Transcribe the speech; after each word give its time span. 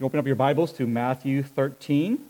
You 0.00 0.06
open 0.06 0.20
up 0.20 0.26
your 0.28 0.36
Bibles 0.36 0.72
to 0.74 0.86
Matthew 0.86 1.42
13. 1.42 2.20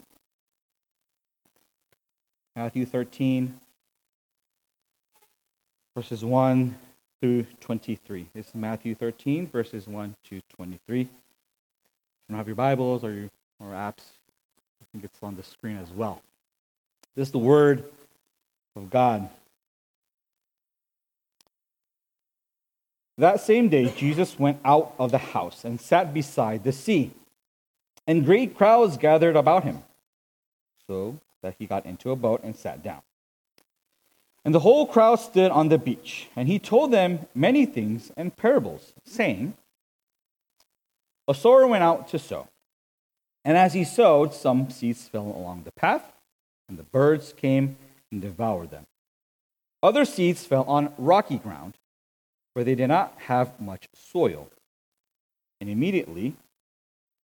Matthew 2.56 2.86
13, 2.86 3.60
verses 5.94 6.24
1 6.24 6.74
through 7.20 7.44
23. 7.60 8.26
This 8.34 8.48
is 8.48 8.54
Matthew 8.54 8.94
13, 8.94 9.48
verses 9.48 9.86
1 9.86 10.14
to 10.30 10.40
23. 10.56 11.00
If 11.02 11.06
you 11.06 11.10
don't 12.30 12.38
have 12.38 12.46
your 12.46 12.56
Bibles 12.56 13.04
or, 13.04 13.12
your, 13.12 13.28
or 13.60 13.72
apps, 13.72 14.14
I 14.80 14.86
think 14.90 15.04
it's 15.04 15.22
on 15.22 15.36
the 15.36 15.42
screen 15.42 15.76
as 15.76 15.90
well. 15.90 16.22
This 17.16 17.28
is 17.28 17.32
the 17.32 17.38
Word 17.38 17.84
of 18.76 18.88
God. 18.88 19.28
That 23.18 23.42
same 23.42 23.68
day, 23.68 23.92
Jesus 23.94 24.38
went 24.38 24.58
out 24.64 24.94
of 24.98 25.10
the 25.10 25.18
house 25.18 25.66
and 25.66 25.78
sat 25.78 26.14
beside 26.14 26.64
the 26.64 26.72
sea, 26.72 27.12
and 28.08 28.24
great 28.24 28.56
crowds 28.56 28.96
gathered 28.96 29.36
about 29.36 29.62
him. 29.62 29.84
So 30.88 31.20
that 31.42 31.54
he 31.58 31.66
got 31.66 31.84
into 31.84 32.10
a 32.10 32.16
boat 32.16 32.40
and 32.42 32.56
sat 32.56 32.82
down. 32.82 33.02
And 34.44 34.54
the 34.54 34.60
whole 34.60 34.86
crowd 34.86 35.16
stood 35.16 35.50
on 35.50 35.68
the 35.68 35.78
beach, 35.78 36.28
and 36.34 36.48
he 36.48 36.58
told 36.58 36.90
them 36.90 37.26
many 37.34 37.66
things 37.66 38.10
and 38.16 38.34
parables, 38.34 38.94
saying, 39.04 39.54
A 41.28 41.34
sower 41.34 41.66
went 41.66 41.84
out 41.84 42.08
to 42.08 42.18
sow. 42.18 42.48
And 43.44 43.58
as 43.58 43.74
he 43.74 43.84
sowed, 43.84 44.32
some 44.32 44.70
seeds 44.70 45.06
fell 45.06 45.26
along 45.26 45.64
the 45.64 45.72
path, 45.72 46.12
and 46.68 46.78
the 46.78 46.84
birds 46.84 47.34
came 47.34 47.76
and 48.10 48.22
devoured 48.22 48.70
them. 48.70 48.86
Other 49.82 50.06
seeds 50.06 50.46
fell 50.46 50.64
on 50.64 50.94
rocky 50.96 51.36
ground, 51.36 51.74
where 52.54 52.64
they 52.64 52.74
did 52.74 52.88
not 52.88 53.14
have 53.26 53.60
much 53.60 53.88
soil. 53.94 54.48
And 55.60 55.68
immediately 55.68 56.36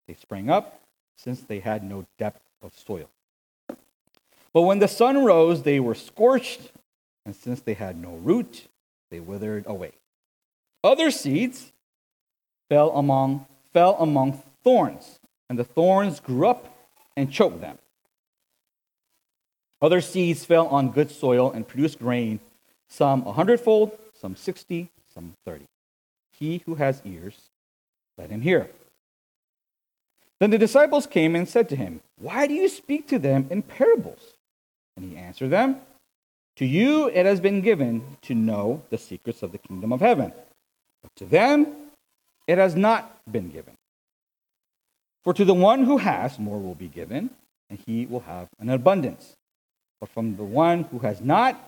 they 0.07 0.15
sprang 0.15 0.51
up, 0.51 0.81
since 1.17 1.41
they 1.41 1.61
had 1.61 1.83
no 1.83 2.07
depth 2.19 2.41
of 2.63 2.75
soil. 2.77 3.09
But 4.53 4.63
when 4.63 4.79
the 4.79 4.89
sun 4.89 5.25
rose, 5.25 5.63
they 5.63 5.81
were 5.81 5.95
scorched, 5.95 6.73
and 7.25 7.35
since 7.35 7.61
they 7.61 7.75
had 7.75 7.97
no 7.97 8.15
root, 8.15 8.69
they 9.11 9.21
withered 9.21 9.65
away. 9.67 9.93
Other 10.83 11.11
seeds 11.11 11.73
fell 12.69 12.91
among, 12.91 13.47
fell 13.73 13.97
among 13.99 14.43
thorns, 14.63 15.19
and 15.49 15.59
the 15.59 15.65
thorns 15.65 16.21
grew 16.21 16.47
up 16.47 16.77
and 17.17 17.33
choked 17.33 17.61
them. 17.61 17.79
Other 19.81 20.01
seeds 20.01 20.45
fell 20.45 20.67
on 20.69 20.91
good 20.91 21.11
soil 21.11 21.51
and 21.51 21.67
produced 21.67 21.99
grain, 21.99 22.41
some 22.89 23.27
a 23.27 23.33
hundredfold, 23.33 23.99
some 24.15 24.37
sixty, 24.37 24.91
some 25.13 25.35
thirty. 25.45 25.67
He 26.33 26.63
who 26.65 26.77
has 26.77 27.03
ears, 27.05 27.51
let 28.17 28.31
him 28.31 28.41
hear. 28.41 28.71
Then 30.41 30.51
the 30.51 30.59
disciples 30.59 31.07
came 31.07 31.37
and 31.37 31.49
said 31.49 31.69
to 31.71 31.77
him, 31.77 32.01
Why 32.19 32.47
do 32.47 32.55
you 32.55 32.69
speak 32.69 33.09
to 33.09 33.19
them 33.19 33.47
in 33.51 33.63
parables? 33.63 34.35
And 34.97 35.11
he 35.11 35.17
answered 35.17 35.51
them, 35.51 35.81
To 36.57 36.65
you 36.65 37.09
it 37.09 37.27
has 37.27 37.41
been 37.41 37.61
given 37.61 38.17
to 38.23 38.35
know 38.35 38.83
the 38.91 38.99
secrets 38.99 39.43
of 39.43 39.53
the 39.53 39.59
kingdom 39.59 39.93
of 39.93 40.01
heaven, 40.01 40.33
but 41.03 41.11
to 41.17 41.25
them 41.25 41.69
it 42.47 42.59
has 42.59 42.75
not 42.75 43.19
been 43.31 43.51
given. 43.51 43.75
For 45.23 45.33
to 45.33 45.45
the 45.45 45.55
one 45.55 45.85
who 45.85 45.99
has, 45.99 46.39
more 46.39 46.61
will 46.61 46.75
be 46.75 46.89
given, 46.89 47.31
and 47.71 47.79
he 47.87 48.07
will 48.07 48.21
have 48.21 48.49
an 48.59 48.69
abundance. 48.69 49.35
But 50.01 50.11
from 50.11 50.37
the 50.37 50.45
one 50.45 50.85
who 50.85 50.99
has 50.99 51.21
not, 51.21 51.59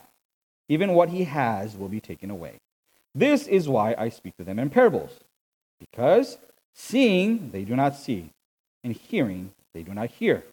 even 0.69 0.92
what 0.92 1.08
he 1.08 1.25
has 1.25 1.77
will 1.77 1.89
be 1.89 2.01
taken 2.01 2.30
away. 2.30 2.56
This 3.14 3.47
is 3.47 3.67
why 3.67 3.95
I 3.97 4.11
speak 4.11 4.36
to 4.36 4.45
them 4.45 4.58
in 4.58 4.69
parables, 4.69 5.20
because 5.80 6.36
seeing 6.75 7.51
they 7.51 7.64
do 7.64 7.75
not 7.75 7.97
see, 7.97 8.30
and 8.87 8.95
hearing 8.95 9.53
they 9.75 9.83
do 9.83 9.92
not 9.92 10.11
hear, 10.11 10.45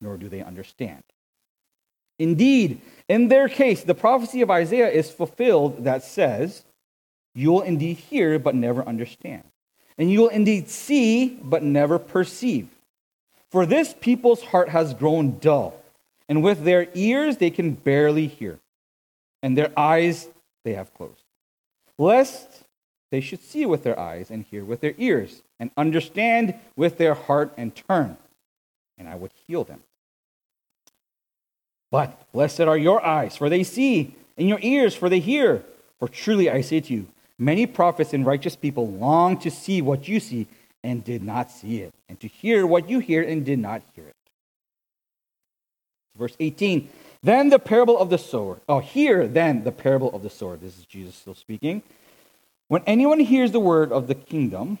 nor 0.00 0.16
do 0.16 0.26
they 0.26 0.42
understand. 0.42 1.02
Indeed, 2.18 2.80
in 3.06 3.28
their 3.28 3.48
case, 3.48 3.84
the 3.84 3.94
prophecy 3.94 4.40
of 4.40 4.50
Isaiah 4.50 4.88
is 4.88 5.10
fulfilled 5.10 5.84
that 5.84 6.02
says, 6.02 6.64
You 7.34 7.52
will 7.52 7.60
indeed 7.60 7.98
hear, 7.98 8.38
but 8.38 8.54
never 8.54 8.82
understand. 8.82 9.44
And 9.98 10.10
you 10.10 10.20
will 10.20 10.28
indeed 10.28 10.70
see, 10.70 11.38
but 11.44 11.62
never 11.62 11.98
perceive. 11.98 12.68
For 13.50 13.66
this 13.66 13.94
people's 14.00 14.42
heart 14.42 14.70
has 14.70 14.94
grown 14.94 15.38
dull, 15.38 15.74
and 16.30 16.42
with 16.42 16.64
their 16.64 16.88
ears 16.94 17.36
they 17.36 17.50
can 17.50 17.72
barely 17.72 18.26
hear, 18.26 18.58
and 19.42 19.56
their 19.56 19.70
eyes 19.78 20.28
they 20.64 20.72
have 20.72 20.94
closed. 20.94 21.24
Lest 21.98 22.64
they 23.10 23.20
should 23.20 23.42
see 23.42 23.66
with 23.66 23.82
their 23.82 23.98
eyes, 24.00 24.30
and 24.30 24.46
hear 24.50 24.64
with 24.64 24.80
their 24.80 24.94
ears, 24.96 25.42
and 25.62 25.70
understand 25.76 26.56
with 26.74 26.98
their 26.98 27.14
heart, 27.14 27.52
and 27.56 27.72
turn, 27.72 28.16
and 28.98 29.08
I 29.08 29.14
would 29.14 29.30
heal 29.46 29.62
them. 29.62 29.80
But 31.92 32.20
blessed 32.32 32.62
are 32.62 32.76
your 32.76 33.06
eyes, 33.06 33.36
for 33.36 33.48
they 33.48 33.62
see, 33.62 34.16
and 34.36 34.48
your 34.48 34.58
ears, 34.60 34.92
for 34.96 35.08
they 35.08 35.20
hear. 35.20 35.62
For 36.00 36.08
truly 36.08 36.50
I 36.50 36.62
say 36.62 36.80
to 36.80 36.92
you, 36.92 37.06
many 37.38 37.66
prophets 37.66 38.12
and 38.12 38.26
righteous 38.26 38.56
people 38.56 38.88
long 38.88 39.38
to 39.38 39.52
see 39.52 39.80
what 39.80 40.08
you 40.08 40.18
see 40.18 40.48
and 40.82 41.04
did 41.04 41.22
not 41.22 41.48
see 41.52 41.82
it, 41.82 41.94
and 42.08 42.18
to 42.18 42.26
hear 42.26 42.66
what 42.66 42.90
you 42.90 42.98
hear 42.98 43.22
and 43.22 43.44
did 43.44 43.60
not 43.60 43.82
hear 43.94 44.08
it. 44.08 44.16
Verse 46.18 46.34
18 46.40 46.88
Then 47.22 47.50
the 47.50 47.60
parable 47.60 47.96
of 47.96 48.10
the 48.10 48.18
sower. 48.18 48.58
Oh, 48.68 48.80
hear 48.80 49.28
then 49.28 49.62
the 49.62 49.70
parable 49.70 50.12
of 50.12 50.24
the 50.24 50.30
sower. 50.30 50.56
This 50.56 50.76
is 50.76 50.86
Jesus 50.86 51.14
still 51.14 51.36
speaking. 51.36 51.84
When 52.66 52.82
anyone 52.84 53.20
hears 53.20 53.52
the 53.52 53.60
word 53.60 53.92
of 53.92 54.08
the 54.08 54.16
kingdom 54.16 54.80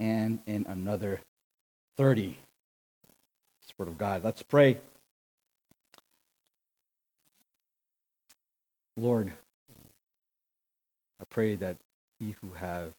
and 0.00 0.40
in 0.46 0.66
another, 0.68 1.20
30. 1.96 2.38
Word 3.78 3.88
of 3.88 3.98
God. 3.98 4.24
Let's 4.24 4.42
pray. 4.42 4.78
Lord, 8.96 9.32
I 11.20 11.24
pray 11.28 11.56
that 11.56 11.76
he 12.18 12.34
who 12.40 12.52
have 12.54 12.92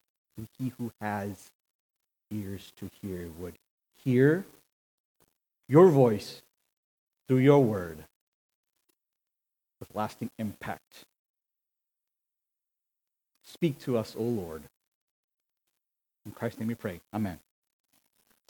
he 0.59 0.71
who 0.77 0.91
has 1.01 1.49
ears 2.29 2.71
to 2.77 2.91
hear 3.01 3.29
would 3.39 3.55
hear 4.03 4.45
your 5.67 5.89
voice 5.89 6.43
through 7.27 7.39
your 7.39 7.63
word 7.63 7.97
with 9.79 9.89
lasting 9.95 10.29
impact. 10.37 11.05
Speak 13.43 13.79
to 13.79 13.97
us, 13.97 14.15
O 14.15 14.21
Lord. 14.21 14.61
In 16.27 16.33
Christ's 16.33 16.59
name 16.59 16.67
we 16.67 16.75
pray. 16.75 16.99
Amen. 17.13 17.39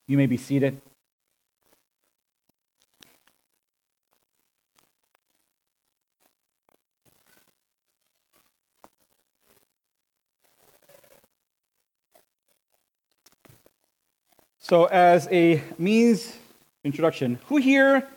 You 0.07 0.17
may 0.17 0.25
be 0.25 0.35
seated. 0.35 0.81
So, 14.57 14.85
as 14.85 15.27
a 15.31 15.61
means 15.77 16.35
introduction, 16.83 17.37
who 17.45 17.57
here, 17.57 18.07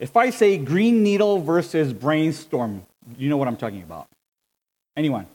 if 0.00 0.16
I 0.16 0.30
say 0.30 0.58
green 0.58 1.04
needle 1.04 1.40
versus 1.40 1.92
brainstorm, 1.92 2.84
you 3.16 3.28
know 3.28 3.36
what 3.36 3.46
I'm 3.46 3.56
talking 3.56 3.84
about? 3.84 4.08
Anyone? 4.96 5.26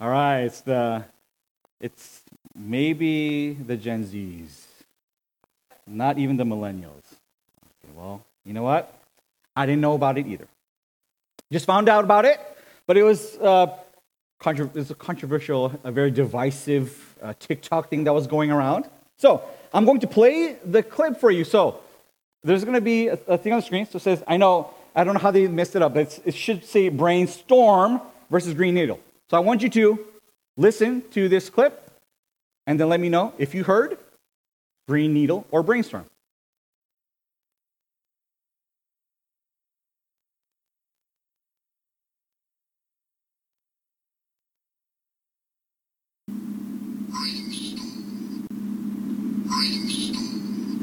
All 0.00 0.10
right, 0.10 0.40
it's 0.42 0.60
the, 0.60 1.06
it's 1.80 2.20
maybe 2.58 3.52
the 3.52 3.76
Gen 3.76 4.04
Zs. 4.04 4.64
Not 5.86 6.18
even 6.18 6.36
the 6.36 6.44
millennials. 6.44 7.04
Okay, 7.64 7.92
well, 7.96 8.22
you 8.44 8.52
know 8.52 8.62
what? 8.62 8.92
I 9.56 9.64
didn't 9.66 9.80
know 9.80 9.94
about 9.94 10.18
it 10.18 10.26
either. 10.26 10.46
Just 11.50 11.64
found 11.64 11.88
out 11.88 12.04
about 12.04 12.24
it, 12.24 12.38
but 12.86 12.96
it 12.96 13.02
was, 13.02 13.36
uh, 13.38 13.74
contra- 14.38 14.66
it 14.66 14.74
was 14.74 14.90
a 14.90 14.94
controversial, 14.94 15.72
a 15.82 15.90
very 15.90 16.10
divisive 16.10 17.16
uh, 17.22 17.32
TikTok 17.38 17.88
thing 17.88 18.04
that 18.04 18.12
was 18.12 18.26
going 18.26 18.50
around. 18.50 18.84
So 19.16 19.42
I'm 19.72 19.84
going 19.84 20.00
to 20.00 20.06
play 20.06 20.56
the 20.64 20.82
clip 20.82 21.18
for 21.18 21.30
you. 21.30 21.44
So 21.44 21.80
there's 22.42 22.64
going 22.64 22.74
to 22.74 22.82
be 22.82 23.08
a, 23.08 23.18
a 23.26 23.38
thing 23.38 23.52
on 23.52 23.60
the 23.60 23.66
screen. 23.66 23.86
So 23.86 23.96
it 23.96 24.02
says, 24.02 24.22
I 24.28 24.36
know, 24.36 24.70
I 24.94 25.04
don't 25.04 25.14
know 25.14 25.20
how 25.20 25.30
they 25.30 25.48
messed 25.48 25.74
it 25.74 25.82
up, 25.82 25.94
but 25.94 26.20
it 26.24 26.34
should 26.34 26.64
say 26.64 26.90
brainstorm 26.90 28.00
versus 28.30 28.52
green 28.52 28.74
needle. 28.74 29.00
So 29.30 29.36
I 29.36 29.40
want 29.40 29.62
you 29.62 29.70
to 29.70 30.06
listen 30.56 31.02
to 31.12 31.28
this 31.28 31.48
clip 31.48 31.87
and 32.68 32.78
then 32.78 32.90
let 32.90 33.00
me 33.00 33.08
know 33.08 33.32
if 33.38 33.54
you 33.54 33.64
heard 33.64 33.96
green 34.86 35.14
needle 35.14 35.46
or 35.50 35.62
brainstorm. 35.62 36.04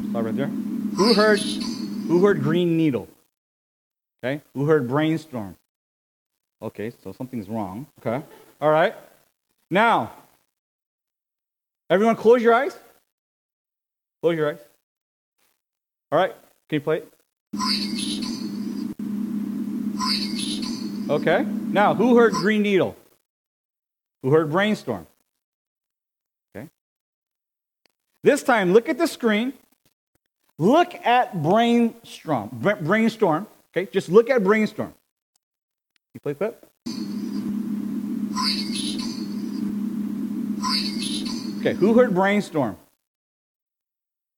Stop 0.09 0.25
right 0.25 0.35
there. 0.35 0.47
Who 0.47 1.13
heard 1.13 1.39
who 1.39 2.25
heard 2.25 2.41
green 2.41 2.77
needle? 2.77 3.07
Okay. 4.23 4.41
Who 4.55 4.65
heard 4.65 4.87
brainstorm? 4.87 5.55
Okay, 6.63 6.91
so 7.03 7.11
something's 7.11 7.47
wrong. 7.47 7.85
Okay. 7.99 8.25
All 8.59 8.71
right. 8.71 8.95
Now, 9.69 10.13
everyone 11.89 12.15
close 12.15 12.41
your 12.41 12.53
eyes. 12.53 12.77
Close 14.21 14.35
your 14.35 14.49
eyes. 14.51 14.59
All 16.11 16.19
right. 16.19 16.33
Can 16.69 16.75
you 16.77 16.81
play 16.81 16.97
it? 16.97 17.11
Okay. 21.09 21.43
Now, 21.43 21.93
who 21.93 22.17
heard 22.17 22.33
green 22.33 22.63
needle? 22.63 22.95
Who 24.23 24.31
heard 24.31 24.51
brainstorm? 24.51 25.05
Okay. 26.55 26.69
This 28.23 28.41
time, 28.41 28.73
look 28.73 28.89
at 28.89 28.97
the 28.97 29.07
screen. 29.07 29.53
Look 30.57 30.95
at 31.05 31.43
brainstorm. 31.43 32.49
Brainstorm. 32.51 33.47
Okay. 33.71 33.91
Just 33.91 34.09
look 34.09 34.29
at 34.29 34.43
brainstorm. 34.43 34.93
You 36.13 36.19
play 36.21 36.33
clip? 36.33 36.65
Okay, 41.65 41.75
who 41.75 41.95
heard 41.95 42.13
brainstorm? 42.13 42.77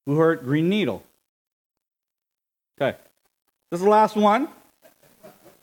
Who 0.05 0.17
heard 0.17 0.43
green 0.43 0.69
needle? 0.69 1.03
Okay, 2.79 2.97
this 3.69 3.79
is 3.79 3.83
the 3.83 3.89
last 3.89 4.15
one. 4.15 4.47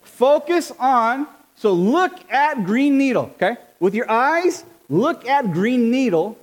Focus 0.03 0.71
on, 0.77 1.25
so 1.55 1.73
look 1.73 2.31
at 2.31 2.65
green 2.65 2.99
needle, 2.99 3.31
okay? 3.35 3.57
With 3.79 3.95
your 3.95 4.09
eyes, 4.11 4.63
look 4.89 5.27
at 5.27 5.53
green 5.53 5.89
needle, 5.89 6.37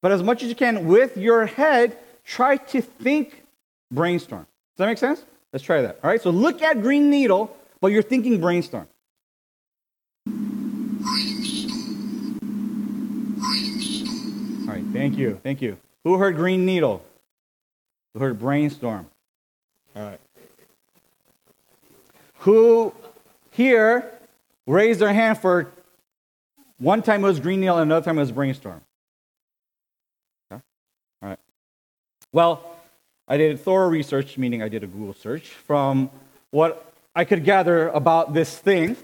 but 0.00 0.12
as 0.12 0.22
much 0.22 0.44
as 0.44 0.48
you 0.48 0.54
can 0.54 0.86
with 0.86 1.16
your 1.16 1.46
head, 1.46 1.98
try 2.24 2.56
to 2.56 2.80
think 2.80 3.42
brainstorm. 3.90 4.42
Does 4.42 4.78
that 4.78 4.86
make 4.86 4.98
sense? 4.98 5.24
Let's 5.52 5.64
try 5.64 5.82
that. 5.82 5.98
All 6.04 6.10
right, 6.10 6.22
so 6.22 6.30
look 6.30 6.62
at 6.62 6.82
green 6.82 7.10
needle, 7.10 7.56
but 7.80 7.88
you're 7.88 8.02
thinking 8.02 8.40
brainstorm. 8.40 8.86
Thank 14.92 15.16
you, 15.16 15.40
thank 15.42 15.62
you. 15.62 15.76
Who 16.04 16.18
heard 16.18 16.36
green 16.36 16.64
needle? 16.64 17.04
Who 18.14 18.20
heard 18.20 18.38
brainstorm? 18.38 19.06
All 19.94 20.02
right. 20.02 20.20
Who 22.40 22.94
here 23.50 24.10
raised 24.66 25.00
their 25.00 25.12
hand 25.12 25.38
for 25.38 25.70
one 26.78 27.02
time 27.02 27.24
it 27.24 27.28
was 27.28 27.40
green 27.40 27.60
needle 27.60 27.76
and 27.76 27.90
another 27.90 28.04
time 28.04 28.18
it 28.18 28.22
was 28.22 28.32
brainstorm? 28.32 28.80
Okay. 30.50 30.62
All 31.22 31.28
right. 31.28 31.38
Well, 32.32 32.76
I 33.26 33.36
did 33.36 33.60
thorough 33.60 33.88
research, 33.88 34.38
meaning 34.38 34.62
I 34.62 34.68
did 34.68 34.84
a 34.84 34.86
Google 34.86 35.14
search 35.14 35.48
from 35.48 36.10
what 36.50 36.92
I 37.14 37.24
could 37.24 37.44
gather 37.44 37.88
about 37.88 38.32
this 38.32 38.56
thing. 38.56 38.96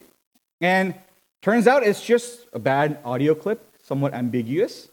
And 0.61 0.95
turns 1.43 1.67
out 1.67 1.83
it's 1.83 2.03
just 2.03 2.47
a 2.53 2.59
bad 2.59 2.99
audio 3.05 3.35
clip, 3.35 3.69
somewhat 3.83 4.15
ambiguous. 4.15 4.89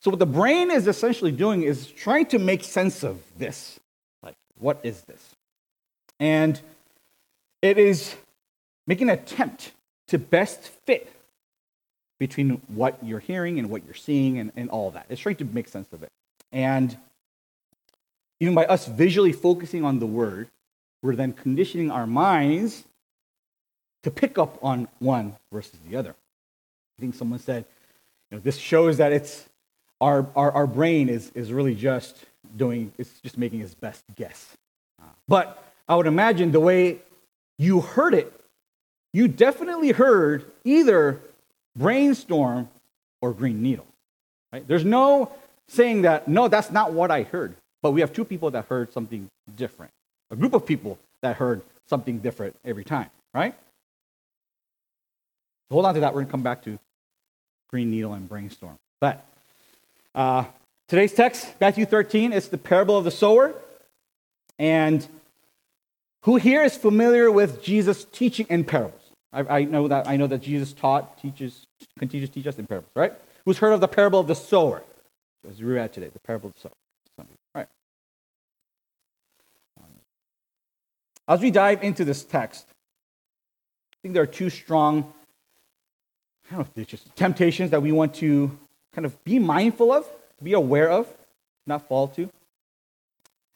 So, 0.00 0.10
what 0.10 0.18
the 0.18 0.26
brain 0.26 0.70
is 0.70 0.86
essentially 0.86 1.32
doing 1.32 1.62
is 1.62 1.86
trying 1.86 2.26
to 2.26 2.38
make 2.38 2.62
sense 2.62 3.02
of 3.02 3.20
this. 3.36 3.80
Like, 4.22 4.36
what 4.58 4.80
is 4.82 5.02
this? 5.02 5.34
And 6.20 6.60
it 7.62 7.78
is 7.78 8.14
making 8.86 9.10
an 9.10 9.18
attempt 9.18 9.72
to 10.08 10.18
best 10.18 10.68
fit 10.86 11.12
between 12.18 12.60
what 12.68 12.98
you're 13.02 13.20
hearing 13.20 13.58
and 13.58 13.70
what 13.70 13.84
you're 13.84 13.94
seeing 13.94 14.38
and, 14.38 14.52
and 14.56 14.70
all 14.70 14.90
that. 14.90 15.06
It's 15.08 15.20
trying 15.20 15.36
to 15.36 15.44
make 15.44 15.68
sense 15.68 15.88
of 15.92 16.02
it. 16.02 16.10
And 16.52 16.96
even 18.40 18.54
by 18.54 18.66
us 18.66 18.86
visually 18.86 19.32
focusing 19.32 19.84
on 19.84 19.98
the 19.98 20.06
word, 20.06 20.48
we're 21.02 21.16
then 21.16 21.32
conditioning 21.32 21.90
our 21.90 22.06
minds 22.06 22.84
to 24.02 24.10
pick 24.10 24.38
up 24.38 24.58
on 24.62 24.88
one 24.98 25.36
versus 25.52 25.78
the 25.88 25.96
other. 25.96 26.10
I 26.10 27.00
think 27.00 27.14
someone 27.14 27.38
said, 27.38 27.64
you 28.30 28.36
know, 28.36 28.42
this 28.42 28.56
shows 28.56 28.98
that 28.98 29.12
it's 29.12 29.48
our, 30.00 30.26
our, 30.36 30.52
our 30.52 30.66
brain 30.66 31.08
is, 31.08 31.30
is 31.34 31.52
really 31.52 31.74
just 31.74 32.24
doing, 32.56 32.92
it's 32.98 33.20
just 33.20 33.36
making 33.36 33.60
its 33.60 33.74
best 33.74 34.04
guess. 34.14 34.56
But 35.26 35.62
I 35.88 35.96
would 35.96 36.06
imagine 36.06 36.52
the 36.52 36.60
way 36.60 37.00
you 37.58 37.80
heard 37.80 38.14
it, 38.14 38.32
you 39.12 39.28
definitely 39.28 39.92
heard 39.92 40.50
either 40.64 41.20
brainstorm 41.76 42.68
or 43.20 43.32
green 43.32 43.62
needle. 43.62 43.86
Right? 44.52 44.66
There's 44.66 44.84
no 44.84 45.32
saying 45.68 46.02
that, 46.02 46.28
no, 46.28 46.48
that's 46.48 46.70
not 46.70 46.92
what 46.92 47.10
I 47.10 47.22
heard. 47.22 47.54
But 47.82 47.92
we 47.92 48.00
have 48.00 48.12
two 48.12 48.24
people 48.24 48.50
that 48.52 48.66
heard 48.66 48.92
something 48.92 49.28
different, 49.56 49.92
a 50.30 50.36
group 50.36 50.54
of 50.54 50.66
people 50.66 50.98
that 51.22 51.36
heard 51.36 51.62
something 51.86 52.18
different 52.18 52.56
every 52.64 52.84
time, 52.84 53.10
right? 53.34 53.54
Hold 55.70 55.86
on 55.86 55.94
to 55.94 56.00
that. 56.00 56.12
We're 56.12 56.20
going 56.20 56.26
to 56.26 56.30
come 56.30 56.42
back 56.42 56.62
to 56.64 56.78
green 57.70 57.90
needle 57.90 58.14
and 58.14 58.28
brainstorm. 58.28 58.76
But 59.00 59.24
uh, 60.18 60.44
today's 60.88 61.12
text, 61.12 61.54
Matthew 61.60 61.86
13, 61.86 62.32
is 62.32 62.48
the 62.48 62.58
parable 62.58 62.98
of 62.98 63.04
the 63.04 63.10
sower. 63.10 63.54
And 64.58 65.06
who 66.24 66.36
here 66.36 66.64
is 66.64 66.76
familiar 66.76 67.30
with 67.30 67.62
Jesus 67.62 68.04
teaching 68.04 68.44
in 68.50 68.64
parables? 68.64 69.00
I, 69.32 69.58
I, 69.58 69.64
know 69.64 69.86
that 69.86 70.08
I 70.08 70.16
know 70.16 70.26
that 70.26 70.42
Jesus 70.42 70.72
taught, 70.72 71.22
teaches, 71.22 71.66
continues 71.98 72.30
to 72.30 72.34
teach 72.34 72.46
us 72.48 72.58
in 72.58 72.66
parables, 72.66 72.90
right? 72.96 73.12
Who's 73.44 73.58
heard 73.58 73.72
of 73.72 73.80
the 73.80 73.86
parable 73.86 74.18
of 74.18 74.26
the 74.26 74.34
sower? 74.34 74.82
As 75.48 75.62
we 75.62 75.72
read 75.72 75.92
today, 75.92 76.08
the 76.12 76.18
parable 76.18 76.48
of 76.48 76.54
the 76.54 76.60
sower. 76.62 77.26
Right. 77.54 77.68
As 81.28 81.40
we 81.40 81.52
dive 81.52 81.84
into 81.84 82.04
this 82.04 82.24
text, 82.24 82.66
I 82.70 83.96
think 84.02 84.14
there 84.14 84.22
are 84.24 84.26
two 84.26 84.50
strong, 84.50 85.12
I 86.46 86.50
don't 86.50 86.58
know 86.58 86.60
if 86.62 86.74
they're 86.74 86.84
just 86.84 87.14
temptations 87.14 87.70
that 87.70 87.82
we 87.82 87.92
want 87.92 88.14
to 88.14 88.58
kind 88.98 89.06
of 89.06 89.22
be 89.22 89.38
mindful 89.38 89.92
of, 89.92 90.04
be 90.42 90.54
aware 90.54 90.90
of, 90.90 91.06
not 91.68 91.86
fall 91.86 92.08
to. 92.08 92.28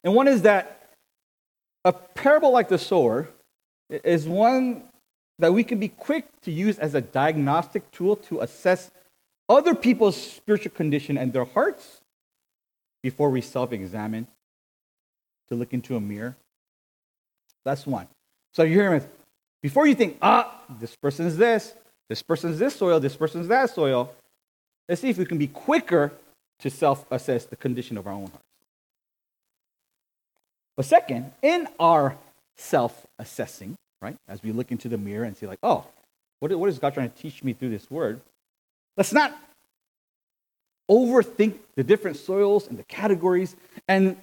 And 0.01 0.15
one 0.15 0.29
is 0.29 0.43
that 0.43 0.87
a 1.83 1.91
parable 1.91 2.53
like 2.53 2.69
the 2.69 2.77
sower 2.77 3.27
is 3.89 4.25
one 4.25 4.83
that 5.39 5.53
we 5.53 5.65
can 5.65 5.81
be 5.81 5.89
quick 5.89 6.27
to 6.43 6.49
use 6.49 6.79
as 6.79 6.95
a 6.95 7.01
diagnostic 7.01 7.91
tool 7.91 8.15
to 8.15 8.39
assess 8.39 8.89
other 9.49 9.75
people's 9.75 10.15
spiritual 10.15 10.71
condition 10.71 11.17
and 11.17 11.33
their 11.33 11.43
hearts 11.43 11.99
before 13.01 13.29
we 13.29 13.41
self 13.41 13.73
examine, 13.73 14.25
to 15.49 15.55
look 15.55 15.73
into 15.73 15.97
a 15.97 15.99
mirror. 15.99 16.37
That's 17.65 17.85
one. 17.85 18.07
So 18.53 18.63
you 18.63 18.75
hear 18.75 18.97
me? 18.97 19.05
Before 19.61 19.85
you 19.87 19.95
think, 19.95 20.19
ah, 20.21 20.61
this 20.79 20.95
person 20.95 21.25
is 21.25 21.35
this, 21.35 21.73
this 22.07 22.21
person 22.21 22.51
is 22.51 22.59
this 22.59 22.77
soil, 22.77 23.01
this 23.01 23.17
person's 23.17 23.49
that 23.49 23.71
soil, 23.71 24.09
Let's 24.87 25.01
see 25.01 25.09
if 25.09 25.17
we 25.17 25.25
can 25.25 25.37
be 25.37 25.47
quicker 25.47 26.11
to 26.59 26.69
self 26.69 27.05
assess 27.11 27.45
the 27.45 27.55
condition 27.55 27.97
of 27.97 28.07
our 28.07 28.13
own 28.13 28.27
hearts. 28.27 28.43
But 30.75 30.85
second, 30.85 31.31
in 31.41 31.67
our 31.79 32.17
self 32.55 33.05
assessing, 33.19 33.75
right, 34.01 34.17
as 34.27 34.43
we 34.43 34.51
look 34.51 34.71
into 34.71 34.89
the 34.89 34.97
mirror 34.97 35.23
and 35.23 35.35
see, 35.37 35.47
like, 35.47 35.59
oh, 35.63 35.85
what, 36.39 36.51
is 36.67 36.79
God 36.79 36.93
trying 36.93 37.09
to 37.09 37.17
teach 37.17 37.43
me 37.43 37.53
through 37.53 37.69
this 37.69 37.89
word? 37.89 38.19
Let's 38.97 39.13
not 39.13 39.33
overthink 40.91 41.55
the 41.75 41.83
different 41.83 42.17
soils 42.17 42.67
and 42.67 42.77
the 42.77 42.83
categories. 42.83 43.55
And 43.87 44.17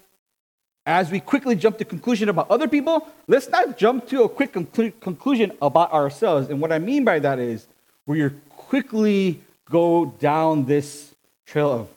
as 0.85 1.11
we 1.11 1.21
quickly 1.21 1.57
jump 1.57 1.79
to 1.79 1.85
conclusion 1.85 2.29
about 2.29 2.51
other 2.51 2.69
people, 2.69 3.09
let's 3.27 3.49
not 3.49 3.79
jump 3.79 4.07
to 4.09 4.25
a 4.25 4.29
quick 4.29 4.53
conclu- 4.53 4.93
conclusion 5.01 5.53
about 5.63 5.93
ourselves. 5.93 6.51
And 6.51 6.61
what 6.61 6.73
I 6.73 6.79
mean 6.79 7.05
by 7.05 7.21
that 7.21 7.39
is 7.39 7.67
we're 8.07 8.35
quickly 8.51 9.41
go 9.71 10.05
down 10.05 10.67
this 10.67 11.15
trail 11.47 11.73
of 11.73 11.89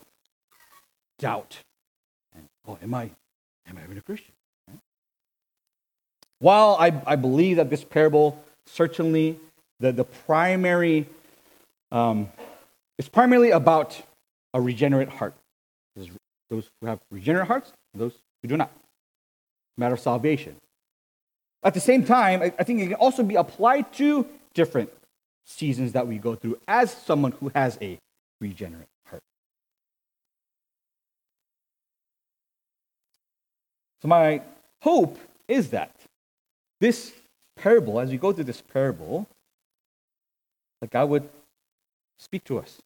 doubt. 1.20 1.58
And, 2.34 2.46
oh, 2.66 2.78
am 2.82 2.94
I, 2.94 3.12
Am 3.68 3.78
I 3.78 3.84
even 3.84 3.98
a 3.98 4.02
Christian? 4.02 4.34
While 6.40 6.76
I, 6.80 6.94
I 7.06 7.16
believe 7.16 7.58
that 7.58 7.70
this 7.70 7.84
parable 7.84 8.44
certainly 8.66 9.40
the, 9.80 9.92
the 9.92 10.04
primary 10.04 11.08
um, 11.92 12.30
it's 12.98 13.10
primarily 13.10 13.52
about 13.52 14.02
a 14.54 14.62
regenerate 14.62 15.10
heart. 15.10 15.34
There's 15.96 16.10
those 16.50 16.70
who 16.80 16.88
have 16.88 17.00
regenerate 17.12 17.48
hearts, 17.48 17.72
those 17.94 18.14
who 18.42 18.48
do 18.48 18.58
not. 18.58 18.72
Matter 19.78 19.94
of 19.96 20.00
salvation. 20.00 20.56
At 21.64 21.74
the 21.74 21.80
same 21.80 22.04
time, 22.04 22.42
I, 22.42 22.54
I 22.60 22.64
think 22.64 22.82
it 22.82 22.88
can 22.88 22.96
also 22.96 23.24
be 23.24 23.36
applied 23.36 23.92
to 23.94 24.28
different 24.54 24.92
seasons 25.46 25.92
that 25.94 26.08
we 26.08 26.18
go 26.18 26.36
through 26.36 26.60
as 26.68 26.92
someone 26.92 27.32
who 27.34 27.50
has 27.54 27.78
a 27.82 27.98
regenerate 28.40 28.88
heart. 29.08 29.22
So, 34.02 34.08
my 34.08 34.42
hope 34.82 35.18
is 35.48 35.70
that 35.70 35.92
this 36.80 37.14
parable, 37.56 38.00
as 38.00 38.10
we 38.10 38.18
go 38.18 38.32
through 38.34 38.46
this 38.46 38.62
parable, 38.62 39.28
that 40.82 40.90
God 40.90 41.10
would 41.10 41.30
speak 42.20 42.44
to 42.46 42.60
us, 42.60 42.80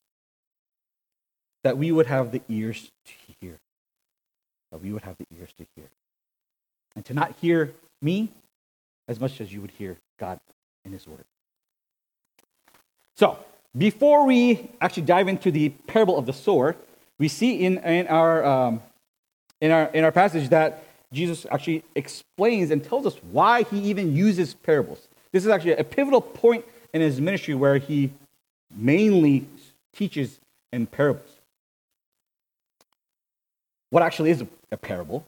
that 1.63 1.77
we 1.77 1.91
would 1.91 2.05
have 2.07 2.31
the 2.31 2.41
ears 2.49 2.91
to 3.05 3.13
hear, 3.39 3.57
that 4.71 4.81
we 4.81 4.91
would 4.91 5.03
have 5.03 5.17
the 5.17 5.25
ears 5.35 5.49
to 5.57 5.65
hear, 5.75 5.89
and 6.95 7.03
to 7.05 7.13
not 7.13 7.35
hear 7.41 7.73
me 8.01 8.29
as 9.07 9.19
much 9.19 9.41
as 9.41 9.51
you 9.51 9.61
would 9.61 9.71
hear 9.71 9.97
God 10.19 10.39
in 10.85 10.91
His 10.91 11.07
Word. 11.07 11.25
So, 13.17 13.39
before 13.75 14.25
we 14.25 14.69
actually 14.79 15.03
dive 15.03 15.27
into 15.27 15.51
the 15.51 15.69
parable 15.69 16.17
of 16.17 16.25
the 16.25 16.33
sword, 16.33 16.75
we 17.17 17.27
see 17.27 17.65
in, 17.65 17.79
in, 17.79 18.07
our, 18.07 18.45
um, 18.45 18.81
in, 19.59 19.71
our, 19.71 19.85
in 19.85 20.03
our 20.03 20.11
passage 20.11 20.49
that 20.49 20.83
Jesus 21.11 21.45
actually 21.51 21.83
explains 21.95 22.69
and 22.69 22.83
tells 22.83 23.05
us 23.07 23.15
why 23.31 23.63
he 23.63 23.79
even 23.79 24.15
uses 24.15 24.53
parables. 24.53 25.07
This 25.31 25.45
is 25.45 25.49
actually 25.49 25.73
a 25.73 25.83
pivotal 25.83 26.21
point 26.21 26.63
in 26.93 27.01
his 27.01 27.19
ministry 27.19 27.55
where 27.55 27.77
he 27.77 28.11
mainly 28.75 29.47
teaches 29.93 30.39
in 30.71 30.85
parables. 30.85 31.29
What 33.89 34.03
actually 34.03 34.31
is 34.31 34.43
a, 34.71 34.77
parable? 34.77 35.25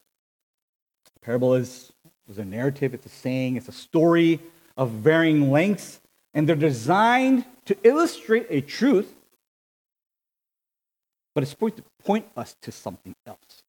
A 1.16 1.26
parable 1.26 1.56
is, 1.56 1.92
is 2.30 2.38
a 2.38 2.46
narrative, 2.46 2.94
it's 2.94 3.06
a 3.06 3.10
saying, 3.10 3.56
it's 3.56 3.68
a 3.68 3.74
story 3.74 4.40
of 4.78 4.92
varying 4.92 5.50
lengths, 5.50 6.02
and 6.34 6.48
they're 6.48 6.56
designed 6.56 7.46
to 7.66 7.78
illustrate 7.84 8.48
a 8.50 8.62
truth, 8.62 9.14
but 11.34 11.44
it's 11.44 11.52
supposed 11.52 11.78
to 11.78 11.84
point 12.04 12.26
us 12.36 12.56
to 12.62 12.72
something 12.72 13.16
else. 13.26 13.64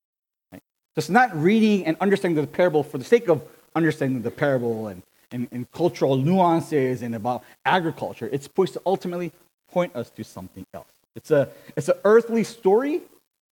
Right? 0.52 0.62
So 0.94 0.98
it's 0.98 1.10
not 1.10 1.34
reading 1.36 1.86
and 1.86 1.96
understanding 2.00 2.42
the 2.42 2.46
parable 2.46 2.82
for 2.82 2.98
the 2.98 3.04
sake 3.04 3.28
of 3.28 3.42
understanding 3.74 4.22
the 4.22 4.30
parable 4.30 4.88
and, 4.88 5.02
and, 5.30 5.48
and 5.52 5.70
cultural 5.72 6.16
nuances 6.16 7.02
and 7.02 7.14
about 7.14 7.44
agriculture. 7.64 8.28
It's 8.32 8.44
supposed 8.44 8.72
to 8.74 8.82
ultimately 8.84 9.32
point 9.70 9.94
us 9.94 10.10
to 10.10 10.24
something 10.24 10.66
else. 10.74 10.88
It's 11.14 11.30
a 11.30 11.48
it's 11.76 11.88
an 11.88 11.96
earthly 12.04 12.44
story 12.44 13.02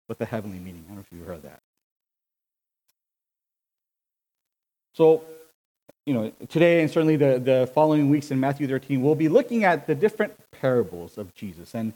with 0.07 0.19
a 0.21 0.25
heavenly 0.25 0.59
meaning. 0.59 0.83
I 0.85 0.87
don't 0.89 0.97
know 0.97 1.05
if 1.09 1.17
you 1.17 1.23
heard 1.23 1.43
that. 1.43 1.59
So, 4.93 5.23
you 6.05 6.13
know, 6.13 6.31
today 6.49 6.81
and 6.81 6.91
certainly 6.91 7.15
the, 7.15 7.39
the 7.39 7.71
following 7.73 8.09
weeks 8.09 8.31
in 8.31 8.39
Matthew 8.39 8.67
13, 8.67 9.01
we'll 9.01 9.15
be 9.15 9.29
looking 9.29 9.63
at 9.63 9.87
the 9.87 9.95
different 9.95 10.33
parables 10.51 11.17
of 11.17 11.33
Jesus. 11.33 11.73
And 11.73 11.93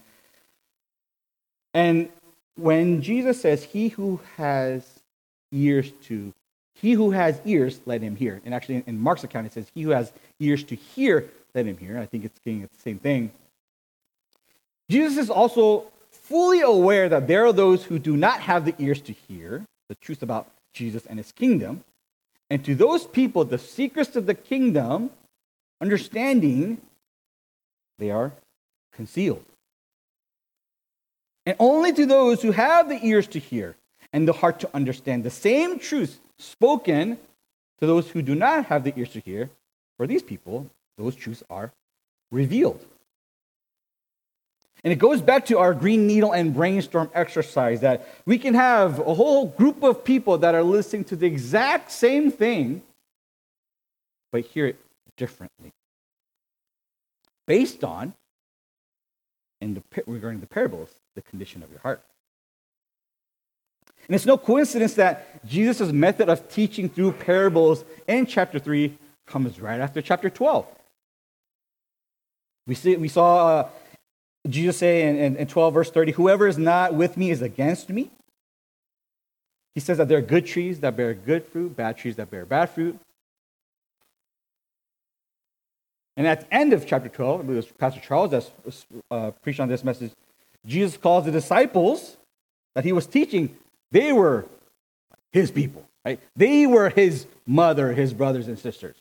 and 1.74 2.10
when 2.56 3.02
Jesus 3.02 3.42
says, 3.42 3.64
He 3.64 3.90
who 3.90 4.20
has 4.38 4.84
ears 5.52 5.92
to 6.04 6.34
he 6.80 6.92
who 6.92 7.10
has 7.12 7.42
ears, 7.44 7.80
let 7.88 8.02
him 8.02 8.16
hear. 8.16 8.40
And 8.46 8.54
actually, 8.54 8.84
in 8.86 9.00
Mark's 9.00 9.24
account, 9.24 9.48
it 9.48 9.54
says, 9.54 9.72
He 9.74 9.82
who 9.82 9.90
has 9.92 10.12
ears 10.40 10.64
to 10.66 10.76
hear, 10.76 11.30
let 11.56 11.66
him 11.66 11.78
hear. 11.78 11.98
I 11.98 12.06
think 12.06 12.24
it's 12.24 12.40
getting 12.46 12.64
at 12.64 12.72
the 12.72 12.80
same 12.80 13.00
thing. 13.00 13.32
Jesus 14.90 15.18
is 15.18 15.30
also 15.30 15.88
fully 16.12 16.62
aware 16.62 17.10
that 17.10 17.28
there 17.28 17.46
are 17.46 17.54
those 17.54 17.84
who 17.84 17.98
do 17.98 18.16
not 18.16 18.42
have 18.42 18.64
the 18.66 18.76
ears 18.78 19.02
to 19.02 19.14
hear 19.14 19.66
the 19.90 19.96
truth 19.96 20.22
about 20.22 20.48
Jesus 20.74 21.06
and 21.08 21.18
his 21.18 21.32
kingdom. 21.32 21.84
And 22.50 22.64
to 22.66 22.76
those 22.76 23.06
people, 23.06 23.44
the 23.44 23.58
secrets 23.58 24.16
of 24.16 24.26
the 24.26 24.34
kingdom, 24.34 25.12
understanding, 25.82 26.82
they 28.00 28.12
are 28.12 28.32
concealed. 28.94 29.44
And 31.46 31.56
only 31.60 31.94
to 31.94 32.06
those 32.06 32.42
who 32.42 32.52
have 32.52 32.90
the 32.90 33.00
ears 33.06 33.28
to 33.28 33.40
hear 33.40 33.76
and 34.14 34.28
the 34.28 34.34
heart 34.34 34.60
to 34.62 34.70
understand 34.74 35.24
the 35.24 35.30
same 35.30 35.80
truth 35.80 36.20
spoken 36.38 37.18
to 37.80 37.86
those 37.86 38.10
who 38.10 38.22
do 38.22 38.36
not 38.36 38.66
have 38.66 38.84
the 38.84 38.98
ears 38.98 39.12
to 39.12 39.20
hear, 39.20 39.50
for 39.98 40.08
these 40.08 40.24
people, 40.24 40.70
those 40.98 41.16
truths 41.16 41.44
are 41.50 41.72
revealed. 42.32 42.84
And 44.88 44.94
it 44.94 45.00
goes 45.00 45.22
back 45.22 45.48
to 45.48 45.58
our 45.58 45.74
green 45.74 46.08
needle 46.08 46.32
and 46.32 46.54
brainstorm 46.54 47.12
exercise 47.14 47.82
that 47.82 48.08
we 48.26 48.38
can 48.38 48.54
have 48.54 49.00
a 49.00 49.14
whole 49.14 49.48
group 49.48 49.84
of 49.84 50.02
people 50.02 50.38
that 50.38 50.56
are 50.56 50.64
listening 50.64 51.04
to 51.12 51.18
the 51.18 51.26
exact 51.26 51.92
same 51.92 52.32
thing, 52.32 52.82
but 54.32 54.46
hear 54.46 54.66
it 54.66 54.80
differently. 55.18 55.74
Based 57.48 57.84
on, 57.84 58.14
in 59.60 59.74
the, 59.74 59.84
regarding 60.06 60.40
the 60.40 60.48
parables, 60.48 60.92
the 61.16 61.22
condition 61.22 61.64
of 61.64 61.70
your 61.70 61.82
heart. 61.82 62.02
And 64.08 64.16
it's 64.16 64.26
no 64.26 64.38
coincidence 64.38 64.94
that 64.94 65.46
Jesus' 65.46 65.92
method 65.92 66.30
of 66.30 66.48
teaching 66.48 66.88
through 66.88 67.12
parables 67.12 67.84
in 68.08 68.26
chapter 68.26 68.58
3 68.58 68.98
comes 69.26 69.60
right 69.60 69.82
after 69.82 70.02
chapter 70.02 70.30
12. 70.30 70.66
We, 72.68 72.76
see, 72.76 72.96
we 72.96 73.10
saw 73.10 73.48
uh, 73.48 73.70
Jesus 74.50 74.78
say 74.78 75.08
in, 75.08 75.18
in, 75.18 75.36
in 75.36 75.48
12, 75.48 75.74
verse 75.74 75.92
30, 75.92 76.14
Whoever 76.14 76.48
is 76.48 76.58
not 76.58 76.94
with 76.94 77.18
me 77.18 77.32
is 77.32 77.42
against 77.42 77.90
me. 77.90 78.12
He 79.76 79.80
says 79.80 79.98
that 80.00 80.08
there 80.08 80.18
are 80.18 80.22
good 80.22 80.46
trees 80.46 80.80
that 80.80 80.98
bear 80.98 81.14
good 81.14 81.46
fruit, 81.46 81.76
bad 81.76 81.98
trees 81.98 82.16
that 82.16 82.32
bear 82.32 82.46
bad 82.46 82.70
fruit. 82.70 83.00
And 86.16 86.26
at 86.26 86.42
the 86.42 86.54
end 86.54 86.74
of 86.74 86.88
chapter 86.88 87.10
12, 87.10 87.40
I 87.40 87.44
believe 87.44 87.64
it 87.64 87.68
was 87.68 87.72
Pastor 87.78 88.00
Charles 88.00 88.32
that 88.32 88.52
uh, 89.12 89.32
preached 89.44 89.60
on 89.60 89.70
this 89.70 89.84
message. 89.84 90.12
Jesus 90.66 90.98
calls 90.98 91.26
the 91.26 91.32
disciples 91.32 92.18
that 92.74 92.84
he 92.84 92.92
was 92.92 93.06
teaching, 93.06 93.56
they 93.92 94.12
were 94.12 94.46
his 95.32 95.52
people, 95.52 95.88
right? 96.04 96.20
They 96.36 96.66
were 96.66 96.90
his 96.90 97.28
mother, 97.46 97.94
his 97.94 98.14
brothers 98.14 98.48
and 98.48 98.58
sisters. 98.58 98.96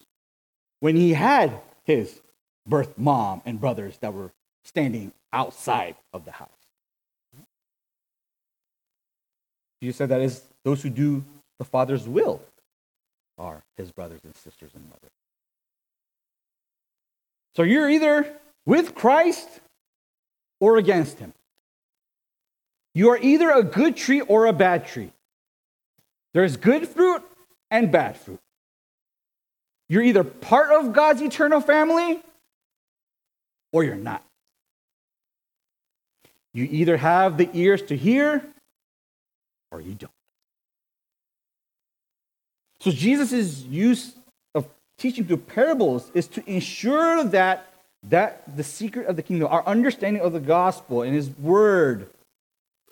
When 0.81 0.95
he 0.95 1.15
had 1.15 1.59
his 1.85 2.21
birth 2.67 2.99
mom 2.99 3.41
and 3.47 3.59
brothers 3.59 3.97
that 4.03 4.13
were 4.13 4.31
standing 4.67 5.13
outside 5.33 5.95
of 6.13 6.25
the 6.25 6.33
house. 6.33 6.49
Jesus 9.81 9.97
said 9.97 10.09
that 10.09 10.21
is 10.21 10.43
those 10.65 10.83
who 10.83 10.91
do 10.91 11.25
the 11.59 11.65
Father's 11.65 12.09
will 12.09 12.43
are 13.39 13.63
his 13.77 13.93
brothers 13.93 14.21
and 14.25 14.35
sisters 14.35 14.71
and 14.75 14.85
mothers. 14.85 15.11
So 17.55 17.63
you're 17.63 17.89
either 17.89 18.31
with 18.65 18.95
Christ 18.95 19.49
or 20.61 20.77
against 20.77 21.19
him. 21.19 21.33
You 22.95 23.11
are 23.11 23.19
either 23.19 23.51
a 23.51 23.63
good 23.63 23.97
tree 23.97 24.21
or 24.21 24.47
a 24.47 24.53
bad 24.53 24.87
tree. 24.87 25.13
There's 26.35 26.57
good 26.57 26.89
fruit 26.89 27.23
and 27.71 27.93
bad 27.93 28.17
fruit. 28.17 28.41
You're 29.89 30.03
either 30.03 30.25
part 30.25 30.71
of 30.73 30.93
God's 30.93 31.23
eternal 31.23 31.61
family 31.61 32.21
or 33.73 33.85
you're 33.85 33.95
not. 33.95 34.26
You 36.57 36.67
either 36.71 36.97
have 36.97 37.37
the 37.37 37.51
ears 37.53 37.83
to 37.83 37.97
hear 37.97 38.43
or 39.71 39.83
you 39.83 39.93
don't. 39.93 40.11
So 42.81 42.91
Jesus' 42.91 43.63
use 43.65 44.15
of 44.55 44.67
teaching 44.97 45.27
through 45.27 45.37
parables 45.37 46.11
is 46.15 46.27
to 46.29 46.51
ensure 46.51 47.25
that, 47.25 47.67
that 48.05 48.57
the 48.57 48.65
secret 48.65 49.07
of 49.07 49.17
the 49.17 49.23
kingdom, 49.23 49.49
our 49.51 49.67
understanding 49.67 50.23
of 50.23 50.33
the 50.33 50.41
gospel 50.41 51.03
and 51.03 51.15
his 51.15 51.29
word, 51.29 52.09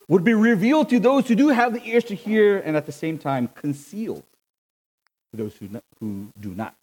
would 0.08 0.24
be 0.24 0.34
revealed 0.34 0.90
to 0.90 1.00
those 1.00 1.26
who 1.26 1.34
do 1.34 1.48
have 1.48 1.72
the 1.72 1.82
ears 1.84 2.04
to 2.04 2.14
hear 2.14 2.58
and 2.58 2.76
at 2.76 2.84
the 2.84 2.92
same 2.92 3.16
time 3.16 3.48
concealed 3.54 4.24
to 5.30 5.38
those 5.38 5.56
who, 5.56 5.70
who 6.00 6.26
do 6.38 6.50
not. 6.50 6.74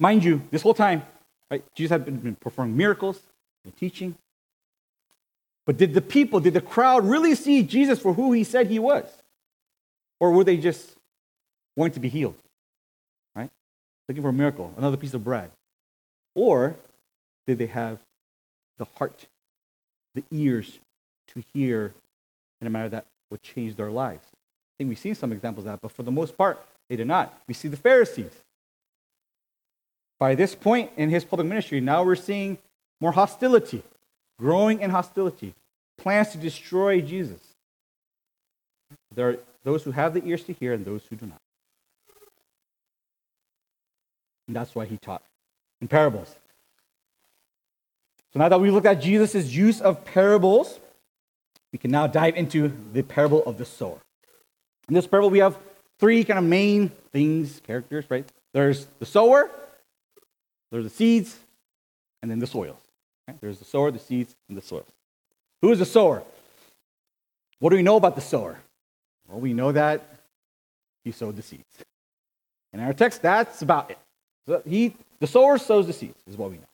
Mind 0.00 0.24
you, 0.24 0.42
this 0.50 0.62
whole 0.62 0.74
time, 0.74 1.04
right, 1.52 1.62
Jesus 1.76 1.90
had 1.90 2.04
been, 2.04 2.16
been 2.16 2.34
performing 2.34 2.76
miracles 2.76 3.20
and 3.64 3.76
teaching, 3.76 4.16
but 5.66 5.76
did 5.76 5.94
the 5.94 6.00
people, 6.00 6.40
did 6.40 6.54
the 6.54 6.60
crowd 6.60 7.04
really 7.04 7.34
see 7.34 7.62
Jesus 7.62 7.98
for 8.00 8.14
who 8.14 8.32
he 8.32 8.44
said 8.44 8.66
he 8.66 8.78
was? 8.78 9.04
Or 10.18 10.32
were 10.32 10.44
they 10.44 10.56
just 10.56 10.96
wanting 11.76 11.94
to 11.94 12.00
be 12.00 12.08
healed? 12.08 12.36
Right? 13.34 13.50
Looking 14.08 14.22
for 14.22 14.30
a 14.30 14.32
miracle, 14.32 14.72
another 14.76 14.96
piece 14.96 15.14
of 15.14 15.24
bread. 15.24 15.50
Or 16.34 16.76
did 17.46 17.58
they 17.58 17.66
have 17.66 17.98
the 18.78 18.86
heart, 18.96 19.26
the 20.14 20.24
ears 20.30 20.78
to 21.28 21.42
hear 21.52 21.92
in 22.60 22.66
a 22.66 22.70
manner 22.70 22.88
that 22.88 23.06
would 23.30 23.42
change 23.42 23.76
their 23.76 23.90
lives? 23.90 24.24
I 24.32 24.74
think 24.78 24.88
we've 24.88 24.98
seen 24.98 25.14
some 25.14 25.32
examples 25.32 25.66
of 25.66 25.72
that, 25.72 25.80
but 25.80 25.92
for 25.92 26.02
the 26.02 26.10
most 26.10 26.36
part, 26.36 26.64
they 26.88 26.96
did 26.96 27.06
not. 27.06 27.38
We 27.46 27.54
see 27.54 27.68
the 27.68 27.76
Pharisees. 27.76 28.32
By 30.18 30.34
this 30.34 30.54
point 30.54 30.90
in 30.96 31.10
his 31.10 31.24
public 31.24 31.48
ministry, 31.48 31.80
now 31.80 32.04
we're 32.04 32.16
seeing 32.16 32.58
more 33.00 33.12
hostility, 33.12 33.82
growing 34.42 34.80
in 34.80 34.90
hostility, 34.90 35.54
plans 35.96 36.30
to 36.30 36.38
destroy 36.38 37.00
Jesus. 37.00 37.40
There 39.14 39.28
are 39.30 39.38
those 39.62 39.84
who 39.84 39.92
have 39.92 40.14
the 40.14 40.24
ears 40.24 40.42
to 40.44 40.52
hear 40.52 40.72
and 40.72 40.84
those 40.84 41.02
who 41.08 41.14
do 41.14 41.26
not. 41.26 41.40
And 44.48 44.56
that's 44.56 44.74
why 44.74 44.84
he 44.84 44.96
taught 44.96 45.22
in 45.80 45.86
parables. 45.86 46.34
So 48.32 48.40
now 48.40 48.48
that 48.48 48.60
we 48.60 48.70
looked 48.70 48.86
at 48.86 49.00
Jesus' 49.00 49.54
use 49.54 49.80
of 49.80 50.04
parables, 50.04 50.80
we 51.72 51.78
can 51.78 51.92
now 51.92 52.08
dive 52.08 52.36
into 52.36 52.72
the 52.92 53.02
parable 53.02 53.44
of 53.44 53.58
the 53.58 53.64
sower. 53.64 54.00
In 54.88 54.94
this 54.94 55.06
parable, 55.06 55.30
we 55.30 55.38
have 55.38 55.56
three 56.00 56.24
kind 56.24 56.38
of 56.38 56.44
main 56.44 56.90
things, 57.12 57.60
characters, 57.64 58.06
right? 58.10 58.28
There's 58.52 58.86
the 58.98 59.06
sower, 59.06 59.50
there's 60.72 60.84
the 60.84 60.90
seeds, 60.90 61.38
and 62.20 62.30
then 62.30 62.40
the 62.40 62.46
soils. 62.48 62.81
Right? 63.28 63.40
There's 63.40 63.58
the 63.58 63.64
sower, 63.64 63.90
the 63.90 63.98
seeds, 63.98 64.34
and 64.48 64.56
the 64.56 64.62
soil. 64.62 64.84
Who 65.60 65.70
is 65.72 65.78
the 65.78 65.86
sower? 65.86 66.22
What 67.58 67.70
do 67.70 67.76
we 67.76 67.82
know 67.82 67.96
about 67.96 68.16
the 68.16 68.20
sower? 68.20 68.58
Well, 69.28 69.40
we 69.40 69.52
know 69.52 69.72
that 69.72 70.02
he 71.04 71.12
sowed 71.12 71.36
the 71.36 71.42
seeds. 71.42 71.64
In 72.72 72.80
our 72.80 72.92
text, 72.92 73.22
that's 73.22 73.62
about 73.62 73.90
it. 73.90 73.98
So 74.46 74.62
he, 74.66 74.94
the 75.20 75.26
sower 75.26 75.58
sows 75.58 75.86
the 75.86 75.92
seeds, 75.92 76.18
is 76.26 76.36
what 76.36 76.50
we 76.50 76.56
know. 76.56 76.64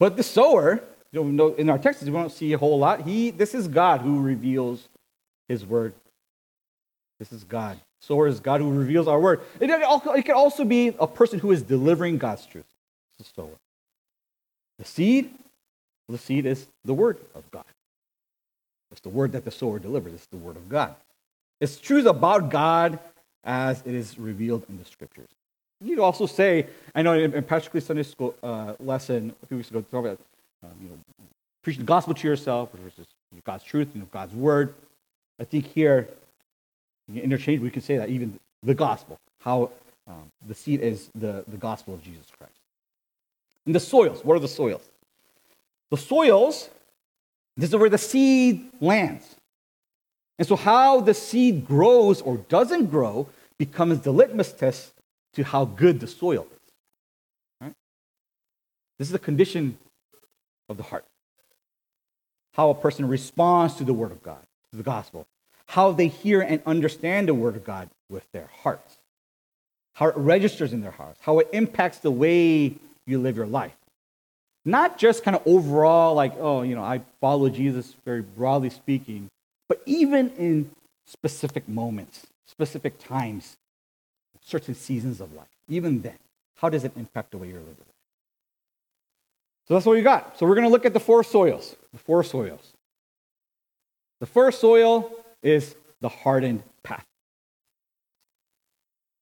But 0.00 0.16
the 0.16 0.22
sower, 0.22 0.82
you 1.12 1.22
know, 1.22 1.54
in 1.54 1.70
our 1.70 1.78
text, 1.78 2.02
we 2.02 2.10
don't 2.10 2.32
see 2.32 2.52
a 2.52 2.58
whole 2.58 2.78
lot. 2.78 3.02
He, 3.02 3.30
this 3.30 3.54
is 3.54 3.68
God 3.68 4.00
who 4.00 4.20
reveals 4.20 4.88
his 5.48 5.64
word. 5.64 5.92
This 7.18 7.32
is 7.32 7.44
God. 7.44 7.78
Sower 8.00 8.26
is 8.26 8.40
God 8.40 8.62
who 8.62 8.72
reveals 8.72 9.06
our 9.06 9.20
word. 9.20 9.42
It, 9.60 9.68
it 9.70 10.24
can 10.24 10.34
also 10.34 10.64
be 10.64 10.94
a 10.98 11.06
person 11.06 11.38
who 11.38 11.52
is 11.52 11.62
delivering 11.62 12.16
God's 12.18 12.46
truth. 12.46 12.64
The 13.20 13.26
sower. 13.36 13.58
The 14.78 14.84
seed, 14.86 15.26
well, 16.08 16.16
the 16.16 16.18
seed 16.18 16.46
is 16.46 16.66
the 16.86 16.94
word 16.94 17.18
of 17.34 17.48
God. 17.50 17.66
It's 18.90 19.02
the 19.02 19.10
word 19.10 19.32
that 19.32 19.44
the 19.44 19.50
sower 19.50 19.78
delivers. 19.78 20.14
It's 20.14 20.26
the 20.26 20.38
word 20.38 20.56
of 20.56 20.70
God. 20.70 20.94
It's 21.60 21.78
truth 21.78 22.06
about 22.06 22.50
God 22.50 22.98
as 23.44 23.82
it 23.84 23.94
is 23.94 24.18
revealed 24.18 24.64
in 24.70 24.78
the 24.78 24.86
scriptures. 24.86 25.28
You 25.82 25.96
could 25.96 26.02
also 26.02 26.24
say, 26.24 26.66
I 26.94 27.02
know 27.02 27.12
in, 27.12 27.42
Patrick 27.42 27.82
Sunday 27.82 28.04
school 28.04 28.34
uh, 28.42 28.72
lesson 28.80 29.34
a 29.42 29.46
few 29.46 29.58
weeks 29.58 29.70
ago, 29.70 29.82
talk 29.82 30.06
about 30.06 30.18
um, 30.62 30.70
you 30.80 30.88
know, 30.88 30.98
preaching 31.62 31.82
the 31.82 31.86
gospel 31.86 32.14
to 32.14 32.26
yourself, 32.26 32.70
versus 32.72 33.06
God's 33.44 33.64
truth, 33.64 33.88
you 33.94 34.00
know, 34.00 34.08
God's 34.10 34.34
word. 34.34 34.72
I 35.38 35.44
think 35.44 35.66
here, 35.66 36.08
interchange, 37.14 37.60
we 37.60 37.70
can 37.70 37.82
say 37.82 37.98
that 37.98 38.08
even 38.08 38.38
the 38.62 38.74
gospel, 38.74 39.18
how 39.42 39.70
um, 40.06 40.30
the 40.46 40.54
seed 40.54 40.80
is 40.80 41.10
the, 41.14 41.44
the 41.48 41.58
gospel 41.58 41.92
of 41.92 42.02
Jesus 42.02 42.26
Christ. 42.38 42.59
And 43.66 43.74
the 43.74 43.80
soils, 43.80 44.24
what 44.24 44.36
are 44.36 44.40
the 44.40 44.48
soils? 44.48 44.88
The 45.90 45.96
soils, 45.96 46.70
this 47.56 47.70
is 47.70 47.76
where 47.76 47.90
the 47.90 47.98
seed 47.98 48.70
lands. 48.80 49.36
And 50.38 50.48
so, 50.48 50.56
how 50.56 51.00
the 51.00 51.12
seed 51.12 51.66
grows 51.66 52.22
or 52.22 52.38
doesn't 52.38 52.86
grow 52.86 53.28
becomes 53.58 54.00
the 54.00 54.10
litmus 54.10 54.52
test 54.52 54.92
to 55.34 55.44
how 55.44 55.66
good 55.66 56.00
the 56.00 56.06
soil 56.06 56.46
is. 56.50 56.72
Right? 57.60 57.74
This 58.98 59.08
is 59.08 59.12
the 59.12 59.18
condition 59.18 59.76
of 60.68 60.78
the 60.78 60.82
heart. 60.82 61.04
How 62.54 62.70
a 62.70 62.74
person 62.74 63.06
responds 63.06 63.74
to 63.74 63.84
the 63.84 63.92
Word 63.92 64.12
of 64.12 64.22
God, 64.22 64.42
to 64.70 64.76
the 64.76 64.82
gospel. 64.82 65.26
How 65.66 65.92
they 65.92 66.08
hear 66.08 66.40
and 66.40 66.62
understand 66.64 67.28
the 67.28 67.34
Word 67.34 67.56
of 67.56 67.64
God 67.64 67.90
with 68.08 68.24
their 68.32 68.48
hearts. 68.62 68.96
How 69.94 70.06
it 70.06 70.16
registers 70.16 70.72
in 70.72 70.80
their 70.80 70.90
hearts. 70.90 71.20
How 71.22 71.38
it 71.38 71.48
impacts 71.52 71.98
the 71.98 72.10
way 72.10 72.76
you 73.06 73.18
live 73.18 73.36
your 73.36 73.46
life. 73.46 73.76
Not 74.64 74.98
just 74.98 75.24
kind 75.24 75.36
of 75.36 75.42
overall, 75.46 76.14
like, 76.14 76.34
oh, 76.38 76.62
you 76.62 76.74
know, 76.74 76.82
I 76.82 77.00
follow 77.20 77.48
Jesus 77.48 77.94
very 78.04 78.22
broadly 78.22 78.70
speaking, 78.70 79.28
but 79.68 79.82
even 79.86 80.30
in 80.30 80.70
specific 81.06 81.68
moments, 81.68 82.26
specific 82.46 82.98
times, 82.98 83.56
certain 84.44 84.74
seasons 84.74 85.20
of 85.20 85.32
life. 85.32 85.46
Even 85.68 86.02
then, 86.02 86.18
how 86.56 86.68
does 86.68 86.84
it 86.84 86.92
impact 86.96 87.30
the 87.30 87.38
way 87.38 87.48
you're 87.48 87.58
living? 87.58 87.76
So 89.66 89.74
that's 89.74 89.86
what 89.86 89.94
we 89.94 90.02
got. 90.02 90.38
So 90.38 90.46
we're 90.46 90.56
going 90.56 90.66
to 90.66 90.70
look 90.70 90.84
at 90.84 90.92
the 90.92 91.00
four 91.00 91.22
soils. 91.22 91.76
The 91.92 91.98
four 91.98 92.24
soils. 92.24 92.72
The 94.18 94.26
first 94.26 94.60
soil 94.60 95.10
is 95.42 95.74
the 96.00 96.08
hardened 96.08 96.62
path. 96.82 97.06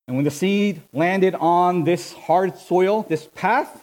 And 0.08 0.16
when 0.16 0.24
the 0.24 0.30
seed 0.30 0.80
landed 0.94 1.34
on 1.34 1.84
this 1.84 2.14
hard 2.14 2.56
soil, 2.56 3.04
this 3.08 3.28
path, 3.34 3.76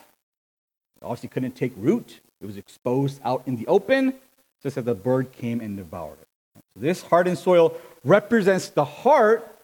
it 0.99 1.03
obviously 1.03 1.29
couldn't 1.29 1.55
take 1.55 1.71
root. 1.77 2.19
It 2.41 2.47
was 2.47 2.57
exposed 2.57 3.21
out 3.23 3.43
in 3.45 3.57
the 3.57 3.67
open, 3.67 4.15
just 4.63 4.75
as 4.75 4.85
the 4.85 4.95
bird 4.95 5.31
came 5.31 5.61
and 5.61 5.77
devoured 5.77 6.17
it. 6.19 6.27
So 6.73 6.81
this 6.81 7.03
hardened 7.03 7.37
soil 7.37 7.77
represents 8.03 8.69
the 8.69 8.83
heart 8.83 9.55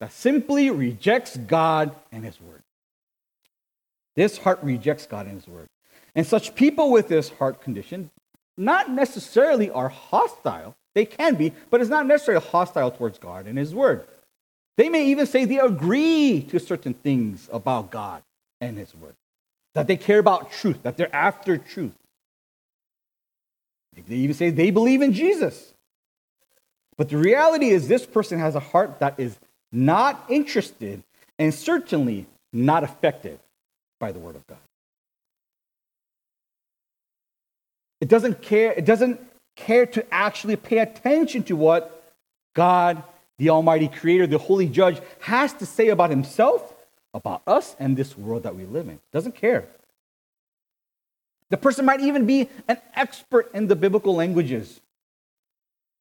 that 0.00 0.12
simply 0.12 0.70
rejects 0.70 1.38
God 1.38 1.94
and 2.12 2.22
His 2.22 2.38
Word. 2.38 2.60
This 4.14 4.36
heart 4.36 4.58
rejects 4.62 5.06
God 5.06 5.24
and 5.24 5.36
His 5.36 5.48
Word. 5.48 5.68
And 6.14 6.26
such 6.26 6.54
people 6.54 6.90
with 6.90 7.08
this 7.08 7.30
heart 7.30 7.62
condition 7.62 8.10
not 8.58 8.90
necessarily 8.90 9.70
are 9.70 9.88
hostile. 9.88 10.74
They 10.94 11.06
can 11.06 11.36
be, 11.36 11.54
but 11.70 11.80
it's 11.80 11.90
not 11.90 12.06
necessarily 12.06 12.44
hostile 12.44 12.90
towards 12.90 13.18
God 13.18 13.46
and 13.46 13.56
His 13.56 13.74
Word. 13.74 14.06
They 14.76 14.88
may 14.88 15.06
even 15.06 15.26
say 15.26 15.44
they 15.44 15.58
agree 15.58 16.42
to 16.50 16.58
certain 16.58 16.94
things 16.94 17.48
about 17.52 17.90
God 17.90 18.22
and 18.60 18.76
His 18.76 18.94
Word, 18.94 19.14
that 19.74 19.86
they 19.86 19.96
care 19.96 20.18
about 20.18 20.50
truth, 20.50 20.82
that 20.82 20.96
they're 20.96 21.14
after 21.14 21.56
truth. 21.58 21.94
They 24.08 24.16
even 24.16 24.34
say 24.34 24.50
they 24.50 24.70
believe 24.70 25.02
in 25.02 25.12
Jesus. 25.12 25.72
But 26.96 27.08
the 27.08 27.16
reality 27.16 27.70
is, 27.70 27.88
this 27.88 28.06
person 28.06 28.38
has 28.38 28.54
a 28.54 28.60
heart 28.60 28.98
that 29.00 29.18
is 29.18 29.36
not 29.72 30.24
interested, 30.28 31.02
and 31.38 31.52
certainly 31.52 32.26
not 32.52 32.84
affected 32.84 33.40
by 33.98 34.12
the 34.12 34.18
Word 34.18 34.36
of 34.36 34.46
God. 34.46 34.58
It 38.00 38.08
doesn't 38.08 38.42
care, 38.42 38.72
it 38.72 38.84
doesn't 38.84 39.20
care 39.56 39.86
to 39.86 40.04
actually 40.12 40.56
pay 40.56 40.78
attention 40.78 41.42
to 41.44 41.56
what 41.56 42.12
God, 42.54 43.02
the 43.38 43.50
Almighty 43.50 43.88
Creator, 43.88 44.28
the 44.28 44.38
Holy 44.38 44.68
Judge, 44.68 45.00
has 45.20 45.52
to 45.54 45.66
say 45.66 45.88
about 45.88 46.10
Himself, 46.10 46.74
about 47.12 47.42
us, 47.46 47.74
and 47.78 47.96
this 47.96 48.16
world 48.16 48.44
that 48.44 48.54
we 48.54 48.64
live 48.64 48.88
in. 48.88 49.00
Doesn't 49.12 49.34
care. 49.34 49.66
The 51.50 51.56
person 51.56 51.84
might 51.84 52.00
even 52.00 52.26
be 52.26 52.48
an 52.68 52.78
expert 52.94 53.50
in 53.54 53.66
the 53.66 53.76
biblical 53.76 54.14
languages, 54.14 54.80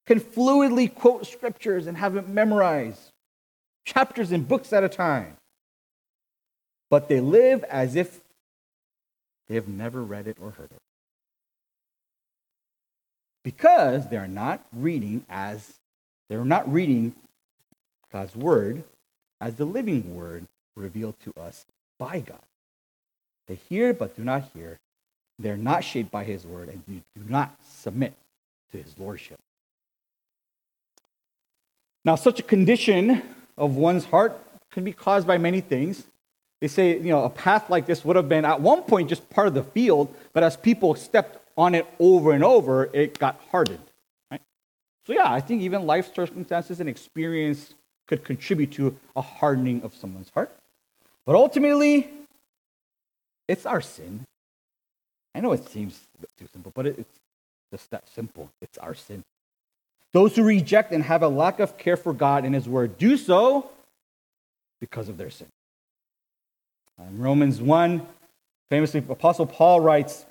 can 0.06 0.20
fluidly 0.20 0.94
quote 0.94 1.26
scriptures 1.28 1.88
and 1.88 1.98
have 1.98 2.16
it 2.16 2.28
memorized, 2.28 3.12
chapters 3.86 4.32
and 4.32 4.48
books 4.48 4.74
at 4.74 4.84
a 4.84 4.90
time. 4.90 5.38
But 6.90 7.10
they 7.10 7.20
live 7.20 7.64
as 7.66 7.96
if 7.96 8.22
they 9.48 9.56
have 9.56 9.68
never 9.68 10.04
read 10.04 10.28
it 10.28 10.38
or 10.42 10.52
heard 10.52 10.72
it. 10.72 10.82
Because 13.44 14.08
they're 14.08 14.28
not 14.28 14.66
reading 14.72 15.26
as 15.30 15.80
they're 16.34 16.44
not 16.44 16.72
reading 16.74 17.14
God's 18.12 18.36
word 18.36 18.84
as 19.40 19.54
the 19.54 19.66
living 19.66 20.16
word 20.16 20.48
revealed 20.76 21.14
to 21.26 21.40
us 21.40 21.68
by 22.00 22.22
God. 22.22 22.42
They 23.48 23.60
hear 23.70 23.94
but 23.94 24.16
do 24.16 24.24
not 24.24 24.50
hear. 24.56 24.80
They're 25.38 25.58
not 25.58 25.84
shaped 25.84 26.10
by 26.10 26.24
his 26.24 26.44
word 26.44 26.70
and 26.70 26.84
do 26.88 27.02
not 27.30 27.56
submit 27.64 28.16
to 28.72 28.80
his 28.80 28.98
lordship. 28.98 29.38
Now, 32.04 32.16
such 32.16 32.40
a 32.40 32.44
condition 32.44 33.22
of 33.56 33.76
one's 33.76 34.06
heart 34.06 34.36
can 34.72 34.84
be 34.84 34.92
caused 34.92 35.28
by 35.28 35.38
many 35.38 35.62
things. 35.62 36.04
They 36.62 36.68
say, 36.68 36.98
you 36.98 37.10
know, 37.10 37.26
a 37.26 37.30
path 37.30 37.70
like 37.70 37.86
this 37.86 38.04
would 38.04 38.16
have 38.16 38.28
been 38.28 38.44
at 38.44 38.60
one 38.60 38.82
point 38.82 39.08
just 39.08 39.30
part 39.30 39.46
of 39.46 39.54
the 39.54 39.64
field, 39.64 40.12
but 40.34 40.42
as 40.42 40.58
people 40.58 40.96
stepped 40.96 41.38
on 41.56 41.76
it 41.76 41.86
over 42.00 42.32
and 42.32 42.44
over, 42.44 42.90
it 42.92 43.20
got 43.20 43.40
hardened. 43.52 43.86
So, 45.06 45.14
yeah, 45.14 45.32
I 45.32 45.42
think 45.42 45.62
even 45.62 45.86
life 45.86 46.14
circumstances 46.16 46.80
and 46.80 46.88
experience 46.88 47.74
could 48.08 48.24
contribute 48.24 48.72
to 48.74 48.96
a 49.16 49.22
hardening 49.22 49.82
of 49.84 49.94
someone's 49.94 50.30
heart. 50.30 50.52
But 51.26 51.36
ultimately, 51.36 52.10
it's 53.48 53.66
our 53.66 53.82
sin. 53.82 54.26
I 55.36 55.40
know 55.40 55.52
it 55.52 55.68
seems 55.70 56.00
too 56.38 56.48
simple, 56.52 56.72
but 56.76 56.86
it's 56.86 57.20
just 57.72 57.90
that 57.92 58.08
simple. 58.10 58.50
It's 58.62 58.78
our 58.78 58.94
sin. 58.94 59.24
Those 60.12 60.36
who 60.36 60.44
reject 60.44 60.92
and 60.92 61.04
have 61.04 61.24
a 61.24 61.28
lack 61.28 61.60
of 61.60 61.78
care 61.78 61.98
for 61.98 62.14
God 62.14 62.46
and 62.46 62.54
His 62.54 62.70
Word 62.70 62.98
do 62.98 63.18
so 63.18 63.70
because 64.80 65.10
of 65.10 65.18
their 65.18 65.32
sin. 65.32 65.48
Uh, 67.00 67.06
in 67.06 67.20
Romans 67.20 67.60
1, 67.60 68.06
famously, 68.70 69.04
Apostle 69.10 69.48
Paul 69.48 69.82
writes 69.82 70.26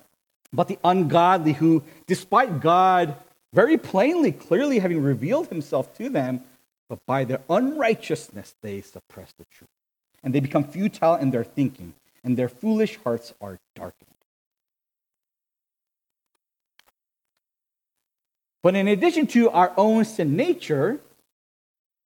But 0.52 0.68
the 0.68 0.78
ungodly 0.84 1.52
who, 1.52 1.82
despite 2.06 2.60
God 2.60 3.16
very 3.52 3.76
plainly, 3.76 4.32
clearly 4.32 4.78
having 4.78 5.02
revealed 5.02 5.48
himself 5.48 5.96
to 5.98 6.08
them, 6.08 6.42
but 6.88 7.04
by 7.06 7.24
their 7.24 7.40
unrighteousness 7.48 8.54
they 8.62 8.80
suppress 8.80 9.32
the 9.32 9.44
truth. 9.44 9.68
And 10.22 10.34
they 10.34 10.40
become 10.40 10.64
futile 10.64 11.16
in 11.16 11.30
their 11.30 11.44
thinking, 11.44 11.94
and 12.22 12.36
their 12.36 12.48
foolish 12.48 12.98
hearts 13.02 13.34
are 13.40 13.58
darkened. 13.74 14.08
But 18.62 18.76
in 18.76 18.86
addition 18.86 19.26
to 19.28 19.50
our 19.50 19.72
own 19.76 20.04
sin 20.04 20.36
nature, 20.36 21.00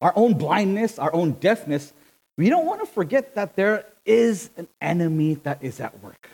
our 0.00 0.12
own 0.16 0.34
blindness, 0.34 0.98
our 0.98 1.12
own 1.14 1.32
deafness, 1.32 1.92
we 2.36 2.48
don't 2.48 2.66
want 2.66 2.80
to 2.80 2.86
forget 2.86 3.34
that 3.34 3.56
there 3.56 3.86
is 4.04 4.50
an 4.56 4.68
enemy 4.80 5.34
that 5.34 5.62
is 5.62 5.80
at 5.80 6.02
work. 6.02 6.28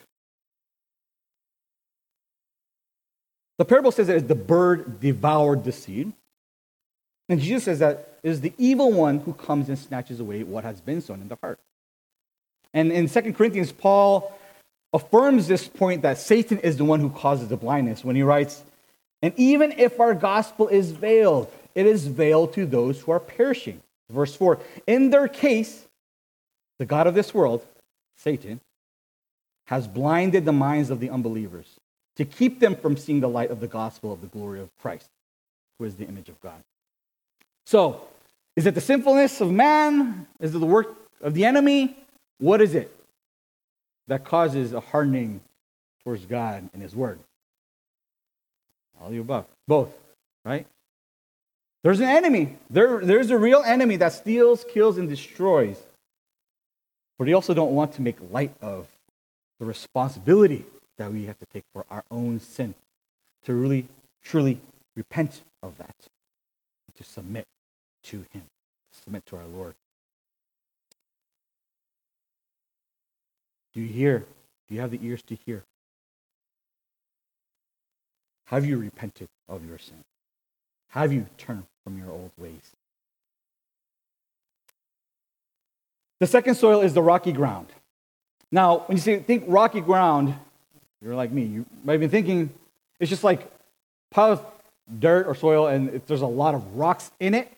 The 3.59 3.65
parable 3.65 3.93
says 3.93 4.07
that 4.07 4.29
the 4.29 4.35
bird 4.35 5.01
devoured 5.01 5.65
the 5.65 5.73
seed. 5.73 6.13
And 7.29 7.41
Jesus 7.41 7.65
says 7.65 7.79
that 7.79 8.19
it 8.23 8.29
is 8.29 8.41
the 8.41 8.53
evil 8.59 8.93
one 8.93 9.19
who 9.21 9.33
comes 9.33 9.69
and 9.69 9.79
snatches 9.79 10.21
away 10.21 10.43
what 10.43 10.65
has 10.65 10.81
been 10.81 11.01
sown 11.01 11.21
in 11.21 11.29
the 11.29 11.39
heart. 11.41 11.59
And 12.75 12.91
in 12.91 13.09
2 13.09 13.33
Corinthians, 13.33 13.73
Paul 13.73 14.37
affirms 14.93 15.47
this 15.47 15.69
point 15.69 16.03
that 16.03 16.19
Satan 16.19 16.59
is 16.59 16.77
the 16.77 16.85
one 16.85 17.01
who 17.01 17.11
causes 17.11 17.49
the 17.49 17.57
blindness 17.57 18.05
when 18.05 18.17
he 18.17 18.23
writes, 18.23 18.63
And 19.21 19.33
even 19.37 19.73
if 19.73 20.01
our 20.01 20.15
gospel 20.15 20.69
is 20.69 20.91
veiled, 20.91 21.51
it 21.75 21.87
is 21.87 22.07
veiled 22.07 22.55
to 22.55 22.67
those 22.67 23.01
who 23.01 23.13
are 23.13 23.21
perishing. 23.21 23.81
Verse 24.11 24.35
4 24.35 24.59
In 24.87 25.11
their 25.11 25.29
case, 25.29 25.87
the 26.79 26.87
God 26.87 27.07
of 27.07 27.15
this 27.15 27.33
world, 27.33 27.65
Satan, 28.17 28.61
has 29.67 29.87
blinded 29.87 30.45
the 30.45 30.53
minds 30.53 30.91
of 30.91 31.01
the 31.01 31.11
unbelievers 31.11 31.79
to 32.17 32.25
keep 32.25 32.61
them 32.61 32.77
from 32.77 32.97
seeing 32.97 33.21
the 33.21 33.29
light 33.29 33.51
of 33.51 33.61
the 33.61 33.67
gospel 33.67 34.13
of 34.13 34.21
the 34.21 34.27
glory 34.27 34.61
of 34.61 34.69
Christ, 34.81 35.09
who 35.79 35.85
is 35.85 35.97
the 35.97 36.07
image 36.07 36.29
of 36.29 36.41
God. 36.41 36.63
So, 37.67 38.03
is 38.57 38.67
it 38.67 38.75
the 38.75 38.81
sinfulness 38.81 39.41
of 39.41 39.51
man? 39.51 40.27
Is 40.41 40.55
it 40.55 40.59
the 40.59 40.67
work 40.67 40.95
of 41.21 41.35
the 41.35 41.45
enemy? 41.45 41.97
What 42.39 42.61
is 42.61 42.75
it 42.75 42.95
that 44.09 44.25
causes 44.25 44.73
a 44.73 44.81
hardening 44.81 45.41
towards 46.05 46.27
God 46.27 46.69
and 46.73 46.83
His 46.83 46.95
Word? 46.95 47.19
All 49.01 49.11
the 49.11 49.19
above. 49.19 49.47
Both, 49.67 49.95
right? 50.45 50.67
There's 51.83 52.01
an 52.01 52.09
enemy. 52.09 52.57
There, 52.71 53.01
there's 53.01 53.31
a 53.31 53.39
real 53.39 53.63
enemy 53.65 53.97
that 53.97 54.13
steals, 54.13 54.65
kills, 54.71 54.99
and 54.99 55.09
destroys. 55.09 55.83
But 57.19 57.27
we 57.27 57.33
also 57.33 57.55
don't 57.55 57.73
want 57.73 57.95
to 57.95 58.03
make 58.03 58.17
light 58.31 58.55
of 58.61 58.87
the 59.59 59.67
responsibility 59.67 60.65
that 60.99 61.13
we 61.13 61.25
have 61.27 61.39
to 61.39 61.47
take 61.47 61.65
for 61.73 61.85
our 61.91 62.05
own 62.11 62.41
sin, 62.41 62.75
to 63.45 63.55
really, 63.55 63.89
truly 64.23 64.61
repent 64.95 65.43
of 65.63 65.79
that, 65.79 65.97
to 66.97 67.05
submit 67.05 67.47
to 68.05 68.25
Him, 68.33 68.43
submit 68.93 69.27
to 69.27 69.37
our 69.37 69.47
Lord. 69.47 69.75
Do 73.75 73.81
you 73.81 73.89
hear? 73.89 74.27
Do 74.69 74.75
you 74.75 74.81
have 74.81 74.91
the 74.91 75.01
ears 75.03 75.23
to 75.23 75.35
hear? 75.47 75.65
Have 78.47 78.67
you 78.67 78.77
repented 78.77 79.29
of 79.49 79.67
your 79.67 79.79
sin? 79.79 80.05
Have 80.89 81.13
you 81.13 81.27
turned 81.39 81.65
from 81.85 81.97
your 81.97 82.11
old 82.11 82.33
ways? 82.37 82.73
The 86.21 86.27
second 86.27 86.55
soil 86.57 86.83
is 86.83 86.93
the 86.93 87.03
rocky 87.03 87.33
ground. 87.33 87.69
Now, 88.51 88.81
when 88.87 88.99
you 88.99 89.03
say, 89.03 89.19
think 89.21 89.45
rocky 89.47 89.81
ground, 89.81 90.35
you're 91.03 91.15
like 91.15 91.33
me. 91.33 91.43
You 91.45 91.67
might 91.85 91.99
be 91.99 92.09
thinking 92.09 92.51
it's 93.01 93.11
just 93.11 93.25
like 93.25 93.51
pile 94.11 94.33
of 94.33 94.47
dirt 94.99 95.27
or 95.27 95.35
soil 95.35 95.67
and 95.67 96.01
there's 96.07 96.23
a 96.23 96.27
lot 96.27 96.55
of 96.55 96.77
rocks 96.77 97.11
in 97.19 97.35
it. 97.35 97.53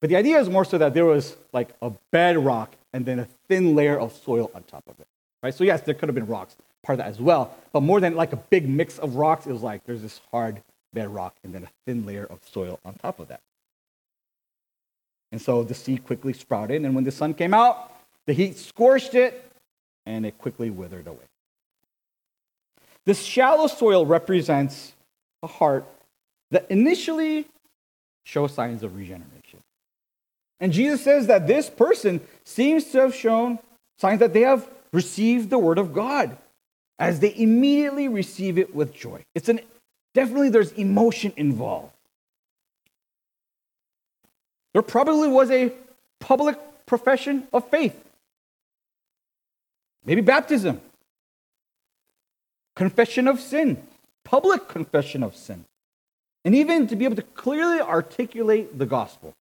But 0.00 0.10
the 0.10 0.16
idea 0.16 0.38
is 0.38 0.50
more 0.50 0.64
so 0.64 0.78
that 0.78 0.94
there 0.94 1.04
was 1.04 1.36
like 1.52 1.70
a 1.80 1.92
bedrock 2.10 2.74
and 2.92 3.06
then 3.06 3.20
a 3.20 3.28
thin 3.48 3.74
layer 3.74 3.98
of 3.98 4.12
soil 4.12 4.50
on 4.54 4.62
top 4.64 4.84
of 4.88 4.98
it. 5.00 5.06
Right? 5.42 5.54
So 5.54 5.64
yes, 5.64 5.80
there 5.82 5.94
could 5.94 6.08
have 6.08 6.14
been 6.14 6.26
rocks, 6.26 6.56
part 6.82 6.98
of 6.98 7.04
that 7.04 7.08
as 7.08 7.20
well. 7.20 7.56
But 7.72 7.82
more 7.82 8.00
than 8.00 8.14
like 8.14 8.32
a 8.32 8.36
big 8.36 8.68
mix 8.68 8.98
of 8.98 9.16
rocks, 9.16 9.46
it 9.46 9.52
was 9.52 9.62
like 9.62 9.84
there's 9.84 10.02
this 10.02 10.20
hard 10.30 10.62
bedrock 10.92 11.34
and 11.42 11.54
then 11.54 11.64
a 11.64 11.68
thin 11.86 12.04
layer 12.04 12.26
of 12.26 12.40
soil 12.52 12.78
on 12.84 12.94
top 12.94 13.20
of 13.20 13.28
that. 13.28 13.40
And 15.30 15.40
so 15.40 15.62
the 15.64 15.74
seed 15.74 16.04
quickly 16.04 16.34
sprouted, 16.34 16.84
and 16.84 16.94
when 16.94 17.04
the 17.04 17.10
sun 17.10 17.32
came 17.32 17.54
out, 17.54 17.90
the 18.26 18.34
heat 18.34 18.58
scorched 18.58 19.14
it, 19.14 19.50
and 20.04 20.26
it 20.26 20.36
quickly 20.36 20.68
withered 20.68 21.06
away. 21.06 21.24
This 23.04 23.22
shallow 23.22 23.66
soil 23.66 24.06
represents 24.06 24.92
a 25.42 25.46
heart 25.46 25.86
that 26.50 26.70
initially 26.70 27.46
shows 28.24 28.52
signs 28.52 28.82
of 28.82 28.96
regeneration. 28.96 29.60
And 30.60 30.72
Jesus 30.72 31.02
says 31.02 31.26
that 31.26 31.46
this 31.46 31.68
person 31.68 32.20
seems 32.44 32.84
to 32.92 33.00
have 33.00 33.14
shown 33.14 33.58
signs 33.98 34.20
that 34.20 34.32
they 34.32 34.42
have 34.42 34.68
received 34.92 35.50
the 35.50 35.58
word 35.58 35.78
of 35.78 35.92
God 35.92 36.36
as 36.98 37.18
they 37.18 37.34
immediately 37.36 38.06
receive 38.06 38.58
it 38.58 38.72
with 38.74 38.94
joy. 38.94 39.24
It's 39.34 39.48
an 39.48 39.60
definitely 40.14 40.50
there's 40.50 40.72
emotion 40.72 41.32
involved. 41.36 41.90
There 44.72 44.82
probably 44.82 45.28
was 45.28 45.50
a 45.50 45.72
public 46.20 46.56
profession 46.86 47.48
of 47.52 47.68
faith. 47.68 47.98
Maybe 50.04 50.20
baptism 50.20 50.80
confession 52.74 53.28
of 53.28 53.40
sin, 53.40 53.82
public 54.24 54.68
confession 54.68 55.22
of 55.22 55.36
sin, 55.36 55.64
and 56.44 56.54
even 56.54 56.86
to 56.86 56.96
be 56.96 57.04
able 57.04 57.16
to 57.16 57.22
clearly 57.22 57.80
articulate 57.80 58.78
the 58.78 58.86
gospel. 58.86 59.34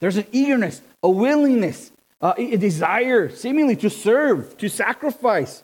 There's 0.00 0.16
an 0.16 0.26
eagerness, 0.32 0.82
a 1.02 1.10
willingness, 1.10 1.92
uh, 2.20 2.34
a 2.36 2.56
desire, 2.56 3.28
seemingly 3.28 3.76
to 3.76 3.90
serve, 3.90 4.56
to 4.58 4.68
sacrifice, 4.68 5.62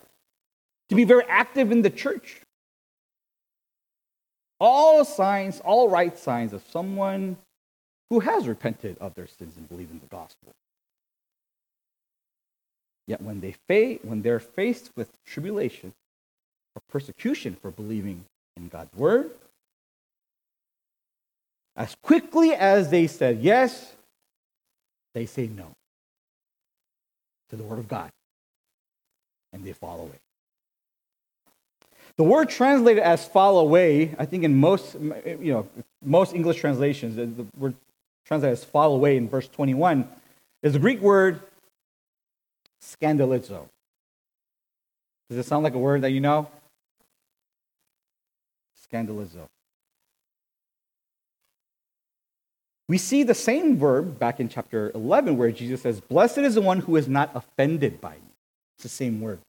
to 0.89 0.95
be 0.95 1.05
very 1.05 1.25
active 1.29 1.73
in 1.73 1.83
the 1.83 1.91
church. 1.91 2.41
All 4.61 5.05
signs, 5.05 5.61
all 5.61 5.89
right 5.89 6.17
signs 6.19 6.53
of 6.53 6.63
someone 6.71 7.37
who 8.11 8.21
has 8.21 8.49
repented 8.49 8.97
of 8.99 9.15
their 9.15 9.27
sins 9.27 9.57
and 9.57 9.69
believed 9.69 9.93
in 9.93 10.01
the 10.01 10.07
gospel. 10.07 10.53
Yet 13.07 13.23
when 13.23 13.41
they 13.41 13.55
fa- 13.67 14.07
when 14.07 14.23
they're 14.23 14.41
faced 14.41 14.91
with 14.97 15.11
tribulation, 15.25 15.95
persecution 16.89 17.57
for 17.61 17.71
believing 17.71 18.25
in 18.57 18.69
God's 18.69 18.95
word. 18.95 19.31
As 21.77 21.95
quickly 22.03 22.53
as 22.55 22.91
they 22.91 23.07
said 23.07 23.41
yes, 23.41 23.95
they 25.15 25.27
say 25.27 25.47
no 25.47 25.73
to 27.51 27.57
the 27.57 27.63
word 27.63 27.79
of 27.79 27.89
God 27.89 28.11
and 29.53 29.65
they 29.65 29.73
fall 29.73 30.01
away. 30.01 30.19
The 32.17 32.25
word 32.25 32.49
translated 32.49 33.03
as 33.03 33.27
fall 33.27 33.61
away, 33.61 34.15
I 34.19 34.27
think 34.27 34.43
in 34.43 34.57
most, 34.57 34.95
you 34.95 35.53
know, 35.53 35.69
most 36.05 36.35
English 36.35 36.59
translations, 36.59 37.15
the 37.15 37.47
word 37.57 37.75
translated 38.27 38.59
as 38.59 38.65
fall 38.65 38.95
away 38.95 39.17
in 39.17 39.29
verse 39.29 39.47
21 39.49 40.09
is 40.63 40.73
the 40.73 40.79
Greek 40.81 41.01
word 41.01 41.41
scandalizo. 42.83 43.69
Does 45.31 45.39
it 45.39 45.47
sound 45.47 45.63
like 45.63 45.75
a 45.75 45.79
word 45.79 46.03
that 46.03 46.11
you 46.11 46.21
know? 46.21 46.49
Scandalizo. 48.91 49.47
We 52.89 52.97
see 52.97 53.23
the 53.23 53.35
same 53.35 53.77
verb 53.77 54.19
back 54.19 54.41
in 54.41 54.49
chapter 54.49 54.91
11 54.95 55.37
where 55.37 55.53
Jesus 55.53 55.83
says, 55.83 56.01
Blessed 56.01 56.39
is 56.39 56.55
the 56.55 56.63
one 56.63 56.81
who 56.81 56.97
is 56.97 57.07
not 57.07 57.31
offended 57.35 58.01
by 58.01 58.15
me. 58.15 58.33
It's 58.77 58.85
the 58.85 58.89
same 58.89 59.21
word. 59.21 59.41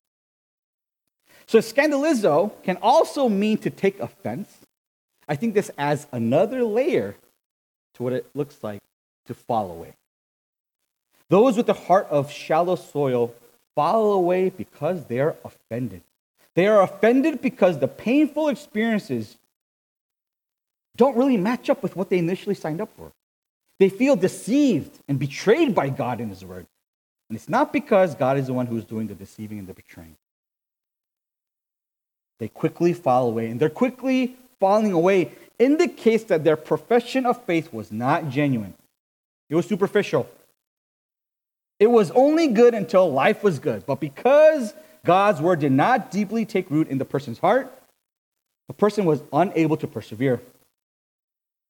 So 1.48 1.60
scandalizo 1.60 2.52
can 2.64 2.78
also 2.82 3.30
mean 3.30 3.58
to 3.60 3.70
take 3.70 4.00
offense. 4.00 4.58
I 5.28 5.36
think 5.36 5.54
this 5.54 5.72
adds 5.78 6.06
another 6.12 6.64
layer 6.64 7.16
to 7.96 8.04
what 8.04 8.14
it 8.14 8.30
looks 8.36 8.62
like 8.62 8.82
to 9.28 9.34
fall 9.34 9.72
away. 9.72 9.94
Those 11.30 11.56
with 11.56 11.68
the 11.68 11.74
heart 11.74 12.08
of 12.10 12.32
shallow 12.32 12.76
soil 12.76 13.34
fall 13.76 14.14
away 14.14 14.50
because 14.50 15.06
they 15.06 15.20
are 15.20 15.36
offended. 15.46 16.02
They 16.60 16.68
are 16.68 16.82
offended 16.82 17.42
because 17.42 17.80
the 17.80 17.88
painful 17.88 18.50
experiences 18.50 19.38
don't 20.98 21.16
really 21.16 21.38
match 21.38 21.70
up 21.70 21.82
with 21.82 21.96
what 21.96 22.10
they 22.10 22.18
initially 22.18 22.54
signed 22.54 22.82
up 22.82 22.90
for. 22.98 23.14
They 23.80 23.88
feel 23.88 24.18
deceived 24.18 25.00
and 25.08 25.18
betrayed 25.18 25.74
by 25.74 25.88
God 25.88 26.20
in 26.20 26.28
His 26.28 26.44
Word. 26.44 26.66
And 27.30 27.38
it's 27.38 27.48
not 27.48 27.72
because 27.72 28.14
God 28.14 28.38
is 28.38 28.48
the 28.48 28.54
one 28.54 28.66
who's 28.66 28.84
doing 28.84 29.08
the 29.08 29.16
deceiving 29.16 29.58
and 29.58 29.70
the 29.70 29.74
betraying. 29.74 30.18
They 32.40 32.50
quickly 32.50 32.92
fall 32.92 33.28
away, 33.30 33.50
and 33.50 33.58
they're 33.58 33.70
quickly 33.70 34.36
falling 34.60 34.92
away 34.92 35.32
indicates 35.60 36.26
that 36.26 36.44
their 36.44 36.58
profession 36.58 37.26
of 37.26 37.42
faith 37.46 37.72
was 37.72 37.90
not 37.90 38.32
genuine. 38.32 38.74
It 39.50 39.56
was 39.56 39.66
superficial. 39.66 40.30
It 41.80 41.88
was 41.88 42.12
only 42.12 42.48
good 42.48 42.74
until 42.74 43.10
life 43.10 43.46
was 43.46 43.60
good. 43.60 43.86
But 43.86 44.02
because 44.02 44.74
God's 45.06 45.42
word 45.42 45.60
did 45.60 45.72
not 45.72 46.12
deeply 46.12 46.46
take 46.46 46.70
root 46.70 46.88
in 46.88 46.98
the 46.98 47.06
person's 47.06 47.40
heart, 47.40 47.74
the 48.68 48.74
person 48.74 49.06
was 49.06 49.22
unable 49.34 49.78
to 49.78 49.88
persevere. 49.88 50.42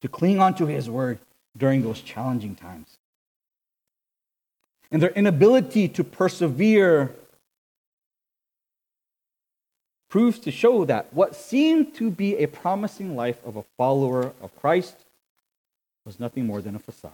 to 0.02 0.08
cling 0.08 0.38
onto 0.40 0.66
his 0.66 0.88
word 0.88 1.18
during 1.56 1.82
those 1.82 2.00
challenging 2.00 2.54
times. 2.54 2.98
And 4.90 5.02
their 5.02 5.10
inability 5.10 5.88
to 5.88 6.04
persevere 6.04 7.14
proves 10.08 10.38
to 10.40 10.50
show 10.50 10.84
that 10.86 11.12
what 11.12 11.36
seemed 11.36 11.94
to 11.94 12.10
be 12.10 12.36
a 12.38 12.46
promising 12.46 13.14
life 13.14 13.38
of 13.44 13.56
a 13.56 13.62
follower 13.76 14.32
of 14.40 14.56
Christ 14.56 14.96
was 16.04 16.18
nothing 16.18 16.46
more 16.46 16.60
than 16.60 16.74
a 16.74 16.80
facade. 16.80 17.12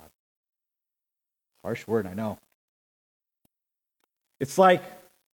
Harsh 1.62 1.86
word, 1.86 2.06
I 2.06 2.14
know. 2.14 2.38
It's 4.40 4.56
like 4.56 4.82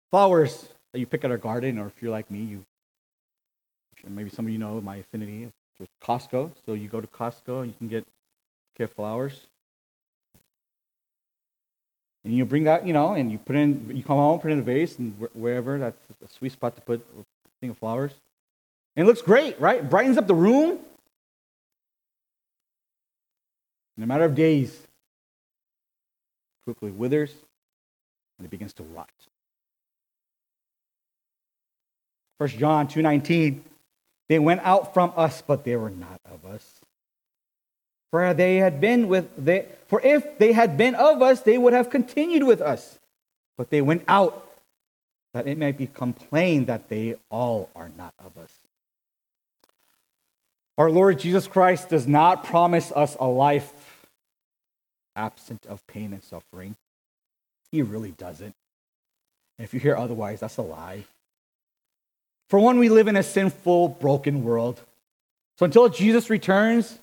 flowers 0.09 0.67
that 0.91 0.99
you 0.99 1.05
pick 1.05 1.23
at 1.23 1.31
our 1.31 1.37
garden, 1.37 1.77
or 1.77 1.87
if 1.87 2.01
you're 2.01 2.11
like 2.11 2.29
me, 2.31 2.39
you 2.39 2.65
maybe 4.07 4.29
some 4.29 4.45
of 4.45 4.51
you 4.51 4.57
know 4.57 4.79
my 4.81 4.97
affinity 4.97 5.51
with 5.79 5.89
Costco. 6.01 6.51
So 6.65 6.73
you 6.73 6.87
go 6.87 7.01
to 7.01 7.07
Costco 7.07 7.61
and 7.61 7.67
you 7.67 7.75
can 7.77 7.87
get 7.87 8.05
get 8.77 8.93
flowers. 8.95 9.47
And 12.23 12.35
you 12.35 12.45
bring 12.45 12.65
that, 12.65 12.85
you 12.85 12.93
know, 12.93 13.13
and 13.13 13.31
you 13.31 13.37
put 13.37 13.55
in, 13.55 13.95
you 13.95 14.03
come 14.03 14.17
home, 14.17 14.39
put 14.39 14.51
in 14.51 14.59
a 14.59 14.61
vase, 14.61 14.99
and 14.99 15.15
wherever 15.33 15.77
that's 15.77 15.97
a 16.23 16.27
sweet 16.33 16.51
spot 16.51 16.75
to 16.75 16.81
put 16.81 16.99
a 17.17 17.23
thing 17.61 17.69
of 17.69 17.77
flowers. 17.77 18.11
And 18.95 19.05
it 19.05 19.07
looks 19.07 19.21
great, 19.21 19.59
right? 19.61 19.87
Brightens 19.87 20.17
up 20.17 20.27
the 20.27 20.35
room. 20.35 20.79
In 23.95 24.03
a 24.03 24.07
matter 24.07 24.25
of 24.25 24.35
days, 24.35 24.87
quickly 26.65 26.91
withers 26.91 27.33
and 28.37 28.45
it 28.45 28.49
begins 28.49 28.73
to 28.73 28.83
rot. 28.83 29.09
1 32.37 32.49
John 32.49 32.87
2:19 32.87 33.63
They 34.29 34.39
went 34.39 34.61
out 34.61 34.93
from 34.93 35.13
us 35.15 35.41
but 35.41 35.63
they 35.63 35.75
were 35.75 35.89
not 35.89 36.19
of 36.25 36.45
us. 36.45 36.79
For 38.11 38.33
they 38.33 38.57
had 38.57 38.79
been 38.79 39.07
with 39.07 39.29
they, 39.37 39.67
for 39.87 40.01
if 40.01 40.37
they 40.37 40.53
had 40.53 40.77
been 40.77 40.95
of 40.95 41.21
us 41.21 41.41
they 41.41 41.57
would 41.57 41.73
have 41.73 41.89
continued 41.89 42.43
with 42.43 42.61
us. 42.61 42.99
But 43.57 43.69
they 43.69 43.81
went 43.81 44.03
out 44.07 44.47
that 45.33 45.47
it 45.47 45.57
might 45.57 45.77
be 45.77 45.87
plain 45.87 46.65
that 46.65 46.89
they 46.89 47.15
all 47.29 47.69
are 47.75 47.89
not 47.97 48.13
of 48.23 48.37
us. 48.37 48.51
Our 50.77 50.91
Lord 50.91 51.19
Jesus 51.19 51.47
Christ 51.47 51.89
does 51.89 52.07
not 52.07 52.43
promise 52.43 52.91
us 52.91 53.17
a 53.19 53.27
life 53.27 54.05
absent 55.15 55.65
of 55.65 55.85
pain 55.87 56.13
and 56.13 56.23
suffering. 56.23 56.75
He 57.71 57.81
really 57.81 58.11
doesn't. 58.11 58.53
And 59.57 59.65
if 59.65 59.73
you 59.73 59.79
hear 59.79 59.95
otherwise, 59.95 60.39
that's 60.39 60.57
a 60.57 60.61
lie. 60.61 61.05
For 62.49 62.59
one, 62.59 62.79
we 62.79 62.89
live 62.89 63.07
in 63.07 63.17
a 63.17 63.23
sinful, 63.23 63.89
broken 63.89 64.43
world. 64.43 64.81
So 65.57 65.65
until 65.65 65.89
Jesus 65.89 66.29
returns, 66.29 66.97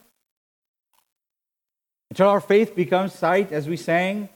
until 2.11 2.29
our 2.29 2.41
faith 2.41 2.75
becomes 2.75 3.13
sight, 3.13 3.53
as 3.53 3.69
we 3.69 3.77
sang, 3.77 4.29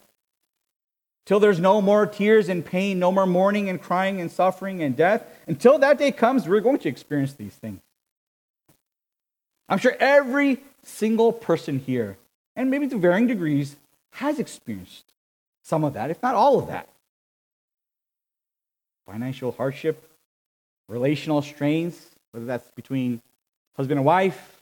till 1.24 1.40
there's 1.40 1.60
no 1.60 1.80
more 1.80 2.06
tears 2.06 2.48
and 2.48 2.64
pain, 2.64 2.98
no 2.98 3.12
more 3.12 3.26
mourning 3.26 3.68
and 3.68 3.80
crying 3.80 4.20
and 4.20 4.30
suffering 4.30 4.82
and 4.82 4.96
death, 4.96 5.24
until 5.46 5.78
that 5.78 5.98
day 5.98 6.10
comes, 6.10 6.48
we're 6.48 6.60
going 6.60 6.78
to 6.80 6.88
experience 6.88 7.34
these 7.34 7.54
things. 7.54 7.80
I'm 9.68 9.78
sure 9.78 9.96
every 10.00 10.62
single 10.82 11.32
person 11.32 11.78
here, 11.78 12.16
and 12.56 12.70
maybe 12.70 12.88
to 12.88 12.98
varying 12.98 13.26
degrees, 13.26 13.76
has 14.12 14.38
experienced 14.38 15.04
some 15.62 15.84
of 15.84 15.94
that, 15.94 16.10
if 16.10 16.22
not 16.22 16.34
all 16.34 16.58
of 16.58 16.68
that. 16.68 16.88
Financial 19.06 19.52
hardship, 19.52 20.07
relational 20.88 21.42
strains, 21.42 22.00
whether 22.32 22.46
that's 22.46 22.70
between 22.72 23.20
husband 23.76 23.98
and 23.98 24.06
wife, 24.06 24.60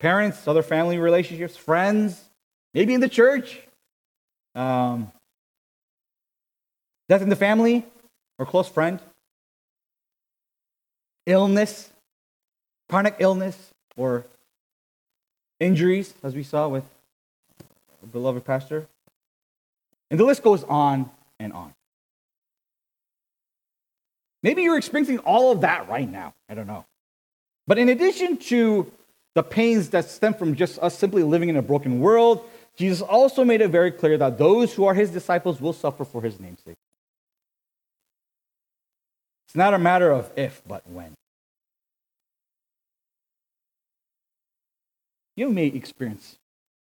parents, 0.00 0.46
other 0.48 0.62
family 0.62 0.98
relationships, 0.98 1.56
friends, 1.56 2.20
maybe 2.72 2.94
in 2.94 3.00
the 3.00 3.08
church, 3.08 3.60
um, 4.54 5.10
death 7.08 7.22
in 7.22 7.28
the 7.28 7.36
family 7.36 7.84
or 8.38 8.46
close 8.46 8.68
friend, 8.68 8.98
illness, 11.26 11.90
chronic 12.88 13.16
illness, 13.18 13.70
or 13.96 14.24
injuries, 15.60 16.14
as 16.22 16.34
we 16.34 16.42
saw 16.42 16.68
with 16.68 16.84
a 18.02 18.06
beloved 18.06 18.44
pastor. 18.44 18.86
And 20.10 20.18
the 20.20 20.24
list 20.24 20.42
goes 20.42 20.64
on 20.64 21.10
and 21.38 21.52
on. 21.52 21.72
Maybe 24.44 24.60
you're 24.60 24.76
experiencing 24.76 25.20
all 25.20 25.52
of 25.52 25.62
that 25.62 25.88
right 25.88 26.08
now. 26.08 26.34
I 26.50 26.54
don't 26.54 26.66
know. 26.66 26.84
But 27.66 27.78
in 27.78 27.88
addition 27.88 28.36
to 28.52 28.92
the 29.34 29.42
pains 29.42 29.88
that 29.88 30.04
stem 30.04 30.34
from 30.34 30.54
just 30.54 30.78
us 30.80 30.96
simply 30.98 31.22
living 31.22 31.48
in 31.48 31.56
a 31.56 31.62
broken 31.62 31.98
world, 31.98 32.44
Jesus 32.76 33.00
also 33.00 33.42
made 33.42 33.62
it 33.62 33.68
very 33.68 33.90
clear 33.90 34.18
that 34.18 34.36
those 34.36 34.74
who 34.74 34.84
are 34.84 34.92
his 34.92 35.10
disciples 35.10 35.62
will 35.62 35.72
suffer 35.72 36.04
for 36.04 36.20
his 36.20 36.38
name's 36.38 36.60
sake. 36.60 36.76
It's 39.48 39.56
not 39.56 39.72
a 39.72 39.78
matter 39.78 40.10
of 40.10 40.30
if, 40.36 40.60
but 40.68 40.82
when. 40.90 41.14
You 45.36 45.48
may 45.48 45.68
experience 45.68 46.36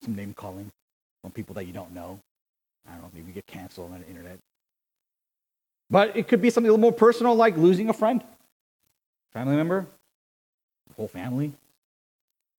some 0.05 0.15
name 0.15 0.35
calling 0.35 0.71
from 1.23 1.33
people 1.33 1.55
that 1.55 1.65
you 1.65 1.73
don't 1.73 1.95
know. 1.95 2.21
I 2.87 2.93
don't 2.93 3.03
know, 3.03 3.11
maybe 3.15 3.29
you 3.29 3.33
get 3.33 3.47
canceled 3.47 3.93
on 3.93 4.01
the 4.01 4.09
internet. 4.09 4.39
But 5.91 6.17
it 6.17 6.29
could 6.29 6.43
be 6.43 6.51
something 6.51 6.69
a 6.69 6.73
little 6.73 6.81
more 6.81 6.93
personal, 6.93 7.35
like 7.35 7.57
losing 7.57 7.89
a 7.89 7.93
friend, 7.93 8.23
family 9.33 9.57
member, 9.57 9.87
whole 10.97 11.09
family, 11.09 11.53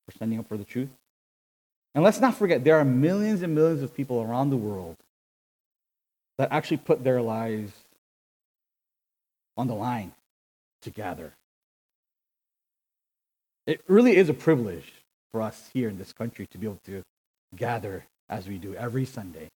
for 0.05 0.11
standing 0.15 0.39
up 0.39 0.47
for 0.47 0.57
the 0.57 0.63
truth. 0.63 0.89
And 1.95 2.03
let's 2.03 2.19
not 2.19 2.35
forget, 2.35 2.63
there 2.63 2.77
are 2.77 2.85
millions 2.85 3.41
and 3.41 3.55
millions 3.55 3.81
of 3.81 3.95
people 3.95 4.21
around 4.21 4.51
the 4.51 4.57
world 4.57 4.95
that 6.37 6.51
actually 6.51 6.77
put 6.77 7.03
their 7.03 7.21
lives 7.21 7.71
on 9.57 9.67
the 9.67 9.73
line 9.73 10.11
to 10.83 10.91
gather. 10.91 11.33
It 13.65 13.81
really 13.87 14.15
is 14.15 14.29
a 14.29 14.33
privilege 14.33 14.93
for 15.31 15.41
us 15.41 15.69
here 15.73 15.89
in 15.89 15.97
this 15.97 16.13
country 16.13 16.47
to 16.51 16.57
be 16.57 16.67
able 16.67 16.79
to 16.85 17.01
gather 17.55 18.05
as 18.29 18.47
we 18.47 18.57
do 18.57 18.75
every 18.75 19.05
Sunday, 19.05 19.47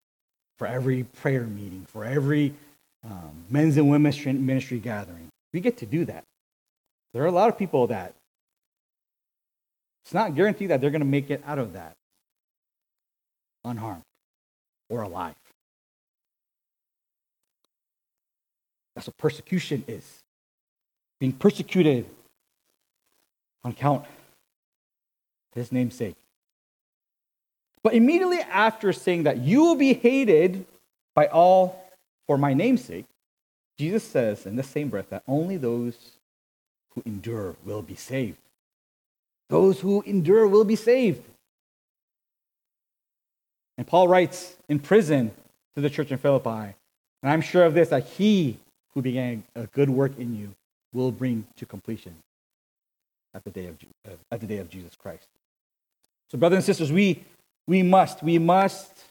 for 0.57 0.65
every 0.65 1.03
prayer 1.03 1.43
meeting, 1.43 1.85
for 1.87 2.03
every 2.03 2.55
um, 3.03 3.45
men's 3.49 3.77
and 3.77 3.89
women's 3.89 4.23
ministry 4.25 4.79
gathering. 4.79 5.29
We 5.53 5.59
get 5.59 5.77
to 5.77 5.85
do 5.85 6.05
that. 6.05 6.23
There 7.13 7.23
are 7.23 7.27
a 7.27 7.31
lot 7.31 7.49
of 7.49 7.57
people 7.57 7.87
that 7.87 8.13
it's 10.03 10.13
not 10.13 10.35
guaranteed 10.35 10.69
that 10.69 10.81
they're 10.81 10.91
going 10.91 11.01
to 11.01 11.05
make 11.05 11.29
it 11.29 11.43
out 11.45 11.59
of 11.59 11.73
that 11.73 11.93
unharmed 13.63 14.03
or 14.89 15.01
alive. 15.01 15.35
That's 18.95 19.07
what 19.07 19.17
persecution 19.17 19.83
is. 19.87 20.19
Being 21.19 21.33
persecuted 21.33 22.05
on 23.63 23.71
account 23.71 24.03
of 24.03 24.09
his 25.55 25.71
name's 25.71 25.95
sake. 25.95 26.15
But 27.83 27.93
immediately 27.93 28.39
after 28.39 28.91
saying 28.93 29.23
that 29.23 29.37
you 29.37 29.61
will 29.61 29.75
be 29.75 29.93
hated 29.93 30.65
by 31.15 31.27
all 31.27 31.80
for 32.27 32.37
my 32.37 32.53
name's 32.53 32.83
sake, 32.83 33.05
Jesus 33.77 34.03
says 34.03 34.45
in 34.45 34.55
the 34.55 34.63
same 34.63 34.89
breath 34.89 35.09
that 35.09 35.23
only 35.27 35.57
those 35.57 35.95
who 36.91 37.01
endure 37.05 37.55
will 37.65 37.81
be 37.81 37.95
saved. 37.95 38.37
Those 39.49 39.79
who 39.79 40.01
endure 40.03 40.47
will 40.47 40.63
be 40.63 40.75
saved. 40.75 41.23
And 43.77 43.87
Paul 43.87 44.07
writes 44.07 44.55
in 44.69 44.79
prison 44.79 45.31
to 45.75 45.81
the 45.81 45.89
church 45.89 46.11
in 46.11 46.17
Philippi, 46.17 46.75
and 47.23 47.31
I'm 47.31 47.41
sure 47.41 47.65
of 47.65 47.73
this, 47.73 47.89
that 47.89 48.05
he 48.05 48.57
who 48.93 49.01
began 49.01 49.43
a 49.55 49.67
good 49.67 49.89
work 49.89 50.17
in 50.17 50.35
you 50.35 50.53
will 50.93 51.11
bring 51.11 51.45
to 51.57 51.65
completion 51.65 52.15
at 53.33 53.43
the 53.43 53.49
day 53.49 53.67
of, 53.67 53.77
at 54.31 54.41
the 54.41 54.47
day 54.47 54.57
of 54.57 54.69
Jesus 54.69 54.95
Christ. 54.95 55.27
So, 56.29 56.37
brothers 56.37 56.57
and 56.57 56.65
sisters, 56.65 56.91
we 56.91 57.23
we 57.67 57.83
must, 57.83 58.23
we 58.23 58.39
must, 58.39 59.05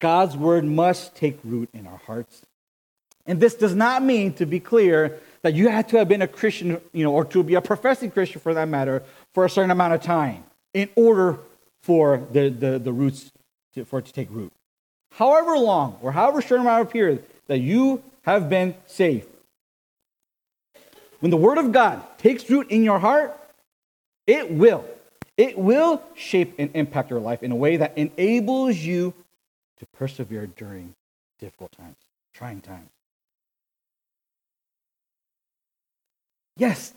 God's 0.00 0.36
word 0.36 0.64
must 0.64 1.14
take 1.16 1.38
root 1.44 1.68
in 1.72 1.86
our 1.86 1.98
hearts. 1.98 2.42
And 3.26 3.40
this 3.40 3.54
does 3.54 3.74
not 3.74 4.02
mean, 4.02 4.32
to 4.34 4.46
be 4.46 4.60
clear, 4.60 5.18
that 5.42 5.54
you 5.54 5.68
have 5.68 5.86
to 5.88 5.98
have 5.98 6.08
been 6.08 6.22
a 6.22 6.28
Christian, 6.28 6.80
you 6.92 7.04
know, 7.04 7.12
or 7.12 7.24
to 7.26 7.42
be 7.42 7.54
a 7.54 7.60
professing 7.60 8.10
Christian 8.10 8.40
for 8.40 8.54
that 8.54 8.68
matter, 8.68 9.02
for 9.34 9.44
a 9.44 9.50
certain 9.50 9.70
amount 9.70 9.94
of 9.94 10.02
time 10.02 10.44
in 10.72 10.88
order 10.96 11.38
for 11.82 12.26
the, 12.32 12.48
the, 12.48 12.78
the 12.78 12.92
roots 12.92 13.30
to, 13.74 13.84
for 13.84 13.98
it 13.98 14.06
to 14.06 14.12
take 14.12 14.28
root. 14.30 14.52
However 15.12 15.56
long 15.56 15.98
or 16.02 16.12
however 16.12 16.40
short 16.40 16.60
amount 16.60 16.82
of 16.82 16.90
period 16.90 17.24
that 17.46 17.58
you 17.58 18.02
have 18.22 18.48
been 18.48 18.74
saved. 18.86 19.28
When 21.20 21.30
the 21.30 21.36
word 21.36 21.58
of 21.58 21.72
God 21.72 22.02
takes 22.18 22.48
root 22.48 22.70
in 22.70 22.84
your 22.84 22.98
heart, 22.98 23.36
it 24.26 24.50
will 24.50 24.84
it 25.38 25.56
will 25.56 26.02
shape 26.14 26.56
and 26.58 26.70
impact 26.74 27.10
your 27.10 27.20
life 27.20 27.44
in 27.44 27.52
a 27.52 27.56
way 27.56 27.76
that 27.76 27.96
enables 27.96 28.76
you 28.76 29.14
to 29.78 29.86
persevere 29.86 30.46
during 30.46 30.94
difficult 31.38 31.72
times, 31.72 31.96
trying 32.34 32.60
times. 32.60 32.90
Yes, 36.56 36.92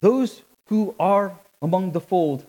those 0.00 0.42
who 0.66 0.94
are 0.98 1.38
among 1.60 1.92
the 1.92 2.00
fold 2.00 2.46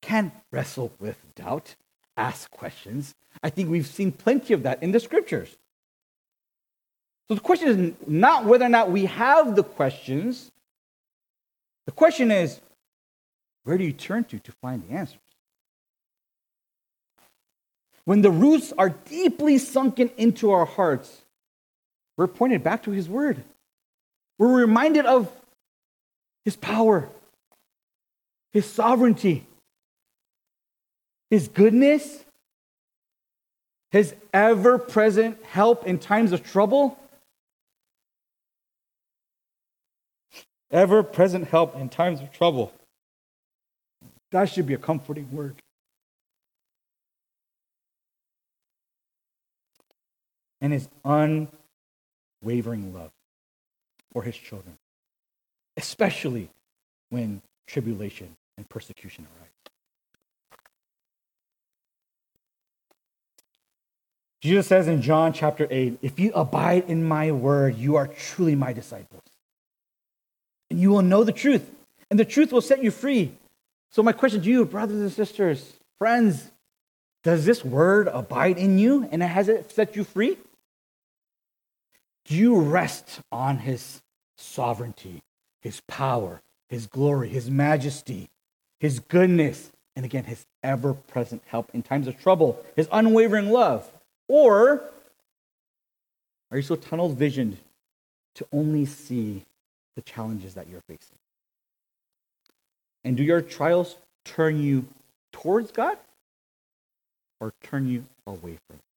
can 0.00 0.32
wrestle 0.50 0.92
with 0.98 1.18
doubt, 1.34 1.74
ask 2.16 2.50
questions. 2.50 3.14
I 3.42 3.50
think 3.50 3.68
we've 3.68 3.86
seen 3.86 4.12
plenty 4.12 4.54
of 4.54 4.62
that 4.62 4.82
in 4.82 4.92
the 4.92 5.00
scriptures. 5.00 5.56
So 7.28 7.34
the 7.34 7.40
question 7.40 7.68
is 7.68 8.08
not 8.08 8.44
whether 8.44 8.64
or 8.64 8.68
not 8.68 8.90
we 8.90 9.04
have 9.06 9.54
the 9.54 9.62
questions. 9.62 10.50
The 11.86 11.92
question 11.92 12.30
is, 12.30 12.60
where 13.64 13.78
do 13.78 13.84
you 13.84 13.92
turn 13.92 14.24
to 14.24 14.38
to 14.38 14.52
find 14.52 14.82
the 14.82 14.94
answers? 14.94 15.18
When 18.10 18.22
the 18.22 18.30
roots 18.32 18.72
are 18.76 18.88
deeply 18.88 19.56
sunken 19.58 20.10
into 20.16 20.50
our 20.50 20.64
hearts, 20.64 21.22
we're 22.16 22.26
pointed 22.26 22.64
back 22.64 22.82
to 22.82 22.90
His 22.90 23.08
Word. 23.08 23.44
We're 24.36 24.52
reminded 24.52 25.06
of 25.06 25.30
His 26.44 26.56
power, 26.56 27.08
His 28.52 28.66
sovereignty, 28.66 29.46
His 31.30 31.46
goodness, 31.46 32.24
His 33.92 34.16
ever 34.34 34.76
present 34.76 35.40
help 35.44 35.86
in 35.86 36.00
times 36.00 36.32
of 36.32 36.42
trouble. 36.42 36.98
Ever 40.72 41.04
present 41.04 41.46
help 41.46 41.76
in 41.76 41.88
times 41.88 42.20
of 42.20 42.32
trouble. 42.32 42.72
That 44.32 44.46
should 44.46 44.66
be 44.66 44.74
a 44.74 44.78
comforting 44.78 45.30
word. 45.30 45.54
And 50.60 50.72
his 50.72 50.88
unwavering 51.04 52.92
love 52.94 53.10
for 54.12 54.22
his 54.22 54.36
children, 54.36 54.76
especially 55.76 56.50
when 57.08 57.42
tribulation 57.66 58.36
and 58.56 58.68
persecution 58.68 59.26
arise. 59.36 59.50
Jesus 64.40 64.66
says 64.66 64.88
in 64.88 65.02
John 65.02 65.32
chapter 65.32 65.66
8, 65.70 65.98
If 66.00 66.18
you 66.18 66.32
abide 66.34 66.84
in 66.88 67.06
my 67.06 67.30
word, 67.30 67.76
you 67.76 67.96
are 67.96 68.06
truly 68.06 68.54
my 68.54 68.72
disciples. 68.72 69.22
And 70.70 70.80
you 70.80 70.90
will 70.90 71.02
know 71.02 71.24
the 71.24 71.32
truth, 71.32 71.70
and 72.10 72.18
the 72.18 72.24
truth 72.24 72.52
will 72.52 72.62
set 72.62 72.82
you 72.82 72.90
free. 72.90 73.32
So, 73.90 74.02
my 74.02 74.12
question 74.12 74.40
to 74.40 74.48
you, 74.48 74.64
brothers 74.64 75.00
and 75.00 75.12
sisters, 75.12 75.74
friends, 75.98 76.50
does 77.22 77.44
this 77.44 77.64
word 77.64 78.08
abide 78.08 78.56
in 78.56 78.78
you 78.78 79.08
and 79.10 79.22
has 79.22 79.48
it 79.48 79.72
set 79.72 79.94
you 79.94 80.04
free? 80.04 80.38
Do 82.26 82.36
you 82.36 82.60
rest 82.60 83.20
on 83.32 83.58
his 83.58 84.02
sovereignty, 84.36 85.22
his 85.60 85.80
power, 85.88 86.42
his 86.68 86.86
glory, 86.86 87.28
his 87.28 87.50
majesty, 87.50 88.28
his 88.78 89.00
goodness, 89.00 89.72
and 89.96 90.04
again, 90.04 90.24
his 90.24 90.46
ever 90.62 90.94
present 90.94 91.42
help 91.46 91.70
in 91.74 91.82
times 91.82 92.06
of 92.06 92.18
trouble, 92.18 92.64
his 92.76 92.88
unwavering 92.92 93.50
love? 93.50 93.90
Or 94.28 94.82
are 96.50 96.56
you 96.56 96.62
so 96.62 96.76
tunnel 96.76 97.08
visioned 97.08 97.58
to 98.36 98.46
only 98.52 98.86
see 98.86 99.44
the 99.96 100.02
challenges 100.02 100.54
that 100.54 100.68
you're 100.68 100.82
facing? 100.82 101.18
And 103.04 103.16
do 103.16 103.22
your 103.22 103.40
trials 103.40 103.96
turn 104.24 104.62
you 104.62 104.86
towards 105.32 105.72
God 105.72 105.98
or 107.40 107.52
turn 107.62 107.88
you 107.88 108.04
away 108.26 108.58
from 108.66 108.76
it? 108.76 108.89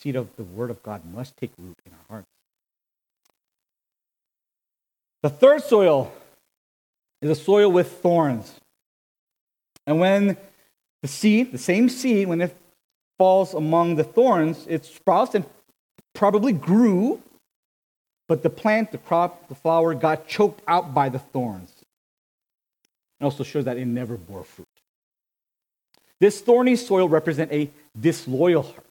Seed 0.00 0.16
of 0.16 0.34
the 0.36 0.44
Word 0.44 0.70
of 0.70 0.82
God 0.82 1.02
must 1.04 1.36
take 1.36 1.50
root 1.58 1.76
in 1.84 1.92
our 1.92 2.04
hearts. 2.08 2.28
The 5.22 5.28
third 5.28 5.62
soil 5.62 6.10
is 7.20 7.28
a 7.28 7.34
soil 7.34 7.70
with 7.70 7.92
thorns. 8.00 8.54
And 9.86 10.00
when 10.00 10.38
the 11.02 11.08
seed, 11.08 11.52
the 11.52 11.58
same 11.58 11.90
seed, 11.90 12.28
when 12.28 12.40
it 12.40 12.56
falls 13.18 13.52
among 13.52 13.96
the 13.96 14.04
thorns, 14.04 14.66
it 14.68 14.86
sprouts 14.86 15.34
and 15.34 15.44
probably 16.14 16.54
grew, 16.54 17.20
but 18.26 18.42
the 18.42 18.48
plant, 18.48 18.92
the 18.92 18.98
crop, 18.98 19.48
the 19.48 19.54
flower 19.54 19.94
got 19.94 20.26
choked 20.26 20.62
out 20.66 20.94
by 20.94 21.10
the 21.10 21.18
thorns. 21.18 21.72
It 23.20 23.24
also 23.24 23.44
shows 23.44 23.66
that 23.66 23.76
it 23.76 23.84
never 23.84 24.16
bore 24.16 24.44
fruit. 24.44 24.66
This 26.20 26.40
thorny 26.40 26.76
soil 26.76 27.06
represents 27.06 27.52
a 27.52 27.70
disloyal 27.98 28.62
heart. 28.62 28.89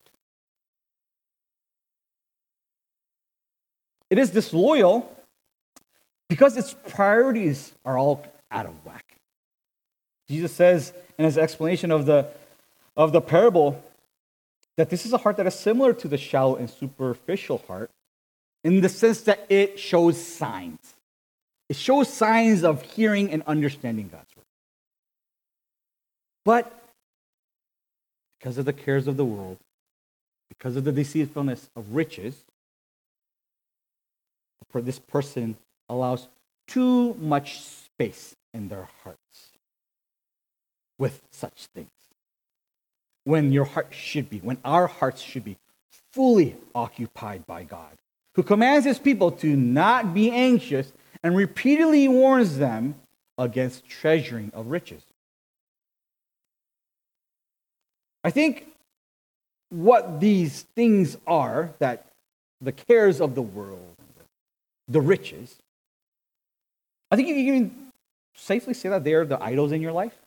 It 4.10 4.18
is 4.18 4.32
disloyal 4.32 5.16
because 6.28 6.58
its 6.58 6.76
priorities 6.90 7.74
are 7.86 7.98
all 7.98 8.26
out 8.52 8.66
of 8.66 8.86
whack. 8.86 9.06
Jesus 10.28 10.52
says 10.52 10.94
in 11.18 11.26
his 11.26 11.38
explanation 11.38 11.92
of 11.92 12.06
the, 12.06 12.28
of 12.96 13.12
the 13.12 13.22
parable 13.22 13.84
that 14.78 14.90
this 14.90 15.06
is 15.06 15.14
a 15.14 15.18
heart 15.18 15.38
that 15.38 15.48
is 15.48 15.56
similar 15.56 15.94
to 15.94 16.08
the 16.08 16.18
shallow 16.18 16.56
and 16.56 16.70
superficial 16.70 17.64
heart 17.68 17.92
in 18.64 18.82
the 18.82 18.90
sense 18.90 19.22
that 19.22 19.46
it 19.50 19.80
shows 19.80 20.24
signs. 20.24 20.96
It 21.68 21.76
shows 21.76 22.12
signs 22.12 22.64
of 22.64 22.82
hearing 22.82 23.32
and 23.32 23.44
understanding 23.46 24.10
God's 24.10 24.36
word. 24.36 24.46
But 26.46 26.80
because 28.40 28.58
of 28.58 28.66
the 28.66 28.74
cares 28.74 29.08
of 29.08 29.18
the 29.18 29.26
world, 29.26 29.58
because 30.48 30.76
of 30.76 30.84
the 30.84 30.92
deceitfulness 30.92 31.70
of 31.76 31.96
riches, 31.96 32.44
this 34.74 35.00
person 35.00 35.58
allows 35.90 36.28
too 36.68 37.16
much 37.16 37.62
space 37.62 38.36
in 38.54 38.68
their 38.68 38.88
hearts 39.04 39.50
with 40.98 41.22
such 41.32 41.68
things. 41.74 41.90
When 43.24 43.52
your 43.52 43.66
heart 43.66 43.88
should 43.92 44.30
be, 44.30 44.40
when 44.40 44.58
our 44.64 44.88
hearts 44.88 45.22
should 45.22 45.44
be 45.44 45.58
fully 46.12 46.56
occupied 46.74 47.46
by 47.46 47.64
God, 47.64 47.98
who 48.36 48.44
commands 48.44 48.86
his 48.86 49.00
people 49.00 49.32
to 49.32 49.56
not 49.56 50.14
be 50.14 50.32
anxious 50.32 50.94
and 51.24 51.36
repeatedly 51.36 52.08
warns 52.08 52.58
them 52.58 52.96
against 53.38 53.88
treasuring 53.88 54.52
of 54.54 54.68
riches. 54.68 55.04
I 58.24 58.32
think 58.32 58.68
what 59.70 60.20
these 60.20 60.64
things 60.76 61.18
are 61.26 61.74
that 61.80 62.08
the 62.62 62.72
cares 62.72 63.22
of 63.22 63.36
the 63.36 63.42
world, 63.42 63.96
the 64.90 65.00
riches, 65.00 65.56
I 67.12 67.16
think 67.16 67.30
you 67.30 67.54
can 67.54 67.92
safely 68.36 68.74
say 68.74 68.90
that 68.90 69.04
they're 69.04 69.26
the 69.26 69.42
idols 69.42 69.72
in 69.72 69.82
your 69.82 69.92
life. 69.92 70.18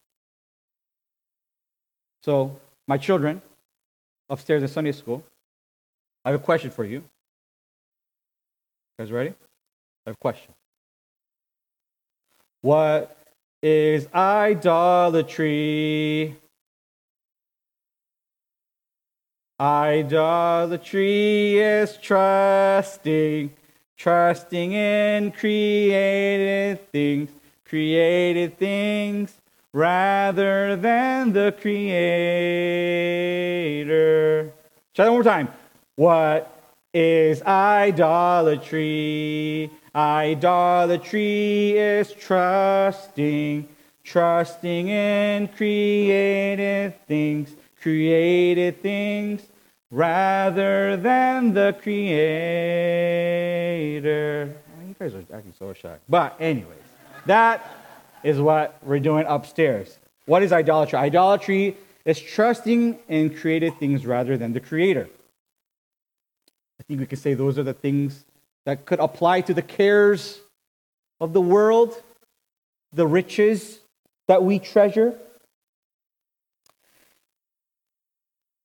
So, 2.23 2.57
my 2.87 2.99
children 2.99 3.43
upstairs 4.31 4.63
in 4.63 4.69
Sunday 4.69 4.93
school, 4.93 5.25
I 6.25 6.31
have 6.31 6.41
a 6.41 6.43
question 6.43 6.71
for 6.71 6.85
you. 6.85 6.99
You 6.99 7.05
guys 8.99 9.11
ready? 9.11 9.31
I 9.31 10.11
have 10.11 10.15
a 10.15 10.19
question. 10.19 10.53
What 12.61 13.17
is 13.61 14.07
idolatry? 14.15 16.37
Idolatry 19.59 21.59
is 21.59 21.97
trusting, 21.97 23.53
trusting 24.03 24.73
in 24.73 25.31
created 25.31 26.91
things, 26.91 27.31
created 27.65 28.59
things 28.59 29.33
rather 29.73 30.75
than 30.75 31.33
the 31.33 31.55
creator. 31.61 31.93
Try 34.93 35.05
that 35.05 35.11
one 35.13 35.23
more 35.23 35.33
time. 35.33 35.47
What 35.95 36.51
is 36.93 37.43
idolatry? 37.43 38.01
Idolatry 39.95 41.79
is 41.79 42.13
trusting, 42.13 43.69
trusting 44.03 44.89
in 44.89 45.47
created 45.47 47.07
things, 47.07 47.55
created 47.81 48.83
things, 48.83 49.43
rather 49.93 50.97
than 50.97 51.53
the 51.53 51.77
creator. 51.83 52.03
You 54.89 54.97
guys 54.99 55.15
are 55.15 55.25
acting 55.33 55.53
so 55.57 55.73
shocked. 55.75 56.01
But, 56.09 56.35
anyways, 56.41 56.79
that 57.27 57.63
is 58.25 58.41
what 58.41 58.79
we're 58.83 58.99
doing 59.01 59.27
upstairs. 59.29 59.99
What 60.25 60.43
is 60.43 60.51
idolatry? 60.53 60.99
Idolatry 60.99 61.77
is 62.07 62.19
trusting 62.19 62.99
in 63.09 63.37
created 63.37 63.79
things 63.79 64.07
rather 64.07 64.37
than 64.39 64.55
the 64.55 64.61
creator. 64.61 65.09
I 66.81 66.83
think 66.85 66.99
we 66.99 67.07
could 67.07 67.19
say 67.19 67.35
those 67.35 67.59
are 67.59 67.63
the 67.63 67.75
things 67.75 68.25
that 68.65 68.87
could 68.87 68.99
apply 68.99 69.43
to 69.43 69.53
the 69.55 69.63
cares 69.63 70.41
of 71.21 71.35
the 71.35 71.41
world, 71.41 72.03
the 72.93 73.07
riches 73.07 73.79
that 74.27 74.43
we 74.43 74.59
treasure. 74.59 75.15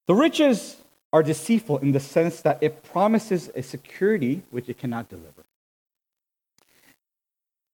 The 0.07 0.15
riches 0.15 0.77
are 1.13 1.23
deceitful 1.23 1.77
in 1.79 1.91
the 1.91 1.99
sense 1.99 2.41
that 2.41 2.61
it 2.61 2.83
promises 2.83 3.49
a 3.55 3.63
security 3.63 4.43
which 4.51 4.67
it 4.69 4.77
cannot 4.77 5.09
deliver. 5.09 5.43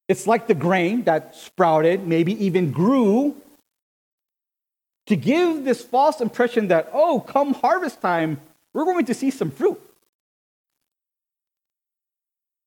It's 0.07 0.27
like 0.27 0.47
the 0.47 0.53
grain 0.53 1.03
that 1.03 1.35
sprouted, 1.35 2.05
maybe 2.05 2.45
even 2.45 2.71
grew, 2.71 3.35
to 5.07 5.15
give 5.15 5.63
this 5.63 5.83
false 5.83 6.21
impression 6.21 6.67
that, 6.67 6.89
oh, 6.93 7.19
come 7.19 7.53
harvest 7.53 8.01
time, 8.01 8.39
we're 8.73 8.85
going 8.85 9.05
to 9.05 9.13
see 9.13 9.31
some 9.31 9.51
fruit. 9.51 9.81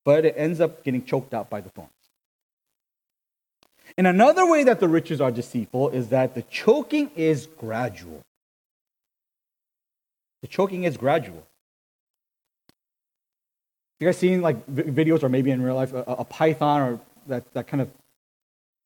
But 0.04 0.24
it 0.24 0.34
ends 0.36 0.60
up 0.60 0.84
getting 0.84 1.04
choked 1.04 1.34
out 1.34 1.50
by 1.50 1.60
the 1.60 1.70
thorns. 1.70 1.90
And 3.98 4.06
another 4.06 4.46
way 4.46 4.64
that 4.64 4.80
the 4.80 4.88
riches 4.88 5.20
are 5.20 5.30
deceitful 5.30 5.90
is 5.90 6.08
that 6.08 6.34
the 6.34 6.42
choking 6.42 7.10
is 7.16 7.46
gradual. 7.46 8.22
The 10.42 10.48
choking 10.48 10.84
is 10.84 10.96
gradual. 10.96 11.46
You 13.98 14.06
guys 14.06 14.18
seen 14.18 14.42
like 14.42 14.66
videos 14.66 15.22
or 15.22 15.28
maybe 15.28 15.50
in 15.50 15.62
real 15.62 15.74
life 15.74 15.92
a, 15.92 16.04
a 16.06 16.24
python 16.24 16.82
or 16.82 17.00
that, 17.28 17.52
that 17.54 17.66
kind 17.66 17.80
of 17.80 17.90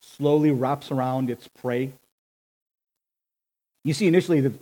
slowly 0.01 0.51
wraps 0.51 0.91
around 0.91 1.29
its 1.29 1.47
prey? 1.47 1.91
You 3.83 3.93
see 3.93 4.07
initially 4.07 4.41
the, 4.41 4.53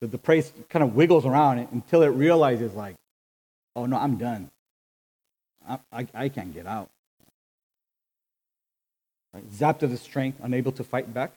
the, 0.00 0.08
the 0.08 0.18
prey 0.18 0.44
kind 0.68 0.82
of 0.82 0.94
wiggles 0.94 1.24
around 1.24 1.60
until 1.72 2.02
it 2.02 2.08
realizes 2.08 2.74
like, 2.74 2.96
oh 3.74 3.86
no, 3.86 3.96
I'm 3.96 4.16
done. 4.16 4.50
I, 5.68 5.78
I, 5.92 6.06
I 6.14 6.28
can't 6.28 6.52
get 6.52 6.66
out. 6.66 6.90
Right? 9.32 9.50
Zapped 9.50 9.82
of 9.82 9.90
the 9.90 9.96
strength, 9.96 10.38
unable 10.42 10.72
to 10.72 10.84
fight 10.84 11.12
back. 11.12 11.32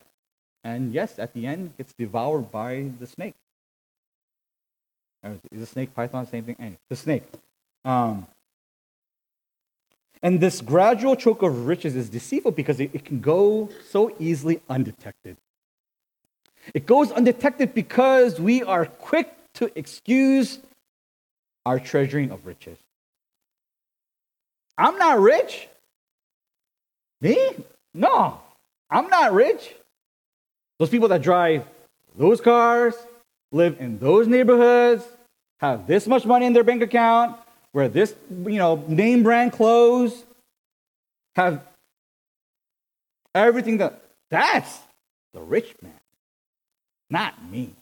And 0.64 0.92
yes, 0.92 1.18
at 1.18 1.32
the 1.32 1.46
end, 1.46 1.76
gets 1.78 1.94
devoured 1.94 2.50
by 2.50 2.90
the 2.98 3.06
snake. 3.06 3.34
Is 5.22 5.60
the 5.60 5.66
snake 5.66 5.94
python 5.94 6.26
same 6.26 6.44
thing? 6.44 6.56
Anyway, 6.58 6.78
the 6.88 6.96
snake. 6.96 7.24
Um, 7.84 8.26
and 10.22 10.40
this 10.40 10.60
gradual 10.60 11.16
choke 11.16 11.42
of 11.42 11.66
riches 11.66 11.96
is 11.96 12.08
deceitful 12.08 12.52
because 12.52 12.80
it, 12.80 12.90
it 12.92 13.04
can 13.04 13.20
go 13.20 13.68
so 13.88 14.14
easily 14.18 14.60
undetected. 14.68 15.36
It 16.74 16.86
goes 16.86 17.10
undetected 17.10 17.74
because 17.74 18.38
we 18.38 18.62
are 18.62 18.84
quick 18.86 19.34
to 19.54 19.70
excuse 19.78 20.58
our 21.64 21.78
treasuring 21.78 22.30
of 22.30 22.46
riches. 22.46 22.78
I'm 24.76 24.98
not 24.98 25.20
rich. 25.20 25.68
Me? 27.20 27.54
No, 27.92 28.40
I'm 28.88 29.08
not 29.08 29.32
rich. 29.32 29.74
Those 30.78 30.88
people 30.88 31.08
that 31.08 31.22
drive 31.22 31.64
those 32.16 32.40
cars, 32.40 32.94
live 33.52 33.80
in 33.80 33.98
those 33.98 34.26
neighborhoods, 34.26 35.04
have 35.58 35.86
this 35.86 36.06
much 36.06 36.24
money 36.24 36.46
in 36.46 36.52
their 36.52 36.64
bank 36.64 36.82
account, 36.82 37.36
wear 37.72 37.88
this, 37.88 38.14
you 38.30 38.58
know, 38.58 38.84
name 38.88 39.22
brand 39.22 39.52
clothes, 39.52 40.24
have 41.36 41.62
everything 43.34 43.78
that 43.78 44.00
that's 44.30 44.78
the 45.32 45.40
rich 45.40 45.74
man, 45.82 45.92
not 47.08 47.34
me. 47.50 47.74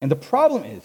And 0.00 0.10
the 0.10 0.16
problem 0.16 0.64
is, 0.64 0.82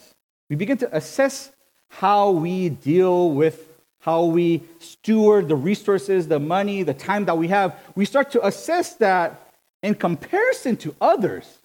we 0.49 0.55
begin 0.55 0.78
to 0.78 0.95
assess 0.95 1.51
how 1.89 2.32
we 2.32 2.70
deal 2.70 3.32
with 3.32 3.70
how 4.01 4.24
we 4.24 4.64
steward 4.80 5.49
the 5.49 5.55
resources, 5.55 6.28
the 6.28 6.39
money, 6.39 6.84
the 6.84 6.93
time 6.93 7.26
that 7.26 7.38
we 7.38 7.49
have. 7.49 7.78
We 7.95 8.05
start 8.05 8.32
to 8.32 8.45
assess 8.45 8.93
that 8.95 9.49
in 9.82 9.95
comparison 9.95 10.77
to 10.77 10.95
others 10.99 11.59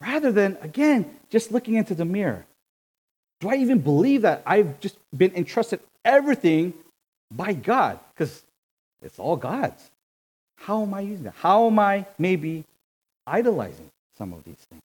rather 0.00 0.30
than, 0.30 0.58
again, 0.60 1.16
just 1.30 1.52
looking 1.52 1.74
into 1.74 1.94
the 1.94 2.04
mirror. 2.04 2.44
Do 3.40 3.48
I 3.48 3.56
even 3.56 3.78
believe 3.80 4.22
that 4.22 4.42
I've 4.46 4.80
just 4.80 4.96
been 5.16 5.34
entrusted 5.34 5.80
everything 6.04 6.74
by 7.30 7.52
God? 7.52 7.98
Because 8.14 8.42
it's 9.02 9.18
all 9.18 9.36
God's. 9.36 9.90
How 10.56 10.82
am 10.82 10.94
I 10.94 11.00
using 11.00 11.26
it? 11.26 11.34
How 11.36 11.66
am 11.66 11.78
I 11.78 12.06
maybe 12.18 12.64
idolizing 13.26 13.90
some 14.16 14.32
of 14.32 14.44
these 14.44 14.56
things 14.70 14.82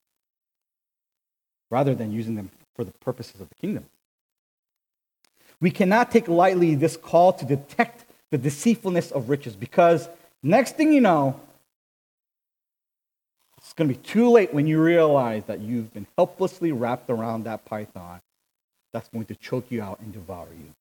rather 1.69 1.93
than 1.95 2.11
using 2.11 2.35
them 2.35 2.49
for 2.75 2.83
the 2.83 2.91
purposes 2.99 3.39
of 3.39 3.49
the 3.49 3.55
kingdom? 3.55 3.85
We 5.61 5.71
cannot 5.71 6.11
take 6.11 6.27
lightly 6.27 6.75
this 6.75 6.95
call 6.95 7.33
to 7.33 7.45
detect 7.45 8.05
the 8.31 8.37
deceitfulness 8.37 9.11
of 9.11 9.29
riches 9.29 9.55
because 9.55 10.07
next 10.41 10.77
thing 10.77 10.93
you 10.93 11.01
know, 11.01 11.39
it's 13.69 13.75
going 13.75 13.87
to 13.87 13.93
be 13.93 14.01
too 14.01 14.31
late 14.31 14.51
when 14.51 14.65
you 14.65 14.81
realize 14.81 15.43
that 15.45 15.59
you've 15.59 15.93
been 15.93 16.07
helplessly 16.17 16.71
wrapped 16.71 17.07
around 17.11 17.43
that 17.43 17.65
python 17.65 18.19
that's 18.91 19.07
going 19.09 19.25
to 19.25 19.35
choke 19.35 19.65
you 19.69 19.79
out 19.79 19.99
and 19.99 20.11
devour 20.11 20.47
you. 20.59 20.73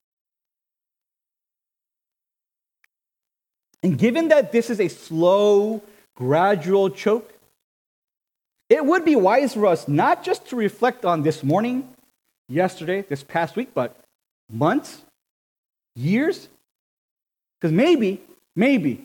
And 3.82 3.99
given 3.99 4.28
that 4.28 4.53
this 4.53 4.70
is 4.70 4.80
a 4.80 4.89
slow, 4.89 5.82
gradual 6.16 6.89
choke, 6.89 7.30
it 8.70 8.82
would 8.86 9.05
be 9.05 9.16
wise 9.16 9.53
for 9.53 9.66
us 9.66 9.86
not 9.86 10.24
just 10.24 10.47
to 10.47 10.57
reflect 10.57 11.05
on 11.05 11.22
this 11.22 11.45
morning, 11.45 11.86
yesterday, 12.49 13.03
this 13.03 13.22
past 13.22 13.55
week, 13.55 13.68
but 13.74 13.99
months, 14.51 15.03
years? 15.95 16.49
Because 17.61 17.70
maybe, 17.70 18.22
maybe, 18.57 19.05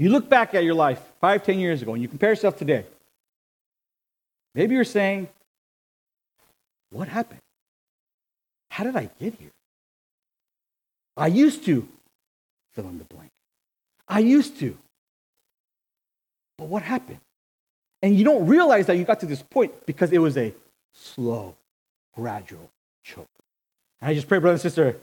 you 0.00 0.08
look 0.08 0.30
back 0.30 0.54
at 0.54 0.64
your 0.64 0.72
life 0.72 0.98
five, 1.20 1.42
ten 1.42 1.58
years 1.58 1.82
ago 1.82 1.92
and 1.92 2.00
you 2.00 2.08
compare 2.08 2.30
yourself 2.30 2.56
today. 2.56 2.86
Maybe 4.54 4.74
you're 4.74 4.82
saying, 4.82 5.28
What 6.90 7.06
happened? 7.06 7.40
How 8.70 8.84
did 8.84 8.96
I 8.96 9.10
get 9.20 9.34
here? 9.34 9.50
I 11.18 11.26
used 11.26 11.66
to 11.66 11.86
fill 12.72 12.88
in 12.88 12.96
the 12.96 13.04
blank. 13.04 13.30
I 14.08 14.20
used 14.20 14.58
to. 14.60 14.74
But 16.56 16.68
what 16.68 16.82
happened? 16.82 17.20
And 18.02 18.16
you 18.16 18.24
don't 18.24 18.46
realize 18.46 18.86
that 18.86 18.96
you 18.96 19.04
got 19.04 19.20
to 19.20 19.26
this 19.26 19.42
point 19.42 19.84
because 19.84 20.12
it 20.12 20.18
was 20.18 20.38
a 20.38 20.54
slow, 20.94 21.56
gradual 22.14 22.70
choke. 23.04 23.28
And 24.00 24.10
I 24.10 24.14
just 24.14 24.28
pray, 24.28 24.38
brother 24.38 24.52
and 24.52 24.60
sister, 24.62 24.96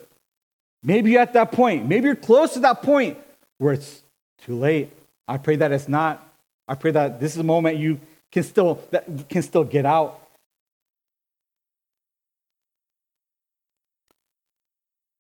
maybe 0.82 1.12
you're 1.12 1.22
at 1.22 1.34
that 1.34 1.52
point. 1.52 1.88
Maybe 1.88 2.06
you're 2.06 2.16
close 2.16 2.54
to 2.54 2.62
that 2.62 2.82
point 2.82 3.18
where 3.60 3.74
it's 3.74 4.02
too 4.42 4.58
late. 4.58 4.92
I 5.28 5.38
pray 5.38 5.56
that 5.58 5.72
it's 5.72 5.88
not. 5.88 6.28
I 6.68 6.76
pray 6.76 6.92
that 6.92 7.20
this 7.20 7.34
is 7.34 7.40
a 7.40 7.44
moment 7.44 7.78
you 7.78 8.00
can 8.32 8.44
still 8.44 8.82
that 8.92 9.30
can 9.30 9.42
still 9.42 9.64
get 9.64 9.86
out. 9.86 10.22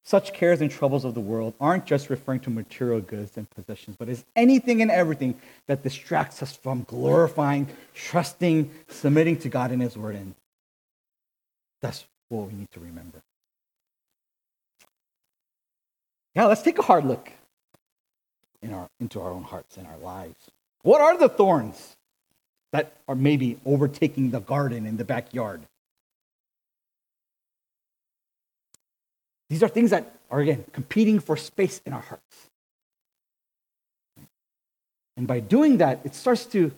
Such 0.03 0.31
cares 0.31 0.61
and 0.61 0.71
troubles 0.71 1.03
of 1.03 1.15
the 1.15 1.19
world 1.19 1.53
aren't 1.59 1.85
just 1.85 2.09
referring 2.09 2.39
to 2.41 2.49
material 2.49 3.01
goods 3.01 3.35
and 3.35 3.49
possessions, 3.49 3.97
but 3.99 4.07
is 4.07 4.23
anything 4.37 4.81
and 4.81 4.89
everything 4.89 5.35
that 5.65 5.83
distracts 5.83 6.41
us 6.41 6.55
from 6.55 6.83
glorifying, 6.83 7.67
trusting, 7.93 8.71
submitting 8.87 9.35
to 9.39 9.49
God 9.49 9.71
and 9.71 9.81
His 9.81 9.97
Word. 9.97 10.15
And 10.15 10.33
that's 11.81 12.05
what 12.29 12.47
we 12.47 12.53
need 12.53 12.71
to 12.71 12.79
remember. 12.79 13.21
Yeah, 16.35 16.45
let's 16.45 16.61
take 16.61 16.79
a 16.79 16.83
hard 16.83 17.03
look 17.03 17.29
in 18.61 18.73
our, 18.73 18.89
into 18.99 19.21
our 19.21 19.31
own 19.31 19.43
hearts 19.43 19.77
and 19.77 19.87
our 19.87 19.97
lives. 19.97 20.51
What 20.83 21.01
are 21.01 21.17
the 21.17 21.29
thorns 21.29 21.95
that 22.71 22.93
are 23.07 23.15
maybe 23.15 23.59
overtaking 23.65 24.31
the 24.31 24.39
garden 24.39 24.85
in 24.85 24.97
the 24.97 25.05
backyard? 25.05 25.61
These 29.49 29.63
are 29.63 29.69
things 29.69 29.91
that 29.91 30.13
are, 30.29 30.39
again, 30.39 30.65
competing 30.73 31.19
for 31.19 31.37
space 31.37 31.81
in 31.85 31.93
our 31.93 32.01
hearts. 32.01 32.49
And 35.15 35.25
by 35.25 35.39
doing 35.39 35.77
that, 35.77 36.01
it 36.03 36.13
starts 36.13 36.45
to 36.47 36.71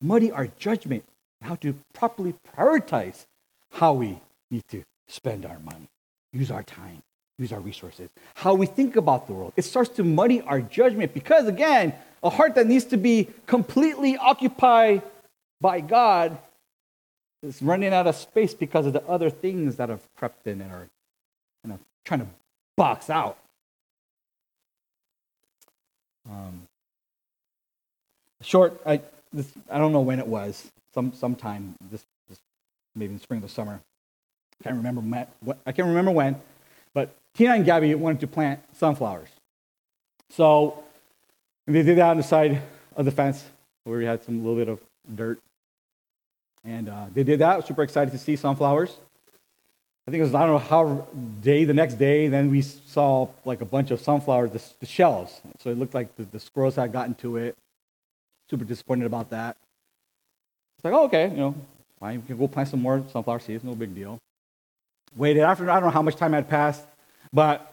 muddy 0.00 0.30
our 0.30 0.48
judgment 0.58 1.04
and 1.40 1.48
how 1.48 1.54
to 1.56 1.74
properly 1.92 2.34
prioritize 2.56 3.26
how 3.72 3.94
we 3.94 4.20
need 4.50 4.64
to 4.68 4.82
spend 5.06 5.46
our 5.46 5.58
money, 5.60 5.88
use 6.32 6.50
our 6.50 6.62
time 6.62 7.02
use 7.38 7.52
our 7.52 7.60
resources, 7.60 8.10
how 8.34 8.54
we 8.54 8.66
think 8.66 8.96
about 8.96 9.26
the 9.26 9.32
world. 9.32 9.52
It 9.56 9.62
starts 9.62 9.90
to 9.90 10.04
muddy 10.04 10.40
our 10.42 10.60
judgment 10.60 11.14
because, 11.14 11.46
again, 11.46 11.94
a 12.22 12.30
heart 12.30 12.56
that 12.56 12.66
needs 12.66 12.84
to 12.86 12.96
be 12.96 13.28
completely 13.46 14.16
occupied 14.16 15.02
by 15.60 15.80
God 15.80 16.38
is 17.42 17.62
running 17.62 17.92
out 17.94 18.06
of 18.06 18.16
space 18.16 18.54
because 18.54 18.86
of 18.86 18.92
the 18.92 19.04
other 19.06 19.30
things 19.30 19.76
that 19.76 19.88
have 19.88 20.02
crept 20.16 20.46
in 20.46 20.60
and 20.60 20.72
are 20.72 20.88
you 21.64 21.70
know, 21.70 21.78
trying 22.04 22.20
to 22.20 22.26
box 22.76 23.08
out. 23.08 23.38
Um, 26.28 26.62
short, 28.42 28.80
I, 28.84 29.00
this, 29.32 29.50
I 29.70 29.78
don't 29.78 29.92
know 29.92 30.00
when 30.00 30.18
it 30.18 30.26
was, 30.26 30.70
some 30.92 31.12
sometime 31.12 31.76
this, 31.90 32.04
this 32.28 32.38
maybe 32.94 33.12
in 33.12 33.20
spring 33.20 33.42
or 33.42 33.48
summer. 33.48 33.80
I 34.60 34.64
can't 34.64 34.76
remember. 34.76 35.26
I 35.64 35.72
can't 35.72 35.86
remember 35.86 36.10
when, 36.10 36.36
but 36.92 37.14
Tina 37.38 37.54
and 37.54 37.64
Gabby 37.64 37.94
wanted 37.94 38.18
to 38.18 38.26
plant 38.26 38.58
sunflowers. 38.72 39.28
So 40.30 40.82
they 41.68 41.84
did 41.84 41.96
that 41.98 42.10
on 42.10 42.16
the 42.16 42.24
side 42.24 42.60
of 42.96 43.04
the 43.04 43.12
fence 43.12 43.44
where 43.84 43.96
we 43.96 44.04
had 44.04 44.24
some 44.24 44.44
little 44.44 44.56
bit 44.56 44.66
of 44.66 44.80
dirt. 45.14 45.38
And 46.64 46.88
uh, 46.88 47.06
they 47.14 47.22
did 47.22 47.38
that. 47.38 47.64
Super 47.64 47.84
excited 47.84 48.10
to 48.10 48.18
see 48.18 48.34
sunflowers. 48.34 48.90
I 50.08 50.10
think 50.10 50.20
it 50.20 50.24
was, 50.24 50.34
I 50.34 50.46
don't 50.46 50.54
know 50.54 50.58
how 50.58 51.06
day, 51.40 51.62
the 51.64 51.74
next 51.74 51.94
day, 51.94 52.26
then 52.26 52.50
we 52.50 52.60
saw 52.60 53.28
like 53.44 53.60
a 53.60 53.66
bunch 53.66 53.92
of 53.92 54.00
sunflowers, 54.00 54.50
the, 54.50 54.62
the 54.80 54.86
shells. 54.86 55.40
So 55.60 55.70
it 55.70 55.78
looked 55.78 55.94
like 55.94 56.16
the, 56.16 56.24
the 56.24 56.40
squirrels 56.40 56.74
had 56.74 56.90
gotten 56.90 57.14
to 57.16 57.36
it. 57.36 57.56
Super 58.50 58.64
disappointed 58.64 59.06
about 59.06 59.30
that. 59.30 59.56
It's 60.76 60.84
like, 60.84 60.92
oh, 60.92 61.04
okay, 61.04 61.30
you 61.30 61.36
know, 61.36 61.54
fine, 62.00 62.20
we 62.20 62.26
can 62.26 62.36
go 62.36 62.48
plant 62.48 62.70
some 62.70 62.82
more 62.82 63.04
sunflower 63.12 63.38
seeds, 63.38 63.62
no 63.62 63.76
big 63.76 63.94
deal. 63.94 64.18
Waited 65.14 65.44
after, 65.44 65.70
I 65.70 65.74
don't 65.74 65.84
know 65.84 65.90
how 65.90 66.02
much 66.02 66.16
time 66.16 66.32
had 66.32 66.48
passed, 66.48 66.84
but 67.32 67.72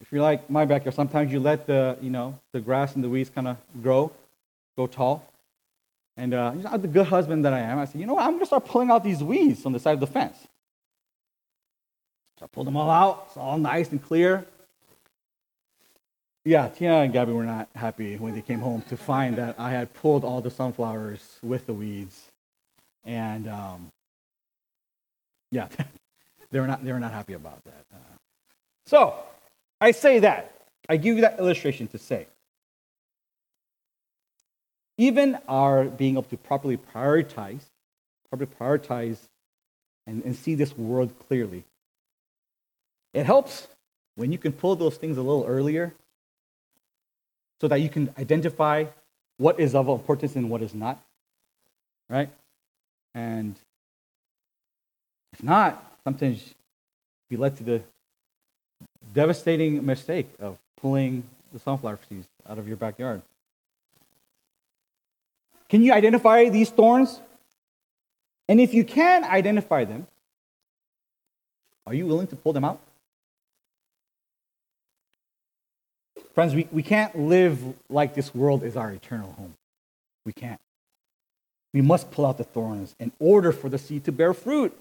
if 0.00 0.10
you're 0.10 0.22
like 0.22 0.50
my 0.50 0.64
backyard, 0.64 0.94
sometimes 0.94 1.32
you 1.32 1.40
let 1.40 1.66
the, 1.66 1.96
you 2.00 2.10
know, 2.10 2.38
the 2.52 2.60
grass 2.60 2.94
and 2.94 3.04
the 3.04 3.08
weeds 3.08 3.30
kind 3.30 3.48
of 3.48 3.56
grow, 3.82 4.12
go 4.76 4.86
tall. 4.86 5.26
And 6.16 6.34
uh, 6.34 6.52
you 6.56 6.62
know, 6.62 6.76
the 6.76 6.88
good 6.88 7.06
husband 7.06 7.44
that 7.44 7.52
I 7.52 7.60
am, 7.60 7.78
I 7.78 7.84
said, 7.84 8.00
you 8.00 8.06
know 8.06 8.14
what, 8.14 8.26
I'm 8.26 8.38
to 8.38 8.46
start 8.46 8.66
pulling 8.66 8.90
out 8.90 9.02
these 9.02 9.22
weeds 9.22 9.64
on 9.64 9.72
the 9.72 9.78
side 9.78 9.94
of 9.94 10.00
the 10.00 10.06
fence. 10.06 10.36
So 12.38 12.44
I 12.44 12.48
pulled 12.48 12.66
them 12.66 12.76
all 12.76 12.90
out. 12.90 13.24
It's 13.28 13.36
all 13.36 13.56
nice 13.56 13.90
and 13.92 14.02
clear. 14.02 14.44
Yeah, 16.44 16.68
Tina 16.68 16.96
and 16.96 17.12
Gabby 17.12 17.32
were 17.32 17.44
not 17.44 17.68
happy 17.74 18.16
when 18.16 18.34
they 18.34 18.42
came 18.42 18.58
home 18.58 18.82
to 18.88 18.96
find 18.96 19.36
that 19.36 19.54
I 19.58 19.70
had 19.70 19.94
pulled 19.94 20.24
all 20.24 20.40
the 20.40 20.50
sunflowers 20.50 21.38
with 21.42 21.66
the 21.66 21.72
weeds. 21.72 22.20
And 23.04 23.48
um, 23.48 23.92
yeah, 25.52 25.68
they 26.52 26.60
were 26.60 26.66
not 26.66 26.84
they 26.84 26.92
were 26.92 27.00
not 27.00 27.12
happy 27.12 27.32
about 27.32 27.64
that. 27.64 27.84
Uh, 27.92 27.98
so 28.86 29.14
I 29.80 29.90
say 29.90 30.20
that 30.20 30.54
I 30.88 30.96
give 30.96 31.16
you 31.16 31.22
that 31.22 31.40
illustration 31.40 31.88
to 31.88 31.98
say 31.98 32.26
even 34.98 35.38
our 35.48 35.84
being 35.84 36.14
able 36.14 36.22
to 36.24 36.36
properly 36.36 36.76
prioritize, 36.76 37.62
properly 38.28 38.50
prioritize, 38.58 39.18
and, 40.06 40.22
and 40.24 40.36
see 40.36 40.54
this 40.54 40.76
world 40.76 41.12
clearly. 41.26 41.64
It 43.14 43.26
helps 43.26 43.68
when 44.16 44.32
you 44.32 44.38
can 44.38 44.52
pull 44.52 44.76
those 44.76 44.96
things 44.96 45.16
a 45.16 45.22
little 45.22 45.44
earlier 45.46 45.94
so 47.60 47.68
that 47.68 47.80
you 47.80 47.88
can 47.88 48.12
identify 48.18 48.84
what 49.38 49.58
is 49.58 49.74
of 49.74 49.88
importance 49.88 50.36
and 50.36 50.50
what 50.50 50.62
is 50.62 50.74
not. 50.74 51.02
Right? 52.08 52.30
And 53.14 53.56
if 55.32 55.42
not, 55.42 55.91
sometimes 56.04 56.54
you 57.30 57.38
led 57.38 57.56
to 57.56 57.64
the 57.64 57.82
devastating 59.14 59.84
mistake 59.84 60.28
of 60.38 60.58
pulling 60.80 61.24
the 61.52 61.58
sunflower 61.58 61.98
seeds 62.08 62.26
out 62.48 62.58
of 62.58 62.66
your 62.66 62.76
backyard. 62.76 63.22
Can 65.68 65.82
you 65.82 65.92
identify 65.92 66.48
these 66.48 66.70
thorns? 66.70 67.20
And 68.48 68.60
if 68.60 68.74
you 68.74 68.84
can 68.84 69.24
identify 69.24 69.84
them, 69.84 70.06
are 71.86 71.94
you 71.94 72.06
willing 72.06 72.26
to 72.28 72.36
pull 72.36 72.52
them 72.52 72.64
out? 72.64 72.80
Friends, 76.34 76.54
we, 76.54 76.66
we 76.70 76.82
can't 76.82 77.18
live 77.18 77.58
like 77.88 78.14
this 78.14 78.34
world 78.34 78.62
is 78.62 78.76
our 78.76 78.90
eternal 78.90 79.32
home. 79.32 79.54
We 80.24 80.32
can't. 80.32 80.60
We 81.74 81.80
must 81.80 82.10
pull 82.10 82.26
out 82.26 82.38
the 82.38 82.44
thorns 82.44 82.94
in 82.98 83.12
order 83.18 83.52
for 83.52 83.68
the 83.68 83.78
seed 83.78 84.04
to 84.04 84.12
bear 84.12 84.34
fruit. 84.34 84.78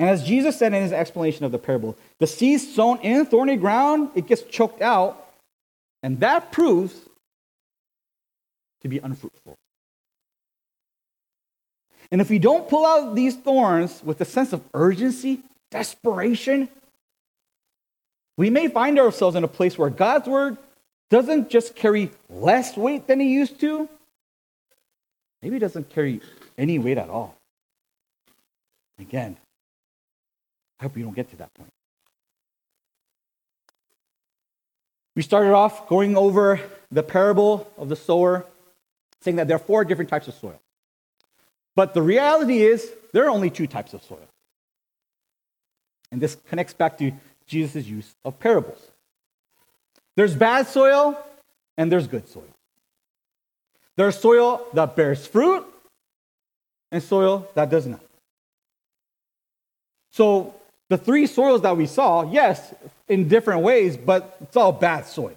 And 0.00 0.08
as 0.08 0.24
Jesus 0.24 0.56
said 0.56 0.72
in 0.72 0.82
his 0.82 0.94
explanation 0.94 1.44
of 1.44 1.52
the 1.52 1.58
parable, 1.58 1.94
the 2.20 2.26
seed 2.26 2.62
sown 2.62 3.00
in 3.00 3.26
thorny 3.26 3.56
ground, 3.56 4.08
it 4.14 4.26
gets 4.26 4.40
choked 4.40 4.80
out, 4.80 5.28
and 6.02 6.20
that 6.20 6.52
proves 6.52 6.98
to 8.80 8.88
be 8.88 8.96
unfruitful. 8.96 9.58
And 12.10 12.22
if 12.22 12.30
we 12.30 12.38
don't 12.38 12.66
pull 12.66 12.86
out 12.86 13.14
these 13.14 13.36
thorns 13.36 14.02
with 14.02 14.18
a 14.22 14.24
sense 14.24 14.54
of 14.54 14.62
urgency, 14.72 15.40
desperation, 15.70 16.70
we 18.38 18.48
may 18.48 18.68
find 18.68 18.98
ourselves 18.98 19.36
in 19.36 19.44
a 19.44 19.48
place 19.48 19.76
where 19.76 19.90
God's 19.90 20.26
word 20.26 20.56
doesn't 21.10 21.50
just 21.50 21.76
carry 21.76 22.10
less 22.30 22.74
weight 22.74 23.06
than 23.06 23.20
it 23.20 23.26
used 23.26 23.60
to, 23.60 23.86
maybe 25.42 25.56
it 25.56 25.60
doesn't 25.60 25.90
carry 25.90 26.22
any 26.56 26.78
weight 26.78 26.96
at 26.96 27.10
all. 27.10 27.36
Again, 28.98 29.36
I 30.80 30.84
hope 30.84 30.96
you 30.96 31.04
don't 31.04 31.14
get 31.14 31.30
to 31.30 31.36
that 31.36 31.52
point. 31.54 31.72
We 35.14 35.22
started 35.22 35.52
off 35.52 35.88
going 35.88 36.16
over 36.16 36.60
the 36.90 37.02
parable 37.02 37.70
of 37.76 37.90
the 37.90 37.96
sower, 37.96 38.46
saying 39.20 39.36
that 39.36 39.46
there 39.48 39.56
are 39.56 39.60
four 39.60 39.84
different 39.84 40.08
types 40.08 40.28
of 40.28 40.34
soil. 40.34 40.58
But 41.76 41.92
the 41.92 42.02
reality 42.02 42.62
is, 42.62 42.90
there 43.12 43.26
are 43.26 43.30
only 43.30 43.50
two 43.50 43.66
types 43.66 43.92
of 43.92 44.02
soil. 44.02 44.26
And 46.10 46.20
this 46.20 46.36
connects 46.48 46.72
back 46.72 46.96
to 46.98 47.12
Jesus' 47.46 47.86
use 47.86 48.14
of 48.24 48.38
parables. 48.38 48.80
There's 50.16 50.34
bad 50.34 50.66
soil 50.66 51.18
and 51.76 51.90
there's 51.90 52.06
good 52.06 52.28
soil. 52.28 52.48
There's 53.96 54.18
soil 54.18 54.66
that 54.72 54.96
bears 54.96 55.26
fruit 55.26 55.66
and 56.90 57.02
soil 57.02 57.48
that 57.54 57.70
does 57.70 57.86
not. 57.86 58.00
So 60.12 60.54
the 60.90 60.98
three 60.98 61.26
soils 61.26 61.62
that 61.62 61.76
we 61.76 61.86
saw, 61.86 62.30
yes, 62.30 62.74
in 63.08 63.28
different 63.28 63.62
ways, 63.62 63.96
but 63.96 64.36
it's 64.42 64.56
all 64.56 64.72
bad 64.72 65.06
soil. 65.06 65.36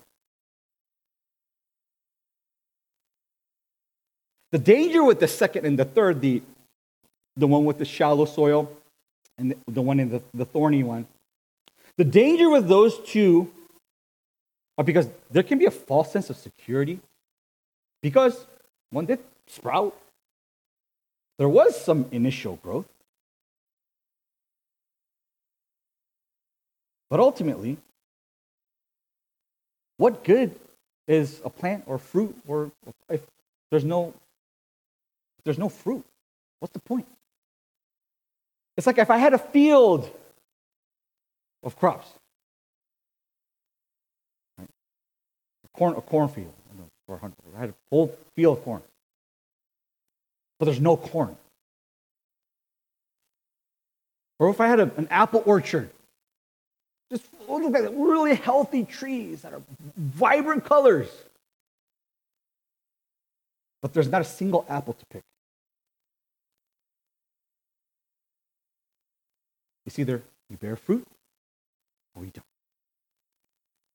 The 4.52 4.58
danger 4.58 5.04
with 5.04 5.20
the 5.20 5.28
second 5.28 5.66
and 5.66 5.78
the 5.78 5.86
third, 5.86 6.22
the, 6.22 6.42
the 7.38 7.48
one 7.48 7.66
with 7.66 7.78
the 7.78 7.86
shallow 7.86 8.26
soil 8.26 8.70
and 9.38 9.56
the, 9.68 9.82
one 9.82 10.00
in 10.00 10.10
the, 10.10 10.24
the 10.34 10.46
thorny 10.46 10.84
one, 10.84 11.06
the 11.98 12.04
danger 12.04 12.50
with 12.50 12.68
those 12.68 13.00
two 13.06 13.52
are 14.80 14.84
because 14.84 15.08
there 15.30 15.44
can 15.44 15.60
be 15.60 15.66
a 15.66 15.72
false 15.72 16.12
sense 16.12 16.32
of 16.32 16.38
security 16.38 17.00
because 18.02 18.48
one 18.90 19.06
did 19.06 19.20
sprout. 19.48 19.96
There 21.38 21.50
was 21.50 21.80
some 21.80 22.08
initial 22.12 22.56
growth. 22.58 22.88
But 27.14 27.20
ultimately, 27.20 27.78
what 29.98 30.24
good 30.24 30.60
is 31.08 31.44
a 31.46 31.50
plant 31.52 31.84
or 31.86 32.00
fruit 32.00 32.36
or 32.48 32.72
if 33.08 33.22
there's 33.70 33.86
no 33.86 34.16
there's 35.44 35.60
no 35.60 35.70
fruit? 35.70 36.04
What's 36.60 36.74
the 36.74 36.80
point? 36.80 37.06
It's 38.78 38.88
like 38.88 38.98
if 38.98 39.12
I 39.12 39.20
had 39.20 39.36
a 39.36 39.38
field 39.38 40.10
of 41.62 41.76
crops. 41.76 42.08
Right? 44.58 44.70
A 45.66 45.78
corn, 45.78 45.96
a 45.96 46.02
cornfield. 46.02 46.52
I 47.08 47.60
had 47.60 47.70
a 47.70 47.76
whole 47.92 48.18
field 48.36 48.58
of 48.58 48.64
corn. 48.64 48.82
But 50.58 50.66
there's 50.66 50.82
no 50.82 50.98
corn. 50.98 51.38
Or 54.40 54.50
if 54.50 54.60
I 54.60 54.68
had 54.68 54.80
a, 54.80 54.92
an 54.98 55.08
apple 55.12 55.44
orchard, 55.46 55.92
just 57.14 57.30
oh, 57.48 57.58
look 57.58 57.76
at 57.76 57.84
the 57.84 57.92
really 57.92 58.36
healthy 58.36 58.84
trees 58.84 59.44
that 59.44 59.54
are 59.54 59.62
vibrant 59.96 60.66
colors. 60.66 61.10
But 63.82 63.94
there's 63.94 64.08
not 64.08 64.22
a 64.22 64.26
single 64.26 64.66
apple 64.68 64.94
to 64.94 65.06
pick. 65.06 65.24
It's 69.86 70.00
either 70.00 70.24
you 70.50 70.58
bear 70.58 70.76
fruit 70.76 71.06
or 72.16 72.26
you 72.26 72.32
don't. 72.32 72.46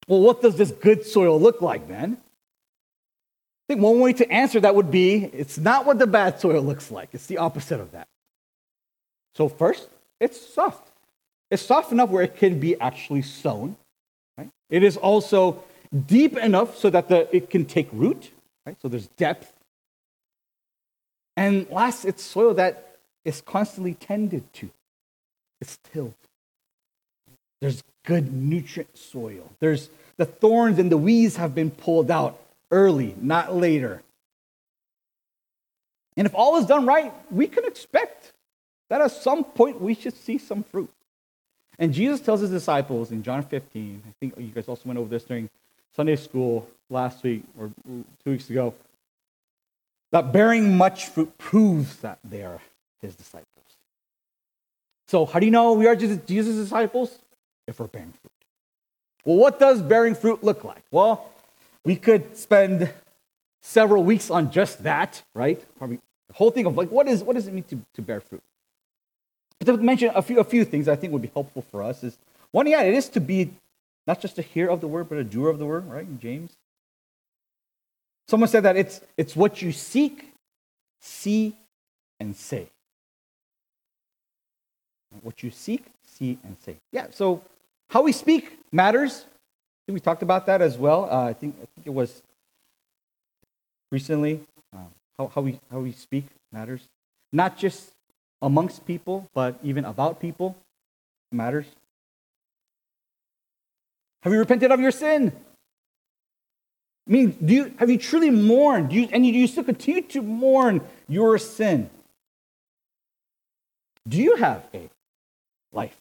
Well, 0.06 0.20
what 0.20 0.40
does 0.40 0.56
this 0.56 0.70
good 0.70 1.04
soil 1.04 1.40
look 1.40 1.60
like, 1.60 1.88
man? 1.88 2.18
I 2.20 3.74
think 3.74 3.82
one 3.82 3.98
way 3.98 4.12
to 4.14 4.30
answer 4.30 4.60
that 4.60 4.74
would 4.74 4.90
be 4.90 5.24
it's 5.24 5.58
not 5.58 5.86
what 5.86 5.98
the 5.98 6.06
bad 6.06 6.40
soil 6.40 6.62
looks 6.62 6.90
like, 6.90 7.10
it's 7.12 7.26
the 7.26 7.38
opposite 7.38 7.80
of 7.80 7.92
that. 7.92 8.06
So, 9.34 9.48
first, 9.48 9.88
it's 10.20 10.40
soft. 10.54 10.90
It's 11.50 11.62
soft 11.62 11.92
enough 11.92 12.10
where 12.10 12.22
it 12.22 12.36
can 12.36 12.60
be 12.60 12.78
actually 12.80 13.22
sown. 13.22 13.76
Right? 14.36 14.50
It 14.70 14.82
is 14.82 14.96
also 14.96 15.64
deep 16.06 16.36
enough 16.36 16.76
so 16.76 16.90
that 16.90 17.08
the, 17.08 17.34
it 17.34 17.50
can 17.50 17.64
take 17.64 17.88
root. 17.92 18.30
Right? 18.66 18.76
So 18.82 18.88
there's 18.88 19.08
depth. 19.08 19.52
And 21.36 21.68
last, 21.70 22.04
it's 22.04 22.22
soil 22.22 22.54
that 22.54 22.96
is 23.24 23.40
constantly 23.40 23.94
tended 23.94 24.52
to. 24.54 24.70
It's 25.60 25.78
tilled. 25.92 26.14
There's 27.60 27.82
good 28.04 28.32
nutrient 28.32 28.96
soil. 28.96 29.50
There's 29.60 29.90
the 30.16 30.24
thorns 30.24 30.78
and 30.78 30.90
the 30.90 30.96
weeds 30.96 31.36
have 31.36 31.54
been 31.54 31.70
pulled 31.70 32.10
out 32.10 32.40
early, 32.70 33.14
not 33.20 33.54
later. 33.54 34.02
And 36.16 36.26
if 36.26 36.34
all 36.34 36.56
is 36.56 36.66
done 36.66 36.86
right, 36.86 37.12
we 37.30 37.46
can 37.46 37.64
expect 37.64 38.32
that 38.90 39.00
at 39.00 39.12
some 39.12 39.44
point 39.44 39.80
we 39.80 39.94
should 39.94 40.16
see 40.16 40.38
some 40.38 40.64
fruit. 40.64 40.90
And 41.78 41.92
Jesus 41.92 42.20
tells 42.20 42.40
his 42.40 42.50
disciples 42.50 43.12
in 43.12 43.22
John 43.22 43.42
15, 43.42 44.02
I 44.06 44.12
think 44.18 44.34
you 44.36 44.48
guys 44.48 44.66
also 44.66 44.82
went 44.84 44.98
over 44.98 45.08
this 45.08 45.24
during 45.24 45.48
Sunday 45.94 46.16
school 46.16 46.68
last 46.90 47.22
week 47.22 47.44
or 47.58 47.70
two 47.86 48.30
weeks 48.30 48.50
ago, 48.50 48.74
that 50.10 50.32
bearing 50.32 50.76
much 50.76 51.06
fruit 51.06 51.36
proves 51.38 51.96
that 51.98 52.18
they 52.24 52.42
are 52.42 52.60
his 53.00 53.14
disciples. 53.14 53.46
So, 55.06 55.24
how 55.24 55.38
do 55.38 55.46
you 55.46 55.52
know 55.52 55.72
we 55.72 55.86
are 55.86 55.96
Jesus' 55.96 56.56
disciples? 56.56 57.18
If 57.66 57.78
we're 57.80 57.86
bearing 57.86 58.12
fruit. 58.12 58.32
Well, 59.24 59.36
what 59.36 59.58
does 59.58 59.82
bearing 59.82 60.14
fruit 60.14 60.42
look 60.42 60.64
like? 60.64 60.82
Well, 60.90 61.30
we 61.84 61.96
could 61.96 62.36
spend 62.36 62.90
several 63.60 64.02
weeks 64.02 64.30
on 64.30 64.50
just 64.50 64.82
that, 64.84 65.22
right? 65.34 65.62
Probably 65.76 66.00
the 66.28 66.34
whole 66.34 66.50
thing 66.50 66.66
of 66.66 66.76
like, 66.76 66.90
what, 66.90 67.06
is, 67.08 67.22
what 67.22 67.36
does 67.36 67.46
it 67.46 67.52
mean 67.52 67.64
to, 67.64 67.78
to 67.94 68.02
bear 68.02 68.20
fruit? 68.20 68.42
To 69.68 69.76
mention 69.76 70.10
a 70.14 70.22
few, 70.22 70.40
a 70.40 70.44
few 70.44 70.64
things 70.64 70.88
I 70.88 70.96
think 70.96 71.12
would 71.12 71.20
be 71.20 71.30
helpful 71.34 71.62
for 71.70 71.82
us 71.82 72.02
is 72.02 72.16
one, 72.52 72.66
yeah, 72.66 72.80
it 72.80 72.94
is 72.94 73.10
to 73.10 73.20
be 73.20 73.50
not 74.06 74.18
just 74.18 74.38
a 74.38 74.42
hearer 74.42 74.70
of 74.70 74.80
the 74.80 74.88
word, 74.88 75.10
but 75.10 75.18
a 75.18 75.24
doer 75.24 75.50
of 75.50 75.58
the 75.58 75.66
word, 75.66 75.86
right? 75.86 76.06
In 76.06 76.18
James. 76.18 76.52
Someone 78.28 78.48
said 78.48 78.62
that 78.62 78.78
it's, 78.78 79.02
it's 79.18 79.36
what 79.36 79.60
you 79.60 79.72
seek, 79.72 80.32
see, 81.02 81.54
and 82.18 82.34
say. 82.34 82.68
What 85.20 85.42
you 85.42 85.50
seek, 85.50 85.84
see, 86.06 86.38
and 86.42 86.56
say. 86.64 86.76
Yeah, 86.90 87.08
so 87.10 87.42
how 87.90 88.00
we 88.00 88.12
speak 88.12 88.58
matters. 88.72 89.26
I 89.26 89.80
think 89.84 89.96
we 89.96 90.00
talked 90.00 90.22
about 90.22 90.46
that 90.46 90.62
as 90.62 90.78
well. 90.78 91.10
Uh, 91.10 91.24
I, 91.24 91.34
think, 91.34 91.56
I 91.56 91.66
think 91.74 91.86
it 91.86 91.92
was 91.92 92.22
recently. 93.92 94.40
Um, 94.74 94.86
how, 95.18 95.30
how, 95.34 95.42
we, 95.42 95.60
how 95.70 95.80
we 95.80 95.92
speak 95.92 96.24
matters. 96.52 96.80
Not 97.34 97.58
just 97.58 97.90
amongst 98.40 98.86
people, 98.86 99.28
but 99.34 99.58
even 99.62 99.84
about 99.84 100.20
people 100.20 100.56
matters. 101.32 101.66
Have 104.22 104.32
you 104.32 104.38
repented 104.38 104.72
of 104.72 104.80
your 104.80 104.90
sin? 104.90 105.32
I 107.08 107.10
mean, 107.10 107.36
do 107.42 107.54
you, 107.54 107.74
have 107.78 107.88
you 107.88 107.98
truly 107.98 108.30
mourned? 108.30 108.90
Do 108.90 108.96
you, 108.96 109.08
and 109.12 109.24
do 109.24 109.30
you 109.30 109.46
still 109.46 109.64
continue 109.64 110.02
to 110.02 110.22
mourn 110.22 110.82
your 111.08 111.38
sin? 111.38 111.88
Do 114.06 114.18
you 114.18 114.36
have 114.36 114.66
a 114.74 114.90
life 115.72 115.96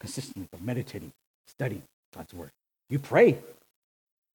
consistently 0.00 0.48
of 0.52 0.62
meditating, 0.62 1.12
studying 1.46 1.82
God's 2.14 2.34
word? 2.34 2.50
You 2.90 2.98
pray 2.98 3.38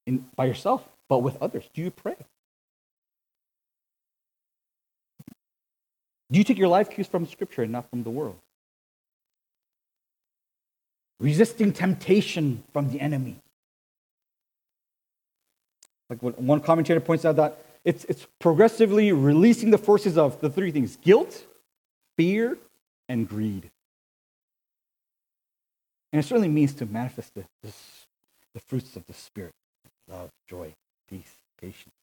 in, 0.06 0.26
by 0.36 0.46
yourself, 0.46 0.88
but 1.10 1.20
with 1.20 1.42
others. 1.42 1.70
Do 1.74 1.82
you 1.82 1.92
pray? 1.92 2.16
Do 6.34 6.40
you 6.40 6.44
take 6.44 6.58
your 6.58 6.68
life 6.68 6.90
cues 6.90 7.06
from 7.06 7.28
Scripture 7.28 7.62
and 7.62 7.72
not 7.72 7.88
from 7.92 8.02
the 8.02 8.10
world? 8.10 8.40
Resisting 11.20 11.72
temptation 11.72 12.64
from 12.74 12.90
the 12.90 13.00
enemy. 13.00 13.36
Like 16.10 16.24
one 16.24 16.60
commentator 16.62 17.00
points 17.00 17.24
out 17.24 17.36
that 17.36 17.64
it's, 17.86 18.04
it's 18.06 18.26
progressively 18.40 19.12
releasing 19.12 19.70
the 19.70 19.78
forces 19.78 20.18
of 20.18 20.42
the 20.42 20.50
three 20.50 20.72
things 20.72 20.96
guilt, 20.96 21.46
fear, 22.18 22.58
and 23.08 23.30
greed. 23.30 23.70
And 26.12 26.20
it 26.20 26.24
certainly 26.24 26.50
means 26.50 26.74
to 26.76 26.88
manifest 26.88 27.36
the, 27.36 27.44
the, 27.62 27.72
the 28.56 28.60
fruits 28.60 28.96
of 28.96 29.06
the 29.06 29.14
Spirit 29.14 29.54
love, 30.10 30.32
joy, 30.50 30.74
peace, 31.08 31.36
patience, 31.62 31.94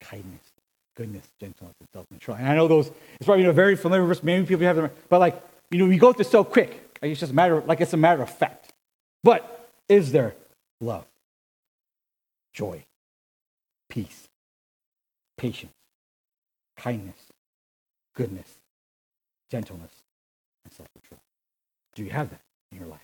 kindness, 0.00 0.51
goodness, 0.96 1.26
gentleness, 1.40 1.74
and 1.80 1.88
self 1.92 2.08
control. 2.08 2.36
And 2.36 2.48
I 2.48 2.54
know 2.54 2.68
those, 2.68 2.88
it's 2.88 3.26
probably 3.26 3.44
a 3.44 3.52
very 3.52 3.76
familiar 3.76 4.06
verse. 4.06 4.22
Many 4.22 4.46
people 4.46 4.66
have 4.66 4.76
them, 4.76 4.90
but 5.08 5.20
like, 5.20 5.42
you 5.70 5.78
know, 5.78 5.86
we 5.86 5.98
go 5.98 6.12
through 6.12 6.24
so 6.24 6.44
quick. 6.44 6.98
Like 7.00 7.12
it's 7.12 7.20
just 7.20 7.32
a 7.32 7.34
matter 7.34 7.58
of, 7.58 7.66
like 7.66 7.80
it's 7.80 7.92
a 7.92 7.96
matter 7.96 8.22
of 8.22 8.30
fact. 8.30 8.72
But 9.24 9.70
is 9.88 10.12
there 10.12 10.34
love, 10.80 11.06
joy, 12.52 12.84
peace, 13.88 14.28
patience, 15.36 15.72
kindness, 16.76 17.16
goodness, 18.14 18.48
gentleness, 19.50 19.92
and 20.64 20.72
self 20.72 20.88
control. 20.92 21.20
Do 21.94 22.04
you 22.04 22.10
have 22.10 22.30
that 22.30 22.40
in 22.70 22.78
your 22.78 22.86
life? 22.86 23.00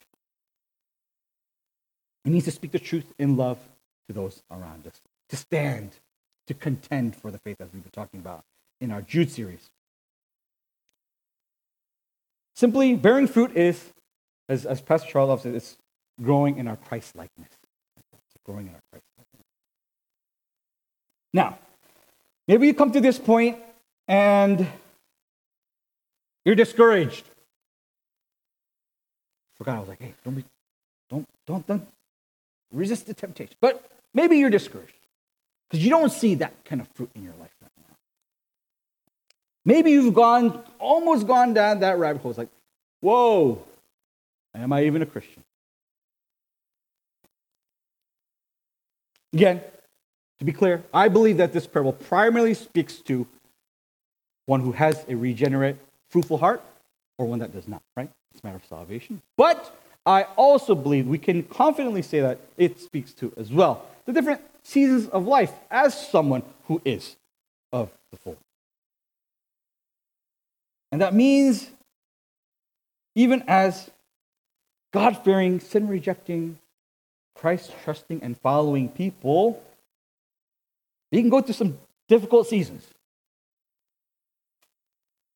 It 2.24 2.30
means 2.30 2.45
to 2.45 2.51
speak 2.51 2.72
the 2.72 2.78
truth 2.78 3.12
in 3.18 3.36
love 3.36 3.59
to 4.07 4.12
those 4.12 4.43
around 4.51 4.86
us, 4.86 5.01
to 5.28 5.36
stand, 5.36 5.93
to 6.49 6.55
contend 6.55 7.14
for 7.14 7.30
the 7.30 7.38
faith 7.38 7.61
as 7.61 7.68
we've 7.72 7.82
been 7.82 7.92
talking 7.92 8.20
about 8.20 8.42
in 8.80 8.90
our 8.90 9.03
Jude 9.03 9.30
series. 9.30 9.70
Simply, 12.57 12.96
bearing 12.96 13.28
fruit 13.28 13.57
is, 13.57 13.92
as, 14.49 14.66
as 14.66 14.80
Pastor 14.80 15.09
Charles 15.09 15.42
said, 15.42 15.55
it's 15.55 15.76
growing 16.20 16.59
in 16.59 16.66
our 16.66 16.76
Christ 16.76 17.14
likeness. 17.14 17.51
Growing 18.44 18.66
in 18.66 18.72
our 18.72 18.80
Christ 18.90 19.05
now, 21.32 21.59
maybe 22.46 22.66
you 22.66 22.74
come 22.74 22.92
to 22.92 23.01
this 23.01 23.18
point 23.18 23.59
and 24.07 24.66
you're 26.44 26.55
discouraged. 26.55 27.24
Forgot 29.57 29.76
I 29.76 29.80
was 29.80 29.88
like, 29.88 30.01
hey, 30.01 30.14
don't 30.24 30.34
be, 30.34 30.44
don't, 31.11 31.26
don't, 31.46 31.66
don't 31.66 31.86
resist 32.72 33.07
the 33.07 33.14
temptation. 33.14 33.55
But 33.61 33.84
maybe 34.14 34.38
you're 34.38 34.51
discouraged 34.51 34.97
because 35.69 35.85
you 35.85 35.91
don't 35.91 36.11
see 36.11 36.37
that 36.37 36.53
kind 36.64 36.81
of 36.81 36.89
fruit 36.89 37.11
in 37.14 37.23
your 37.23 37.35
life 37.41 37.51
right 37.61 37.71
now. 37.77 37.97
Maybe 39.64 39.91
you've 39.91 40.14
gone, 40.14 40.62
almost 40.79 41.27
gone 41.27 41.53
down 41.55 41.81
that 41.81 41.99
rabbit 41.99 42.23
hole. 42.23 42.31
It's 42.31 42.39
like, 42.39 42.49
whoa, 43.01 43.62
am 44.55 44.73
I 44.73 44.85
even 44.85 45.03
a 45.03 45.07
Christian? 45.07 45.43
Again, 49.33 49.61
to 50.39 50.45
be 50.45 50.53
clear, 50.53 50.83
I 50.95 51.09
believe 51.09 51.37
that 51.37 51.53
this 51.53 51.66
parable 51.66 51.93
primarily 51.93 52.55
speaks 52.55 52.97
to 53.03 53.27
one 54.47 54.61
who 54.61 54.73
has 54.73 55.05
a 55.09 55.14
regenerate, 55.14 55.77
fruitful 56.09 56.39
heart 56.39 56.62
or 57.19 57.27
one 57.27 57.41
that 57.41 57.53
does 57.53 57.69
not, 57.69 57.83
right? 57.97 58.09
It's 58.33 58.43
a 58.43 58.47
matter 58.47 58.57
of 58.57 58.64
salvation. 58.64 59.21
But 59.37 59.77
I 60.07 60.23
also 60.37 60.75
believe 60.75 61.07
we 61.07 61.19
can 61.19 61.43
confidently 61.43 62.01
say 62.01 62.21
that 62.21 62.39
it 62.57 62.81
speaks 62.81 63.12
to 63.14 63.33
as 63.37 63.53
well 63.53 63.85
the 64.07 64.12
different 64.12 64.41
seasons 64.69 65.09
of 65.09 65.27
life 65.27 65.53
as 65.71 66.09
someone 66.11 66.43
who 66.66 66.81
is 66.85 67.16
of 67.73 67.91
the 68.11 68.19
fold. 68.19 68.37
And 70.93 71.01
that 71.01 71.14
means 71.14 71.71
even 73.14 73.43
as 73.49 73.91
God 74.93 75.25
fearing, 75.25 75.61
sin 75.61 75.89
rejecting, 75.89 76.59
Christ 77.35 77.73
trusting, 77.85 78.23
and 78.23 78.37
following 78.39 78.89
people, 78.91 79.62
you 81.11 81.21
can 81.21 81.31
go 81.31 81.41
through 81.41 81.55
some 81.55 81.79
difficult 82.07 82.47
seasons. 82.47 82.87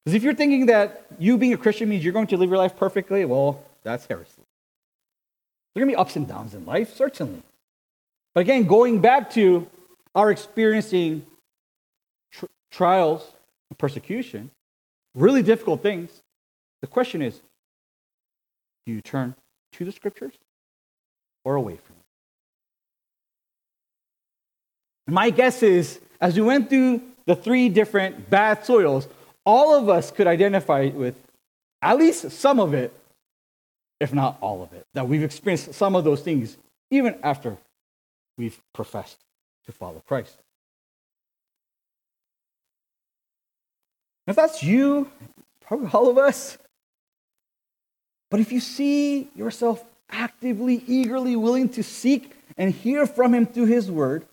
Because 0.05 0.15
if 0.15 0.23
you're 0.23 0.35
thinking 0.35 0.67
that 0.67 1.07
you 1.19 1.39
being 1.39 1.55
a 1.55 1.57
Christian 1.57 1.89
means 1.89 2.05
you're 2.05 2.13
going 2.13 2.27
to 2.27 2.37
live 2.37 2.51
your 2.51 2.59
life 2.59 2.77
perfectly, 2.77 3.25
well, 3.25 3.63
that's 3.83 4.05
heresy. 4.07 4.43
There 5.75 5.83
are 5.83 5.87
going 5.87 5.93
to 5.93 5.97
be 5.97 6.01
ups 6.01 6.17
and 6.17 6.29
downs 6.29 6.55
in 6.55 6.67
life, 6.67 6.95
certainly. 6.95 7.43
But 8.35 8.43
again, 8.43 8.65
going 8.65 9.01
back 9.01 9.31
to 9.33 9.67
our 10.15 10.31
experiencing 10.31 11.27
tr- 12.33 12.47
trials 12.71 13.33
and 13.71 13.79
persecution, 13.79 14.51
really 15.15 15.43
difficult 15.43 15.83
things, 15.83 16.23
the 16.81 16.87
question 16.87 17.23
is 17.23 17.41
do 18.87 18.93
you 18.93 19.01
turn 19.01 19.35
to 19.73 19.85
the 19.85 19.93
scriptures 19.93 20.35
or 21.45 21.55
away 21.55 21.77
from 21.77 21.95
them? 25.07 25.15
My 25.15 25.31
guess 25.31 25.63
is, 25.63 26.01
as 26.21 26.35
we 26.37 26.43
went 26.43 26.69
through 26.71 27.03
the 27.27 27.37
three 27.37 27.69
different 27.69 28.31
bad 28.31 28.65
soils, 28.65 29.09
all 29.45 29.75
of 29.75 29.89
us 29.89 30.11
could 30.11 30.27
identify 30.27 30.89
with 30.89 31.15
at 31.83 31.99
least 31.99 32.31
some 32.31 32.61
of 32.61 32.75
it, 32.75 32.93
if 34.01 34.13
not 34.15 34.39
all 34.41 34.63
of 34.63 34.73
it. 34.73 34.87
That 34.95 35.09
we've 35.09 35.23
experienced 35.23 35.75
some 35.75 35.97
of 35.97 36.05
those 36.05 36.23
things 36.23 36.57
even 36.91 37.17
after 37.23 37.57
we've 38.37 38.61
professed 38.73 39.19
to 39.67 39.73
follow 39.73 40.03
Christ. 40.07 40.37
If 44.27 44.37
that's 44.37 44.63
you, 44.63 45.11
probably 45.61 45.89
all 45.93 46.09
of 46.09 46.19
us. 46.19 46.59
But 48.31 48.41
if 48.41 48.53
you 48.53 48.61
see 48.61 49.31
yourself 49.35 49.85
actively, 50.09 50.83
eagerly 50.87 51.37
willing 51.37 51.69
to 51.71 51.83
seek 51.83 52.35
and 52.57 52.73
hear 52.73 53.07
from 53.07 53.35
Him 53.35 53.47
through 53.47 53.67
His 53.67 53.91
Word, 53.91 54.27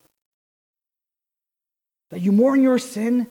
that 2.11 2.21
you 2.21 2.31
mourn 2.31 2.61
your 2.61 2.79
sin, 2.79 3.27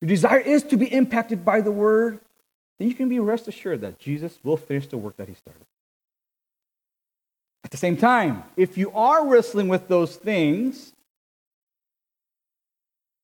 your 0.00 0.08
desire 0.08 0.38
is 0.38 0.62
to 0.64 0.76
be 0.76 0.86
impacted 0.86 1.44
by 1.44 1.60
the 1.60 1.70
word, 1.70 2.20
then 2.78 2.88
you 2.88 2.94
can 2.94 3.08
be 3.08 3.18
rest 3.18 3.48
assured 3.48 3.80
that 3.80 3.98
Jesus 3.98 4.38
will 4.42 4.56
finish 4.56 4.86
the 4.86 4.96
work 4.96 5.16
that 5.16 5.28
he 5.28 5.34
started. 5.34 5.66
At 7.68 7.72
the 7.72 7.76
same 7.76 7.98
time, 7.98 8.44
if 8.56 8.78
you 8.78 8.90
are 8.92 9.26
wrestling 9.26 9.68
with 9.68 9.88
those 9.88 10.16
things, 10.16 10.94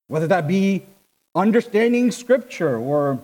whether 0.07 0.27
that 0.27 0.47
be 0.47 0.85
understanding 1.33 2.11
scripture 2.11 2.77
or 2.77 3.23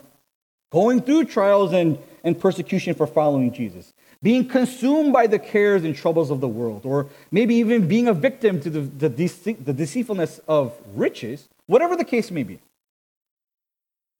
going 0.72 1.00
through 1.00 1.26
trials 1.26 1.74
and, 1.74 2.00
and 2.24 2.40
persecution 2.40 2.96
for 2.96 3.06
following 3.06 3.54
Jesus, 3.54 3.94
being 4.24 4.48
consumed 4.48 5.14
by 5.14 5.28
the 5.28 5.38
cares 5.38 5.84
and 5.84 5.96
troubles 5.96 6.32
of 6.32 6.42
the 6.42 6.48
world, 6.48 6.88
or 6.88 7.08
maybe 7.30 7.54
even 7.54 7.88
being 7.88 8.08
a 8.08 8.16
victim 8.16 8.60
to 8.60 8.72
the, 8.72 8.80
the, 8.80 9.10
dece- 9.12 9.64
the 9.64 9.74
deceitfulness 9.74 10.40
of 10.48 10.76
riches, 10.96 11.48
whatever 11.68 11.96
the 11.96 12.04
case 12.04 12.32
may 12.32 12.42
be. 12.42 12.58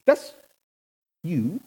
That's 0.06 0.34
you. 1.24 1.58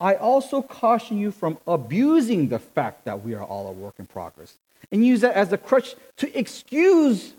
I 0.00 0.14
also 0.14 0.62
caution 0.62 1.18
you 1.18 1.30
from 1.30 1.58
abusing 1.66 2.48
the 2.48 2.58
fact 2.58 3.04
that 3.04 3.24
we 3.24 3.34
are 3.34 3.42
all 3.42 3.68
a 3.68 3.72
work 3.72 3.94
in 3.98 4.06
progress 4.06 4.54
and 4.92 5.04
use 5.04 5.20
that 5.22 5.34
as 5.34 5.52
a 5.52 5.58
crutch 5.58 5.96
to 6.18 6.38
excuse 6.38 7.34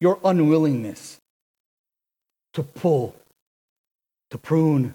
your 0.00 0.20
unwillingness 0.24 1.20
to 2.54 2.62
pull, 2.62 3.14
to 4.30 4.38
prune, 4.38 4.94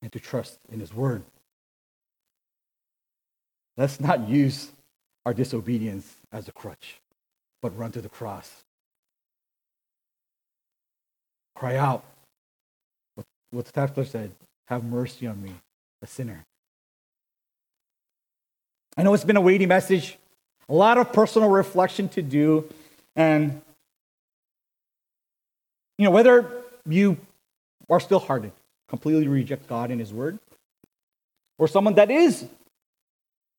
and 0.00 0.12
to 0.12 0.20
trust 0.20 0.58
in 0.72 0.80
His 0.80 0.94
Word. 0.94 1.22
Let's 3.76 4.00
not 4.00 4.28
use 4.28 4.70
our 5.26 5.34
disobedience 5.34 6.14
as 6.32 6.48
a 6.48 6.52
crutch, 6.52 7.00
but 7.60 7.76
run 7.76 7.92
to 7.92 8.00
the 8.00 8.08
cross. 8.08 8.64
Cry 11.56 11.76
out. 11.76 12.04
What 13.50 13.64
the 13.64 13.72
tax 13.72 14.10
said, 14.10 14.32
have 14.66 14.84
mercy 14.84 15.26
on 15.26 15.42
me, 15.42 15.52
a 16.02 16.06
sinner. 16.06 16.44
I 18.96 19.02
know 19.02 19.14
it's 19.14 19.24
been 19.24 19.36
a 19.36 19.40
weighty 19.40 19.66
message, 19.66 20.18
a 20.68 20.74
lot 20.74 20.98
of 20.98 21.12
personal 21.12 21.48
reflection 21.48 22.08
to 22.10 22.22
do, 22.22 22.68
and 23.14 23.60
you 25.98 26.04
know, 26.04 26.10
whether 26.10 26.50
you 26.86 27.16
are 27.88 28.00
still 28.00 28.18
hardened, 28.18 28.52
completely 28.88 29.28
reject 29.28 29.68
God 29.68 29.90
and 29.90 30.00
His 30.00 30.12
Word, 30.12 30.38
or 31.58 31.68
someone 31.68 31.94
that 31.94 32.10
is 32.10 32.46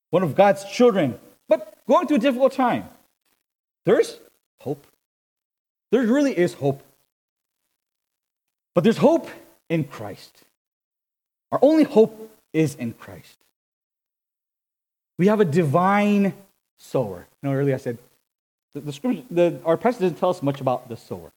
one 0.09 0.23
of 0.23 0.35
God's 0.35 0.63
children, 0.65 1.19
but 1.47 1.77
going 1.87 2.07
through 2.07 2.17
a 2.17 2.19
difficult 2.21 2.53
time, 2.53 2.89
there's 3.85 4.17
hope. 4.59 4.85
There 5.91 6.01
really 6.01 6.37
is 6.37 6.53
hope. 6.53 6.83
But 8.75 8.83
there's 8.83 8.97
hope 8.97 9.29
in 9.69 9.85
Christ. 9.85 10.43
Our 11.51 11.59
only 11.61 11.83
hope 11.83 12.31
is 12.53 12.75
in 12.75 12.93
Christ. 12.93 13.37
We 15.17 15.27
have 15.27 15.39
a 15.39 15.45
divine 15.45 16.33
sower. 16.77 17.27
You 17.41 17.49
know, 17.49 17.55
earlier 17.55 17.75
I 17.75 17.77
said 17.77 17.97
the, 18.73 18.81
the 18.81 18.93
scripture, 18.93 19.23
the, 19.31 19.59
our 19.65 19.77
passage 19.77 20.01
doesn't 20.01 20.17
tell 20.17 20.29
us 20.29 20.43
much 20.43 20.61
about 20.61 20.89
the 20.89 20.97
sower. 20.97 21.31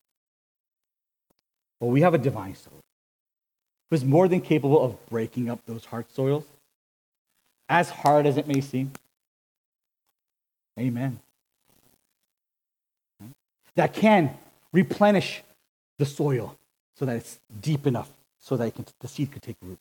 But 1.81 1.87
we 1.87 2.03
have 2.03 2.15
a 2.15 2.19
divine 2.19 2.55
sower 2.55 2.73
who 3.89 3.97
is 3.97 4.05
more 4.05 4.29
than 4.29 4.41
capable 4.41 4.85
of 4.85 5.07
breaking 5.09 5.49
up 5.49 5.61
those 5.67 5.85
hard 5.87 6.11
soils, 6.13 6.45
as 7.69 7.91
hard 7.91 8.27
as 8.27 8.37
it 8.37 8.47
may 8.47 8.61
seem. 8.61 8.93
Amen. 10.79 11.19
That 13.75 13.95
can 13.95 14.37
replenish 14.73 15.43
the 15.99 16.07
soil 16.07 16.57
so 16.97 17.07
that 17.07 17.17
it's 17.17 17.39
deep 17.61 17.87
enough 17.87 18.11
so 18.41 18.57
that 18.57 18.75
can, 18.75 18.85
the 19.01 19.09
seed 19.09 19.33
could 19.33 19.43
take 19.43 19.57
root. 19.63 19.79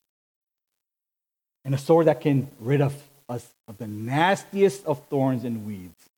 And 1.70 1.76
a 1.76 1.78
sword 1.78 2.08
that 2.08 2.20
can 2.20 2.50
rid 2.60 2.82
of 2.82 2.96
us 3.30 3.48
of 3.68 3.78
the 3.78 3.86
nastiest 3.86 4.88
of 4.88 5.06
thorns 5.06 5.44
and 5.44 5.68
weeds 5.68 6.10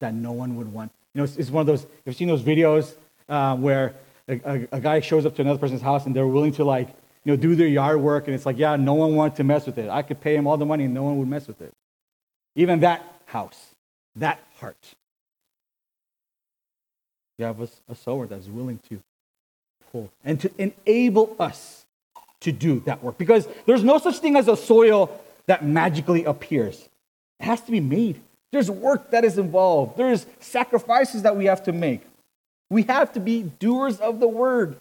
that 0.00 0.14
no 0.14 0.32
one 0.32 0.56
would 0.56 0.72
want. 0.72 0.92
You 1.12 1.18
know, 1.18 1.24
it's, 1.24 1.36
it's 1.36 1.50
one 1.50 1.60
of 1.60 1.66
those, 1.66 1.86
you've 2.06 2.16
seen 2.16 2.26
those 2.26 2.40
videos 2.40 2.94
uh, 3.28 3.54
where 3.54 3.94
a, 4.26 4.40
a, 4.46 4.68
a, 4.72 4.80
guy 4.80 5.00
shows 5.00 5.26
up 5.26 5.36
to 5.36 5.42
another 5.42 5.58
person's 5.58 5.82
house 5.82 6.06
and 6.06 6.16
they're 6.16 6.26
willing 6.26 6.52
to 6.52 6.64
like, 6.64 6.88
you 7.22 7.32
know, 7.32 7.36
do 7.36 7.54
their 7.54 7.66
yard 7.66 8.00
work 8.00 8.28
and 8.28 8.34
it's 8.34 8.46
like, 8.46 8.56
yeah, 8.56 8.76
no 8.76 8.94
one 8.94 9.14
wanted 9.14 9.36
to 9.36 9.44
mess 9.44 9.66
with 9.66 9.76
it. 9.76 9.90
I 9.90 10.00
could 10.00 10.22
pay 10.22 10.36
him 10.36 10.46
all 10.46 10.56
the 10.56 10.64
money 10.64 10.84
and 10.84 10.94
no 10.94 11.02
one 11.02 11.18
would 11.18 11.28
mess 11.28 11.46
with 11.46 11.60
it. 11.60 11.74
Even 12.56 12.80
that 12.80 13.04
house, 13.26 13.74
that 14.16 14.40
heart. 14.56 14.94
You 17.36 17.44
have 17.44 17.60
a, 17.60 17.68
a 17.90 17.94
sower 17.94 18.26
that's 18.26 18.46
willing 18.46 18.80
to 18.88 19.02
pull 19.92 20.10
and 20.24 20.40
to 20.40 20.50
enable 20.56 21.36
us 21.38 21.83
to 22.40 22.52
do 22.52 22.80
that 22.80 23.02
work 23.02 23.18
because 23.18 23.48
there's 23.66 23.82
no 23.82 23.98
such 23.98 24.18
thing 24.18 24.36
as 24.36 24.48
a 24.48 24.56
soil 24.56 25.20
that 25.46 25.64
magically 25.64 26.24
appears. 26.24 26.88
It 27.40 27.44
has 27.44 27.60
to 27.62 27.72
be 27.72 27.80
made. 27.80 28.20
There's 28.52 28.70
work 28.70 29.10
that 29.10 29.24
is 29.24 29.38
involved, 29.38 29.96
there's 29.96 30.26
sacrifices 30.40 31.22
that 31.22 31.36
we 31.36 31.46
have 31.46 31.64
to 31.64 31.72
make. 31.72 32.02
We 32.70 32.82
have 32.82 33.12
to 33.14 33.20
be 33.20 33.42
doers 33.42 33.98
of 33.98 34.20
the 34.20 34.28
word. 34.28 34.76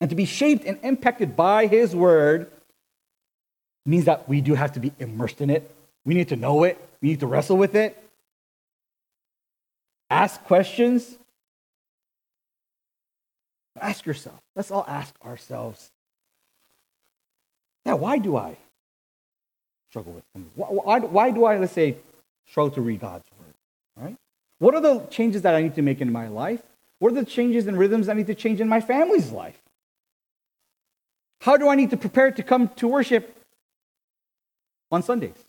And 0.00 0.08
to 0.08 0.16
be 0.16 0.24
shaped 0.24 0.64
and 0.64 0.78
impacted 0.82 1.36
by 1.36 1.66
his 1.66 1.94
word 1.94 2.50
means 3.84 4.06
that 4.06 4.28
we 4.28 4.40
do 4.40 4.54
have 4.54 4.72
to 4.72 4.80
be 4.80 4.92
immersed 4.98 5.40
in 5.40 5.50
it. 5.50 5.70
We 6.04 6.14
need 6.14 6.28
to 6.28 6.36
know 6.36 6.64
it. 6.64 6.78
We 7.00 7.10
need 7.10 7.20
to 7.20 7.26
wrestle 7.26 7.56
with 7.56 7.74
it. 7.74 8.02
Ask 10.08 10.42
questions. 10.44 11.18
Ask 13.78 14.06
yourself. 14.06 14.40
Let's 14.56 14.70
all 14.70 14.84
ask 14.88 15.14
ourselves. 15.24 15.90
Yeah, 17.84 17.94
why 17.94 18.18
do 18.18 18.36
I 18.36 18.56
struggle 19.90 20.12
with? 20.12 20.24
Why, 20.54 20.66
why, 20.66 20.98
why 21.00 21.30
do 21.30 21.44
I, 21.44 21.58
let's 21.58 21.72
say, 21.72 21.96
struggle 22.48 22.72
to 22.74 22.80
read 22.80 23.00
God's 23.00 23.24
word? 23.38 23.54
Right? 24.04 24.16
What 24.58 24.74
are 24.74 24.80
the 24.80 25.00
changes 25.06 25.42
that 25.42 25.54
I 25.54 25.62
need 25.62 25.74
to 25.76 25.82
make 25.82 26.00
in 26.00 26.12
my 26.12 26.28
life? 26.28 26.62
What 26.98 27.12
are 27.12 27.14
the 27.14 27.24
changes 27.24 27.66
and 27.66 27.78
rhythms 27.78 28.08
I 28.08 28.14
need 28.14 28.26
to 28.26 28.34
change 28.34 28.60
in 28.60 28.68
my 28.68 28.80
family's 28.80 29.30
life? 29.30 29.58
How 31.40 31.56
do 31.56 31.68
I 31.68 31.74
need 31.74 31.90
to 31.90 31.96
prepare 31.96 32.30
to 32.30 32.42
come 32.42 32.68
to 32.76 32.86
worship 32.86 33.34
on 34.92 35.02
Sundays? 35.02 35.42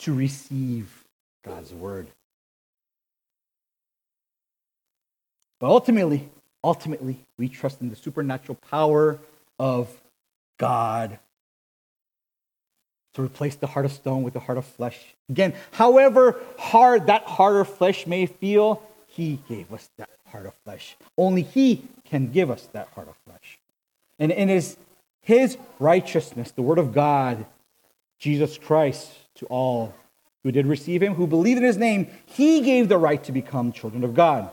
To 0.00 0.14
receive 0.14 1.04
God's 1.44 1.72
word. 1.72 2.08
But 5.60 5.68
ultimately, 5.68 6.28
ultimately, 6.62 7.24
we 7.36 7.48
trust 7.48 7.80
in 7.80 7.90
the 7.90 7.96
supernatural 7.96 8.58
power 8.70 9.18
of 9.58 9.88
God 10.58 11.18
to 13.14 13.22
replace 13.22 13.56
the 13.56 13.66
heart 13.66 13.84
of 13.84 13.92
stone 13.92 14.22
with 14.22 14.34
the 14.34 14.40
heart 14.40 14.58
of 14.58 14.64
flesh. 14.64 15.14
Again, 15.28 15.54
however 15.72 16.36
hard 16.58 17.06
that 17.06 17.24
heart 17.24 17.56
of 17.56 17.68
flesh 17.68 18.06
may 18.06 18.26
feel, 18.26 18.82
He 19.08 19.40
gave 19.48 19.72
us 19.72 19.88
that 19.96 20.10
heart 20.26 20.46
of 20.46 20.54
flesh. 20.64 20.96
Only 21.16 21.42
He 21.42 21.82
can 22.04 22.30
give 22.30 22.50
us 22.50 22.68
that 22.72 22.88
heart 22.94 23.08
of 23.08 23.16
flesh. 23.26 23.58
And 24.20 24.30
it 24.30 24.48
is 24.48 24.76
His 25.22 25.58
righteousness, 25.80 26.52
the 26.52 26.62
Word 26.62 26.78
of 26.78 26.92
God, 26.92 27.44
Jesus 28.20 28.56
Christ, 28.56 29.10
to 29.36 29.46
all 29.46 29.94
who 30.44 30.52
did 30.52 30.66
receive 30.66 31.02
Him, 31.02 31.14
who 31.14 31.26
believed 31.26 31.58
in 31.58 31.64
His 31.64 31.76
name, 31.76 32.08
He 32.26 32.60
gave 32.60 32.88
the 32.88 32.98
right 32.98 33.22
to 33.24 33.32
become 33.32 33.72
children 33.72 34.04
of 34.04 34.14
God. 34.14 34.50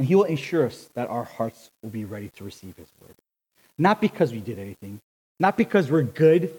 And 0.00 0.08
He 0.08 0.14
will 0.14 0.24
ensure 0.24 0.64
us 0.64 0.88
that 0.94 1.10
our 1.10 1.24
hearts 1.24 1.68
will 1.82 1.90
be 1.90 2.06
ready 2.06 2.30
to 2.36 2.42
receive 2.42 2.74
His 2.74 2.88
word. 3.02 3.14
Not 3.76 4.00
because 4.00 4.32
we 4.32 4.40
did 4.40 4.58
anything, 4.58 4.98
not 5.38 5.58
because 5.58 5.90
we're 5.90 6.04
good 6.04 6.50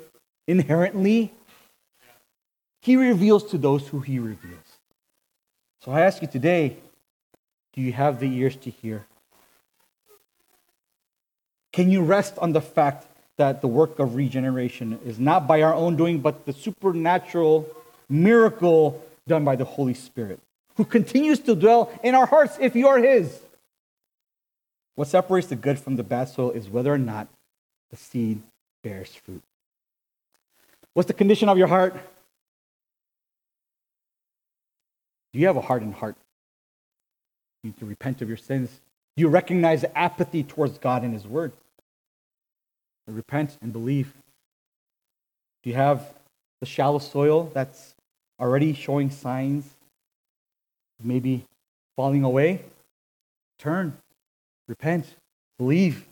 inherently. 0.48 1.34
He 2.84 2.98
reveals 2.98 3.46
to 3.46 3.58
those 3.58 3.88
who 3.88 4.02
He 4.02 4.20
reveals. 4.20 4.78
So 5.84 5.92
I 5.92 6.02
ask 6.02 6.22
you 6.22 6.28
today 6.28 6.78
do 7.74 7.82
you 7.82 7.94
have 7.94 8.20
the 8.20 8.32
ears 8.32 8.56
to 8.58 8.70
hear? 8.70 9.08
Can 11.74 11.90
you 11.90 12.04
rest 12.04 12.38
on 12.38 12.54
the 12.54 12.62
fact 12.62 13.08
that 13.38 13.62
the 13.62 13.68
work 13.68 13.98
of 13.98 14.14
regeneration 14.14 15.00
is 15.04 15.18
not 15.18 15.48
by 15.48 15.64
our 15.64 15.74
own 15.74 15.96
doing, 15.96 16.20
but 16.20 16.46
the 16.46 16.54
supernatural 16.54 17.68
miracle 18.08 19.04
done 19.28 19.44
by 19.44 19.56
the 19.56 19.66
Holy 19.66 19.96
Spirit? 19.96 20.40
Who 20.82 20.86
continues 20.86 21.38
to 21.38 21.54
dwell 21.54 21.92
in 22.02 22.16
our 22.16 22.26
hearts 22.26 22.58
if 22.60 22.76
you 22.76 22.88
are 22.88 22.98
His. 22.98 23.40
What 24.96 25.08
separates 25.08 25.46
the 25.46 25.56
good 25.56 25.78
from 25.78 25.96
the 25.96 26.02
bad 26.02 26.28
soil 26.28 26.50
is 26.50 26.68
whether 26.68 26.92
or 26.92 26.98
not 26.98 27.28
the 27.92 27.98
seed 27.98 28.42
bears 28.84 29.14
fruit. 29.14 29.44
What's 30.96 31.06
the 31.06 31.14
condition 31.14 31.50
of 31.50 31.60
your 31.60 31.68
heart? 31.68 31.94
Do 35.32 35.40
you 35.40 35.46
have 35.46 35.56
a 35.56 35.62
hardened 35.62 35.94
heart? 35.94 36.16
You 37.62 37.68
need 37.68 37.78
to 37.78 37.86
repent 37.86 38.24
of 38.24 38.28
your 38.28 38.38
sins. 38.38 38.72
Do 39.16 39.22
you 39.22 39.28
recognize 39.28 39.86
apathy 39.94 40.42
towards 40.42 40.80
God 40.80 41.04
and 41.04 41.14
His 41.14 41.28
Word? 41.28 41.52
repent 43.06 43.56
and 43.62 43.72
believe. 43.72 44.14
Do 45.62 45.70
you 45.70 45.76
have 45.76 46.12
the 46.60 46.66
shallow 46.66 46.98
soil 46.98 47.52
that's 47.54 47.94
already 48.40 48.74
showing 48.74 49.12
signs 49.12 49.76
maybe 51.04 51.46
falling 51.96 52.24
away, 52.24 52.64
turn, 53.60 53.98
repent, 54.68 55.06
believe. 55.58 56.06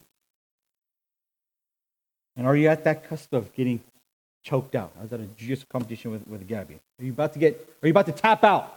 And 2.35 2.45
are 2.47 2.55
you 2.55 2.67
at 2.69 2.83
that 2.83 3.07
cusp 3.07 3.33
of 3.33 3.53
getting 3.53 3.81
choked 4.43 4.75
out? 4.75 4.91
I 4.99 5.03
was 5.03 5.13
at 5.13 5.19
a 5.19 5.25
jiu 5.25 5.57
competition 5.69 6.11
with, 6.11 6.27
with 6.27 6.47
Gabby. 6.47 6.79
Are 6.99 7.03
you 7.03 7.11
about 7.11 7.33
to 7.33 7.39
get, 7.39 7.55
are 7.81 7.87
you 7.87 7.91
about 7.91 8.05
to 8.05 8.11
tap 8.11 8.43
out? 8.43 8.75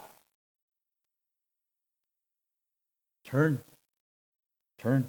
Turn, 3.24 3.60
turn, 4.78 5.08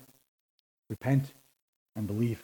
repent, 0.89 1.33
and 1.95 2.07
believe. 2.07 2.43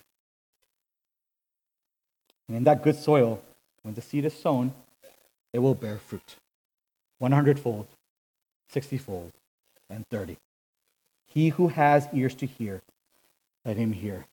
And 2.47 2.57
in 2.57 2.64
that 2.64 2.84
good 2.84 2.95
soil, 2.95 3.41
when 3.84 3.93
the 3.93 4.01
seed 4.01 4.26
is 4.26 4.34
sown, 4.34 4.74
it 5.53 5.60
will 5.60 5.76
bear 5.76 5.97
fruit. 5.97 6.36
100 7.20 7.60
fold, 7.60 7.88
60 8.70 8.98
fold, 8.98 9.32
and 9.90 10.06
30. 10.10 10.38
He 11.28 11.50
who 11.50 11.70
has 11.70 12.08
ears 12.14 12.36
to 12.36 12.46
hear, 12.46 12.82
Let 13.66 13.78
him 13.78 13.94
hear. 13.94 14.28